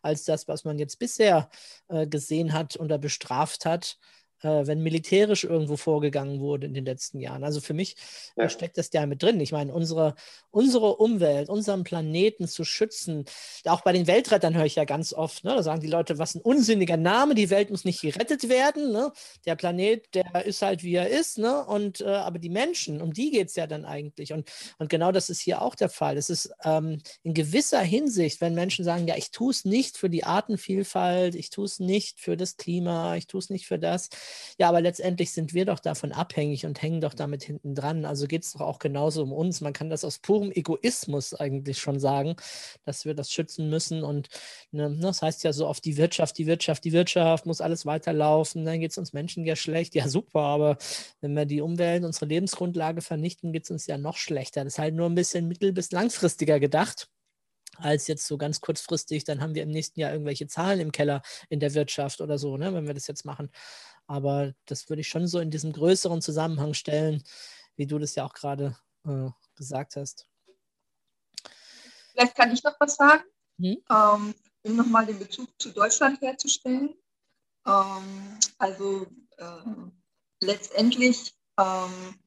als 0.01 0.23
das, 0.23 0.47
was 0.47 0.63
man 0.63 0.79
jetzt 0.79 0.97
bisher 0.97 1.49
gesehen 2.07 2.53
hat 2.53 2.77
oder 2.79 2.97
bestraft 2.97 3.65
hat, 3.65 3.97
äh, 4.43 4.67
wenn 4.67 4.81
militärisch 4.81 5.43
irgendwo 5.43 5.77
vorgegangen 5.77 6.39
wurde 6.39 6.67
in 6.67 6.73
den 6.73 6.85
letzten 6.85 7.19
Jahren. 7.19 7.43
Also 7.43 7.61
für 7.61 7.73
mich 7.73 7.95
ja. 8.35 8.49
steckt 8.49 8.77
das 8.77 8.89
ja 8.93 9.05
mit 9.05 9.23
drin. 9.23 9.39
Ich 9.39 9.51
meine, 9.51 9.73
unsere, 9.73 10.15
unsere 10.51 10.97
Umwelt, 10.97 11.49
unseren 11.49 11.83
Planeten 11.83 12.47
zu 12.47 12.63
schützen, 12.63 13.25
auch 13.65 13.81
bei 13.81 13.93
den 13.93 14.07
Weltrettern 14.07 14.55
höre 14.55 14.65
ich 14.65 14.75
ja 14.75 14.85
ganz 14.85 15.13
oft, 15.13 15.43
ne, 15.43 15.55
da 15.55 15.63
sagen 15.63 15.81
die 15.81 15.87
Leute, 15.87 16.17
was 16.17 16.35
ein 16.35 16.41
unsinniger 16.41 16.97
Name, 16.97 17.35
die 17.35 17.49
Welt 17.49 17.69
muss 17.69 17.85
nicht 17.85 18.01
gerettet 18.01 18.49
werden. 18.49 18.91
Ne? 18.91 19.11
Der 19.45 19.55
Planet, 19.55 20.13
der 20.13 20.45
ist 20.45 20.61
halt, 20.61 20.83
wie 20.83 20.95
er 20.95 21.09
ist. 21.09 21.37
Ne? 21.37 21.63
Und, 21.65 22.01
äh, 22.01 22.05
aber 22.05 22.39
die 22.39 22.49
Menschen, 22.49 23.01
um 23.01 23.13
die 23.13 23.31
geht 23.31 23.49
es 23.49 23.55
ja 23.55 23.67
dann 23.67 23.85
eigentlich. 23.85 24.33
Und, 24.33 24.49
und 24.77 24.89
genau 24.89 25.11
das 25.11 25.29
ist 25.29 25.39
hier 25.39 25.61
auch 25.61 25.75
der 25.75 25.89
Fall. 25.89 26.17
Es 26.17 26.29
ist 26.29 26.51
ähm, 26.63 27.01
in 27.23 27.33
gewisser 27.33 27.81
Hinsicht, 27.81 28.41
wenn 28.41 28.53
Menschen 28.53 28.85
sagen, 28.85 29.07
ja, 29.07 29.15
ich 29.15 29.31
tue 29.31 29.51
es 29.51 29.65
nicht 29.65 29.97
für 29.97 30.09
die 30.09 30.23
Artenvielfalt, 30.23 31.35
ich 31.35 31.49
tue 31.49 31.65
es 31.65 31.79
nicht 31.79 32.19
für 32.19 32.37
das 32.37 32.57
Klima, 32.57 33.15
ich 33.15 33.27
tue 33.27 33.39
es 33.39 33.49
nicht 33.49 33.65
für 33.65 33.79
das, 33.79 34.09
Ja, 34.57 34.69
aber 34.69 34.81
letztendlich 34.81 35.31
sind 35.31 35.53
wir 35.53 35.65
doch 35.65 35.79
davon 35.79 36.11
abhängig 36.11 36.65
und 36.65 36.81
hängen 36.81 37.01
doch 37.01 37.13
damit 37.13 37.43
hinten 37.43 37.75
dran. 37.75 38.05
Also 38.05 38.27
geht 38.27 38.43
es 38.43 38.53
doch 38.53 38.61
auch 38.61 38.79
genauso 38.79 39.23
um 39.23 39.33
uns. 39.33 39.61
Man 39.61 39.73
kann 39.73 39.89
das 39.89 40.03
aus 40.03 40.19
purem 40.19 40.51
Egoismus 40.51 41.33
eigentlich 41.33 41.79
schon 41.79 41.99
sagen, 41.99 42.35
dass 42.85 43.05
wir 43.05 43.13
das 43.13 43.31
schützen 43.31 43.69
müssen. 43.69 44.03
Und 44.03 44.29
ne, 44.71 44.95
das 45.01 45.21
heißt 45.21 45.43
ja 45.43 45.53
so 45.53 45.67
oft 45.67 45.83
die 45.85 45.97
Wirtschaft, 45.97 46.37
die 46.37 46.45
Wirtschaft, 46.47 46.83
die 46.83 46.91
Wirtschaft 46.93 47.45
muss 47.45 47.61
alles 47.61 47.85
weiterlaufen. 47.85 48.65
Dann 48.65 48.79
geht 48.79 48.91
es 48.91 48.97
uns 48.97 49.13
Menschen 49.13 49.45
ja 49.45 49.55
schlecht. 49.55 49.95
Ja, 49.95 50.07
super, 50.07 50.41
aber 50.41 50.77
wenn 51.21 51.33
wir 51.33 51.45
die 51.45 51.61
Umwelt, 51.61 52.03
unsere 52.03 52.25
Lebensgrundlage 52.27 53.01
vernichten, 53.01 53.53
geht 53.53 53.63
es 53.65 53.71
uns 53.71 53.87
ja 53.87 53.97
noch 53.97 54.17
schlechter. 54.17 54.63
Das 54.63 54.73
ist 54.73 54.79
halt 54.79 54.95
nur 54.95 55.07
ein 55.09 55.15
bisschen 55.15 55.47
mittel- 55.47 55.73
bis 55.73 55.91
langfristiger 55.91 56.59
gedacht 56.59 57.09
als 57.77 58.07
jetzt 58.07 58.27
so 58.27 58.37
ganz 58.37 58.61
kurzfristig, 58.61 59.23
dann 59.23 59.41
haben 59.41 59.55
wir 59.55 59.63
im 59.63 59.69
nächsten 59.69 59.99
Jahr 59.99 60.11
irgendwelche 60.11 60.47
Zahlen 60.47 60.79
im 60.79 60.91
Keller 60.91 61.21
in 61.49 61.59
der 61.59 61.73
Wirtschaft 61.73 62.21
oder 62.21 62.37
so, 62.37 62.57
ne, 62.57 62.73
wenn 62.73 62.87
wir 62.87 62.93
das 62.93 63.07
jetzt 63.07 63.25
machen. 63.25 63.49
Aber 64.13 64.53
das 64.65 64.89
würde 64.89 65.01
ich 65.01 65.07
schon 65.07 65.25
so 65.25 65.39
in 65.39 65.49
diesem 65.49 65.73
größeren 65.73 66.21
Zusammenhang 66.21 66.75
stellen, 66.75 67.23
wie 67.75 67.87
du 67.87 67.97
das 67.97 68.13
ja 68.13 68.23
auch 68.23 68.33
gerade 68.33 68.77
äh, 69.07 69.31
gesagt 69.55 69.95
hast. 69.95 70.27
Vielleicht 72.11 72.35
kann 72.35 72.51
ich 72.51 72.63
noch 72.63 72.75
was 72.79 72.95
sagen, 72.95 73.23
hm? 73.57 73.83
ähm, 73.89 74.35
um 74.61 74.75
nochmal 74.75 75.07
den 75.07 75.17
Bezug 75.17 75.49
zu 75.59 75.71
Deutschland 75.71 76.21
herzustellen. 76.21 76.93
Ähm, 77.65 78.37
also 78.59 79.07
äh, 79.37 79.65
letztendlich 80.41 81.33
ähm, 81.57 82.19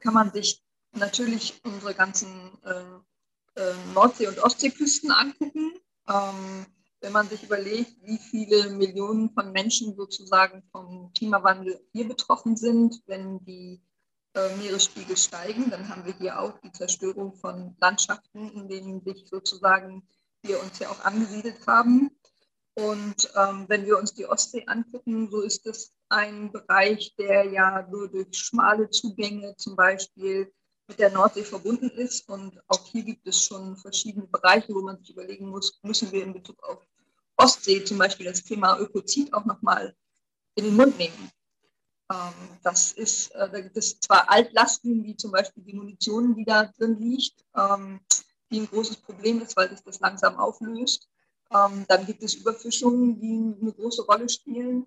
kann 0.00 0.14
man 0.14 0.32
sich 0.32 0.60
natürlich 0.90 1.60
unsere 1.62 1.94
ganzen 1.94 2.58
äh, 2.64 3.60
äh, 3.60 3.74
Nordsee- 3.94 4.26
und 4.26 4.40
Ostseeküsten 4.40 5.12
angucken. 5.12 5.78
Ähm, 6.08 6.66
wenn 7.00 7.12
man 7.12 7.28
sich 7.28 7.42
überlegt, 7.42 7.94
wie 8.02 8.18
viele 8.18 8.70
Millionen 8.70 9.30
von 9.30 9.52
Menschen 9.52 9.94
sozusagen 9.96 10.62
vom 10.72 11.12
Klimawandel 11.12 11.80
hier 11.92 12.08
betroffen 12.08 12.56
sind, 12.56 13.02
wenn 13.06 13.44
die 13.44 13.80
äh, 14.34 14.56
Meeresspiegel 14.56 15.16
steigen, 15.16 15.70
dann 15.70 15.88
haben 15.88 16.04
wir 16.04 16.14
hier 16.14 16.40
auch 16.40 16.58
die 16.60 16.72
Zerstörung 16.72 17.34
von 17.34 17.76
Landschaften, 17.80 18.50
in 18.50 18.68
denen 18.68 19.02
sich 19.02 19.26
sozusagen 19.28 20.06
wir 20.42 20.62
uns 20.62 20.78
ja 20.78 20.88
auch 20.90 21.04
angesiedelt 21.04 21.66
haben. 21.66 22.10
Und 22.74 23.32
ähm, 23.36 23.64
wenn 23.68 23.86
wir 23.86 23.98
uns 23.98 24.14
die 24.14 24.26
Ostsee 24.26 24.64
angucken, 24.66 25.28
so 25.30 25.40
ist 25.40 25.66
es 25.66 25.92
ein 26.08 26.52
Bereich, 26.52 27.14
der 27.16 27.44
ja 27.44 27.86
nur 27.90 28.08
durch 28.08 28.36
schmale 28.36 28.88
Zugänge 28.90 29.56
zum 29.56 29.74
Beispiel 29.74 30.52
mit 30.88 30.98
der 30.98 31.10
Nordsee 31.10 31.44
verbunden 31.44 31.90
ist. 31.90 32.28
Und 32.28 32.60
auch 32.66 32.84
hier 32.86 33.02
gibt 33.02 33.26
es 33.26 33.42
schon 33.42 33.76
verschiedene 33.76 34.26
Bereiche, 34.26 34.74
wo 34.74 34.80
man 34.80 34.98
sich 34.98 35.10
überlegen 35.10 35.48
muss, 35.48 35.78
müssen 35.82 36.10
wir 36.10 36.24
in 36.24 36.32
Bezug 36.32 36.62
auf 36.64 36.84
Ostsee 37.36 37.84
zum 37.84 37.98
Beispiel 37.98 38.26
das 38.26 38.42
Thema 38.42 38.78
Ökozid 38.80 39.32
auch 39.32 39.44
nochmal 39.44 39.94
in 40.56 40.64
den 40.64 40.76
Mund 40.76 40.98
nehmen. 40.98 41.30
Ähm, 42.10 42.58
das 42.62 42.92
ist, 42.92 43.30
äh, 43.32 43.48
da 43.50 43.60
gibt 43.60 43.76
es 43.76 44.00
zwar 44.00 44.28
Altlasten, 44.28 45.04
wie 45.04 45.16
zum 45.16 45.30
Beispiel 45.30 45.62
die 45.62 45.74
Munition, 45.74 46.34
die 46.34 46.44
da 46.44 46.64
drin 46.64 46.98
liegt, 46.98 47.44
ähm, 47.56 48.00
die 48.50 48.60
ein 48.60 48.66
großes 48.66 48.96
Problem 48.96 49.40
ist, 49.42 49.56
weil 49.56 49.68
sich 49.68 49.82
das 49.84 50.00
langsam 50.00 50.36
auflöst. 50.36 51.08
Ähm, 51.52 51.84
dann 51.86 52.06
gibt 52.06 52.22
es 52.22 52.34
Überfischungen, 52.34 53.20
die 53.20 53.60
eine 53.60 53.72
große 53.72 54.02
Rolle 54.02 54.28
spielen. 54.28 54.86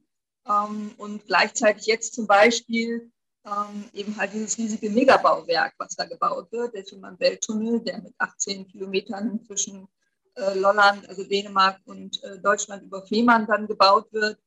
Und 0.97 1.27
gleichzeitig 1.27 1.85
jetzt 1.85 2.15
zum 2.15 2.25
Beispiel 2.25 3.11
ähm, 3.45 3.85
eben 3.93 4.15
halt 4.17 4.33
dieses 4.33 4.57
riesige 4.57 4.89
Megabauwerk, 4.89 5.73
was 5.77 5.95
da 5.95 6.05
gebaut 6.05 6.51
wird, 6.51 6.75
der 6.75 6.85
Fehmarn-Belt-Tunnel, 6.85 7.81
der 7.81 8.01
mit 8.01 8.13
18 8.17 8.67
Kilometern 8.67 9.43
zwischen 9.45 9.87
äh, 10.35 10.57
Lolland, 10.57 11.07
also 11.09 11.23
Dänemark 11.23 11.79
und 11.85 12.23
äh, 12.23 12.39
Deutschland 12.39 12.83
über 12.83 13.05
Fehmarn 13.05 13.47
dann 13.47 13.67
gebaut 13.67 14.11
wird. 14.11 14.39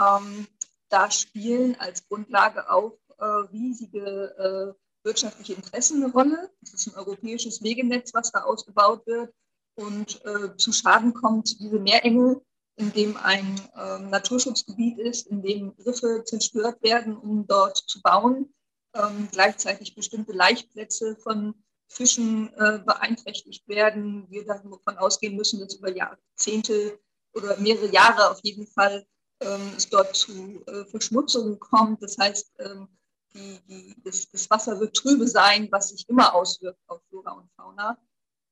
Ähm, 0.00 0.46
da 0.88 1.10
spielen 1.10 1.76
als 1.78 2.06
Grundlage 2.06 2.70
auch 2.70 2.98
äh, 3.18 3.24
riesige 3.24 4.74
äh, 4.76 5.04
wirtschaftliche 5.04 5.54
Interessen 5.54 6.02
eine 6.02 6.12
Rolle. 6.12 6.50
Es 6.62 6.74
ist 6.74 6.88
ein 6.88 6.98
europäisches 6.98 7.62
Wegenetz, 7.62 8.12
was 8.12 8.30
da 8.30 8.42
ausgebaut 8.42 9.06
wird. 9.06 9.32
Und 9.74 10.22
äh, 10.26 10.54
zu 10.56 10.72
Schaden 10.72 11.14
kommt 11.14 11.58
diese 11.58 11.78
Meerenge 11.78 12.42
in 12.76 12.92
dem 12.92 13.16
ein 13.16 13.60
äh, 13.76 13.98
Naturschutzgebiet 13.98 14.98
ist, 14.98 15.26
in 15.26 15.42
dem 15.42 15.70
Riffe 15.84 16.24
zerstört 16.24 16.82
werden, 16.82 17.16
um 17.16 17.46
dort 17.46 17.76
zu 17.76 18.00
bauen, 18.02 18.54
ähm, 18.94 19.28
gleichzeitig 19.30 19.94
bestimmte 19.94 20.32
Laichplätze 20.32 21.16
von 21.16 21.54
Fischen 21.88 22.52
äh, 22.54 22.78
beeinträchtigt 22.84 23.68
werden. 23.68 24.26
Wir 24.30 24.46
davon 24.46 24.96
ausgehen 24.96 25.36
müssen, 25.36 25.60
dass 25.60 25.74
über 25.74 25.94
Jahrzehnte 25.94 26.98
oder 27.34 27.56
mehrere 27.58 27.90
Jahre 27.92 28.30
auf 28.30 28.40
jeden 28.42 28.66
Fall 28.66 29.06
ähm, 29.40 29.72
es 29.76 29.88
dort 29.88 30.16
zu 30.16 30.64
äh, 30.66 30.84
Verschmutzungen 30.86 31.58
kommt. 31.58 32.02
Das 32.02 32.16
heißt, 32.18 32.52
ähm, 32.60 32.88
die, 33.34 33.58
die, 33.68 33.94
das, 34.04 34.30
das, 34.30 34.48
Wasser 34.50 34.78
wird 34.80 34.96
trübe 34.96 35.26
sein, 35.26 35.68
was 35.70 35.90
sich 35.90 36.08
immer 36.08 36.34
auswirkt 36.34 36.80
auf 36.86 37.00
Flora 37.08 37.32
und 37.32 37.50
Fauna. 37.56 37.98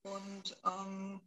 Und 0.02 0.56
ähm, 0.64 1.20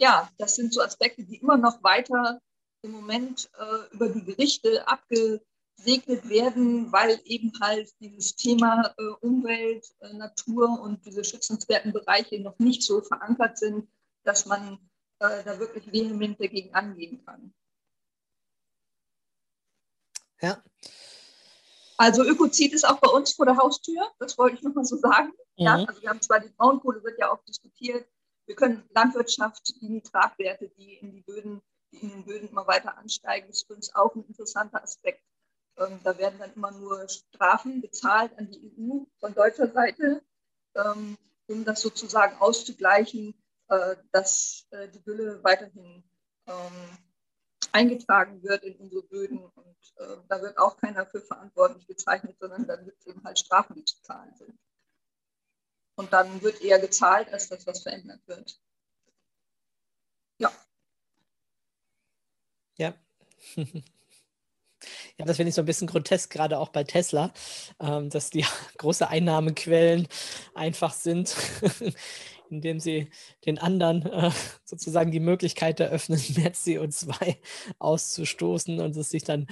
ja, 0.00 0.30
das 0.38 0.56
sind 0.56 0.72
so 0.72 0.80
Aspekte, 0.80 1.22
die 1.22 1.36
immer 1.36 1.58
noch 1.58 1.82
weiter 1.82 2.40
im 2.82 2.92
Moment 2.92 3.50
äh, 3.58 3.94
über 3.94 4.08
die 4.08 4.24
Gerichte 4.24 4.88
abgesegnet 4.88 6.28
werden, 6.28 6.90
weil 6.90 7.20
eben 7.24 7.52
halt 7.60 7.90
dieses 8.00 8.34
Thema 8.34 8.94
äh, 8.96 9.02
Umwelt, 9.20 9.86
äh, 10.00 10.14
Natur 10.14 10.80
und 10.80 11.04
diese 11.04 11.22
schützenswerten 11.22 11.92
Bereiche 11.92 12.40
noch 12.40 12.58
nicht 12.58 12.82
so 12.82 13.02
verankert 13.02 13.58
sind, 13.58 13.88
dass 14.24 14.46
man 14.46 14.78
äh, 15.18 15.44
da 15.44 15.58
wirklich 15.58 15.92
vehement 15.92 16.40
dagegen 16.40 16.74
angehen 16.74 17.22
kann. 17.26 17.52
Ja. 20.40 20.62
Also 21.98 22.24
Ökozid 22.24 22.72
ist 22.72 22.88
auch 22.88 22.98
bei 22.98 23.10
uns 23.10 23.34
vor 23.34 23.44
der 23.44 23.58
Haustür, 23.58 24.10
das 24.18 24.38
wollte 24.38 24.56
ich 24.56 24.62
nochmal 24.62 24.86
so 24.86 24.96
sagen. 24.96 25.28
Mhm. 25.58 25.64
Ja, 25.64 25.84
also 25.84 26.00
wir 26.00 26.08
haben 26.08 26.22
zwar 26.22 26.40
die 26.40 26.48
Braunkohle, 26.48 27.04
wird 27.04 27.18
ja 27.18 27.30
auch 27.30 27.44
diskutiert, 27.44 28.08
wir 28.50 28.56
können 28.56 28.82
Landwirtschaft, 28.92 29.80
die 29.80 29.88
Nitratwerte, 29.88 30.70
die 30.70 30.94
in, 30.94 31.12
die 31.12 31.20
Böden, 31.20 31.62
die 31.92 31.98
in 31.98 32.08
den 32.10 32.24
Böden 32.24 32.48
immer 32.48 32.66
weiter 32.66 32.98
ansteigen, 32.98 33.48
ist 33.48 33.68
für 33.68 33.74
uns 33.74 33.94
auch 33.94 34.12
ein 34.16 34.24
interessanter 34.24 34.82
Aspekt. 34.82 35.22
Ähm, 35.76 36.00
da 36.02 36.18
werden 36.18 36.40
dann 36.40 36.52
immer 36.54 36.72
nur 36.72 37.08
Strafen 37.08 37.80
bezahlt 37.80 38.36
an 38.36 38.50
die 38.50 38.74
EU 38.76 39.04
von 39.20 39.34
deutscher 39.34 39.70
Seite, 39.70 40.24
ähm, 40.74 41.16
um 41.46 41.64
das 41.64 41.80
sozusagen 41.80 42.40
auszugleichen, 42.40 43.40
äh, 43.68 43.94
dass 44.10 44.66
äh, 44.70 44.88
die 44.88 45.02
Gülle 45.04 45.44
weiterhin 45.44 46.02
ähm, 46.48 46.98
eingetragen 47.70 48.42
wird 48.42 48.64
in 48.64 48.74
unsere 48.80 49.04
Böden. 49.04 49.38
Und 49.38 49.94
äh, 49.98 50.16
da 50.28 50.42
wird 50.42 50.58
auch 50.58 50.76
keiner 50.76 51.06
für 51.06 51.20
verantwortlich 51.20 51.86
bezeichnet, 51.86 52.36
sondern 52.40 52.66
dann 52.66 52.84
es 52.88 53.06
eben 53.06 53.22
halt 53.22 53.38
Strafen, 53.38 53.76
die 53.76 53.84
zu 53.84 54.02
zahlen 54.02 54.34
sind. 54.34 54.58
Und 56.00 56.14
dann 56.14 56.40
wird 56.40 56.62
eher 56.62 56.78
gezahlt, 56.78 57.30
als 57.30 57.50
dass 57.50 57.66
was 57.66 57.82
verändert 57.82 58.26
wird. 58.26 58.58
Ja. 60.38 60.50
Ja. 62.78 62.94
Ja, 65.18 65.26
das 65.26 65.36
finde 65.36 65.50
ich 65.50 65.54
so 65.54 65.60
ein 65.60 65.66
bisschen 65.66 65.88
grotesk, 65.88 66.32
gerade 66.32 66.58
auch 66.58 66.70
bei 66.70 66.84
Tesla, 66.84 67.34
ähm, 67.80 68.08
dass 68.08 68.30
die 68.30 68.46
große 68.78 69.06
Einnahmequellen 69.06 70.08
einfach 70.54 70.94
sind, 70.94 71.36
indem 72.48 72.80
sie 72.80 73.10
den 73.44 73.58
anderen 73.58 74.06
äh, 74.06 74.30
sozusagen 74.64 75.10
die 75.10 75.20
Möglichkeit 75.20 75.78
eröffnen, 75.80 76.18
mehr 76.34 76.54
CO2 76.54 77.36
auszustoßen 77.78 78.80
und 78.80 78.96
es 78.96 79.10
sich 79.10 79.22
dann 79.22 79.48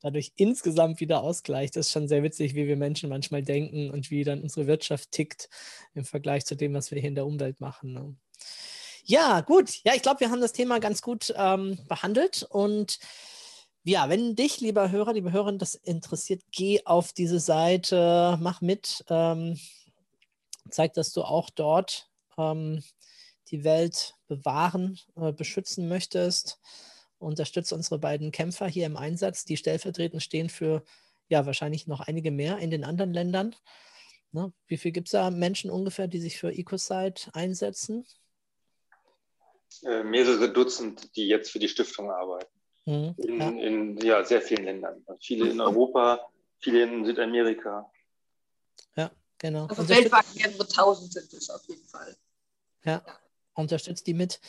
dadurch 0.00 0.32
insgesamt 0.36 1.00
wieder 1.00 1.22
ausgleicht. 1.22 1.76
Das 1.76 1.86
ist 1.86 1.92
schon 1.92 2.08
sehr 2.08 2.22
witzig, 2.22 2.54
wie 2.54 2.66
wir 2.66 2.76
Menschen 2.76 3.08
manchmal 3.08 3.42
denken 3.42 3.90
und 3.90 4.10
wie 4.10 4.24
dann 4.24 4.42
unsere 4.42 4.66
Wirtschaft 4.66 5.10
tickt 5.12 5.48
im 5.94 6.04
Vergleich 6.04 6.44
zu 6.46 6.56
dem, 6.56 6.74
was 6.74 6.90
wir 6.90 7.00
hier 7.00 7.08
in 7.08 7.14
der 7.14 7.26
Umwelt 7.26 7.60
machen. 7.60 7.92
Ne? 7.92 8.16
Ja, 9.04 9.40
gut. 9.40 9.82
Ja, 9.84 9.94
ich 9.94 10.02
glaube, 10.02 10.20
wir 10.20 10.30
haben 10.30 10.40
das 10.40 10.52
Thema 10.52 10.78
ganz 10.78 11.02
gut 11.02 11.32
ähm, 11.36 11.78
behandelt. 11.88 12.46
Und 12.48 12.98
ja, 13.82 14.08
wenn 14.08 14.34
dich, 14.36 14.60
lieber 14.60 14.90
Hörer, 14.90 15.12
liebe 15.12 15.32
Hörerin, 15.32 15.58
das 15.58 15.74
interessiert, 15.74 16.42
geh 16.50 16.84
auf 16.84 17.12
diese 17.12 17.40
Seite, 17.40 18.38
mach 18.40 18.60
mit, 18.60 19.04
ähm, 19.08 19.58
zeig, 20.70 20.94
dass 20.94 21.12
du 21.12 21.22
auch 21.22 21.50
dort 21.50 22.08
ähm, 22.38 22.82
die 23.48 23.64
Welt 23.64 24.14
bewahren, 24.28 24.98
äh, 25.16 25.32
beschützen 25.32 25.88
möchtest 25.88 26.58
unterstützt 27.20 27.72
unsere 27.72 27.98
beiden 27.98 28.32
Kämpfer 28.32 28.66
hier 28.66 28.86
im 28.86 28.96
Einsatz, 28.96 29.44
die 29.44 29.56
stellvertretend 29.56 30.22
stehen 30.22 30.48
für 30.48 30.82
ja 31.28 31.46
wahrscheinlich 31.46 31.86
noch 31.86 32.00
einige 32.00 32.30
mehr 32.30 32.58
in 32.58 32.70
den 32.70 32.84
anderen 32.84 33.12
Ländern. 33.12 33.54
Ne? 34.32 34.52
Wie 34.66 34.76
viel 34.76 34.92
gibt 34.92 35.08
es 35.08 35.12
da 35.12 35.30
Menschen 35.30 35.70
ungefähr, 35.70 36.08
die 36.08 36.20
sich 36.20 36.38
für 36.38 36.52
Ecosite 36.52 37.30
einsetzen? 37.34 38.06
Äh, 39.84 40.02
mehrere 40.02 40.52
Dutzend, 40.52 41.14
die 41.16 41.28
jetzt 41.28 41.50
für 41.50 41.58
die 41.58 41.68
Stiftung 41.68 42.10
arbeiten. 42.10 42.50
Mhm, 42.86 43.14
in, 43.18 43.40
ja. 43.40 43.48
in 43.48 43.96
ja, 43.98 44.24
sehr 44.24 44.42
vielen 44.42 44.64
Ländern. 44.64 45.04
Viele 45.20 45.50
in 45.50 45.60
Europa, 45.60 46.20
viele 46.58 46.82
in 46.82 47.04
Südamerika. 47.04 47.90
Ja, 48.96 49.10
genau. 49.38 49.66
Also 49.66 49.88
weltweit 49.88 50.24
mehrere 50.34 50.66
tausend 50.66 51.12
sind 51.12 51.32
es 51.32 51.50
auf 51.50 51.62
jeden 51.68 51.86
Fall. 51.86 52.16
Ja, 52.84 53.02
ja. 53.06 53.18
unterstützt 53.54 54.06
die 54.06 54.14
mit 54.14 54.40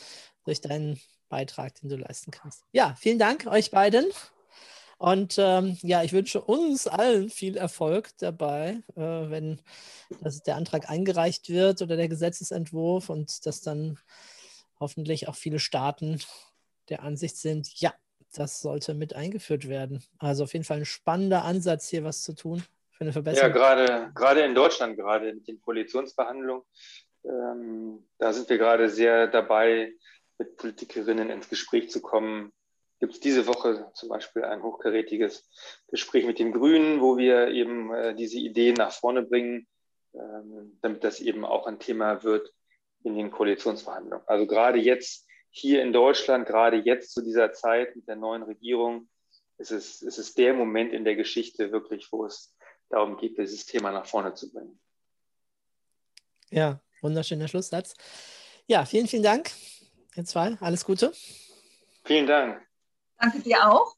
durch 0.44 0.60
deinen 0.60 1.00
Beitrag, 1.32 1.74
den 1.80 1.88
du 1.88 1.96
leisten 1.96 2.30
kannst. 2.30 2.62
Ja, 2.72 2.94
vielen 3.00 3.18
Dank 3.18 3.46
euch 3.46 3.70
beiden. 3.70 4.04
Und 4.98 5.36
ähm, 5.38 5.78
ja, 5.82 6.02
ich 6.02 6.12
wünsche 6.12 6.42
uns 6.42 6.86
allen 6.86 7.30
viel 7.30 7.56
Erfolg 7.56 8.10
dabei, 8.18 8.82
äh, 8.94 9.00
wenn 9.00 9.60
das, 10.20 10.42
der 10.42 10.56
Antrag 10.56 10.90
eingereicht 10.90 11.48
wird 11.48 11.80
oder 11.80 11.96
der 11.96 12.08
Gesetzesentwurf 12.08 13.08
und 13.08 13.46
dass 13.46 13.62
dann 13.62 13.98
hoffentlich 14.78 15.26
auch 15.26 15.34
viele 15.34 15.58
Staaten 15.58 16.20
der 16.90 17.02
Ansicht 17.02 17.38
sind, 17.38 17.80
ja, 17.80 17.94
das 18.34 18.60
sollte 18.60 18.92
mit 18.92 19.14
eingeführt 19.14 19.68
werden. 19.68 20.04
Also 20.18 20.44
auf 20.44 20.52
jeden 20.52 20.66
Fall 20.66 20.78
ein 20.78 20.84
spannender 20.84 21.44
Ansatz, 21.44 21.88
hier 21.88 22.04
was 22.04 22.22
zu 22.22 22.34
tun 22.34 22.62
für 22.90 23.04
eine 23.04 23.12
Verbesserung. 23.12 23.48
Ja, 23.48 23.54
gerade, 23.54 24.12
gerade 24.14 24.42
in 24.42 24.54
Deutschland, 24.54 24.96
gerade 24.96 25.32
mit 25.32 25.48
den 25.48 25.60
Koalitionsverhandlungen, 25.62 26.64
ähm, 27.24 28.04
da 28.18 28.32
sind 28.32 28.48
wir 28.48 28.58
gerade 28.58 28.88
sehr 28.88 29.26
dabei, 29.28 29.92
mit 30.38 30.56
Politikerinnen 30.56 31.30
ins 31.30 31.48
Gespräch 31.48 31.90
zu 31.90 32.00
kommen. 32.00 32.52
Gibt 33.00 33.14
es 33.14 33.20
diese 33.20 33.46
Woche 33.46 33.90
zum 33.94 34.08
Beispiel 34.08 34.44
ein 34.44 34.62
hochkarätiges 34.62 35.48
Gespräch 35.88 36.24
mit 36.24 36.38
den 36.38 36.52
Grünen, 36.52 37.00
wo 37.00 37.16
wir 37.16 37.48
eben 37.48 37.92
äh, 37.92 38.14
diese 38.14 38.38
Ideen 38.38 38.74
nach 38.74 38.92
vorne 38.92 39.22
bringen, 39.22 39.66
ähm, 40.14 40.78
damit 40.82 41.02
das 41.04 41.20
eben 41.20 41.44
auch 41.44 41.66
ein 41.66 41.80
Thema 41.80 42.22
wird 42.22 42.52
in 43.02 43.16
den 43.16 43.30
Koalitionsverhandlungen. 43.30 44.26
Also 44.26 44.46
gerade 44.46 44.78
jetzt 44.78 45.26
hier 45.50 45.82
in 45.82 45.92
Deutschland, 45.92 46.46
gerade 46.46 46.76
jetzt 46.78 47.12
zu 47.12 47.22
dieser 47.22 47.52
Zeit 47.52 47.94
mit 47.96 48.08
der 48.08 48.16
neuen 48.16 48.42
Regierung, 48.42 49.08
ist 49.58 49.70
es, 49.70 50.02
ist 50.02 50.18
es 50.18 50.34
der 50.34 50.54
Moment 50.54 50.92
in 50.92 51.04
der 51.04 51.16
Geschichte 51.16 51.72
wirklich, 51.72 52.10
wo 52.10 52.24
es 52.24 52.56
darum 52.88 53.16
geht, 53.16 53.38
dieses 53.38 53.66
Thema 53.66 53.90
nach 53.90 54.06
vorne 54.06 54.34
zu 54.34 54.52
bringen. 54.52 54.78
Ja, 56.50 56.80
wunderschöner 57.00 57.48
Schlusssatz. 57.48 57.94
Ja, 58.66 58.84
vielen, 58.84 59.08
vielen 59.08 59.22
Dank, 59.22 59.50
Ihr 60.14 60.24
zwei. 60.24 60.56
Alles 60.60 60.84
Gute. 60.84 61.12
Vielen 62.04 62.26
Dank. 62.26 62.60
Danke 63.18 63.40
dir 63.40 63.70
auch 63.70 63.94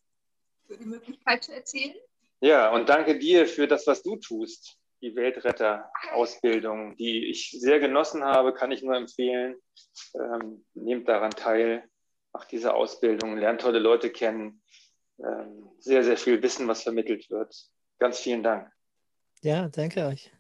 für 0.67 0.77
die 0.77 0.85
Möglichkeit 0.85 1.45
zu 1.45 1.55
erzählen. 1.55 1.95
Ja, 2.41 2.73
und 2.73 2.89
danke 2.89 3.19
dir 3.19 3.47
für 3.47 3.67
das, 3.67 3.87
was 3.87 4.03
du 4.03 4.17
tust 4.17 4.79
die 5.05 5.15
Weltretter-Ausbildung, 5.15 6.97
die 6.97 7.27
ich 7.27 7.51
sehr 7.51 7.79
genossen 7.79 8.25
habe, 8.25 8.55
kann 8.55 8.73
ich 8.73 8.83
nur 8.83 8.97
empfehlen. 8.97 9.57
Ähm, 10.15 10.65
nehmt 10.73 11.09
daran 11.09 11.31
teil, 11.31 11.85
macht 12.33 12.51
diese 12.51 12.73
Ausbildung, 12.73 13.37
lernt 13.37 13.61
tolle 13.61 13.81
Leute 13.81 14.09
kennen. 14.09 14.63
Ähm, 15.19 15.69
sehr, 15.79 16.03
sehr 16.05 16.17
viel 16.17 16.43
Wissen, 16.43 16.67
was 16.69 16.83
vermittelt 16.83 17.31
wird. 17.31 17.55
Ganz 17.99 18.19
vielen 18.19 18.43
Dank. 18.43 18.73
Ja, 19.43 19.69
danke 19.69 20.07
euch. 20.07 20.33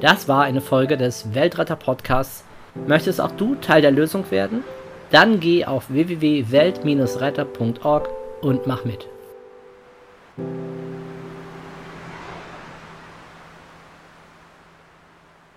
Das 0.00 0.28
war 0.28 0.44
eine 0.44 0.60
Folge 0.60 0.98
des 0.98 1.34
Weltretter-Podcasts. 1.34 2.45
Möchtest 2.86 3.20
auch 3.20 3.32
du 3.32 3.56
Teil 3.56 3.82
der 3.82 3.90
Lösung 3.90 4.30
werden? 4.30 4.62
Dann 5.10 5.40
geh 5.40 5.64
auf 5.64 5.90
www.welt-retter.org 5.90 8.08
und 8.42 8.66
mach 8.66 8.84
mit. 8.84 9.08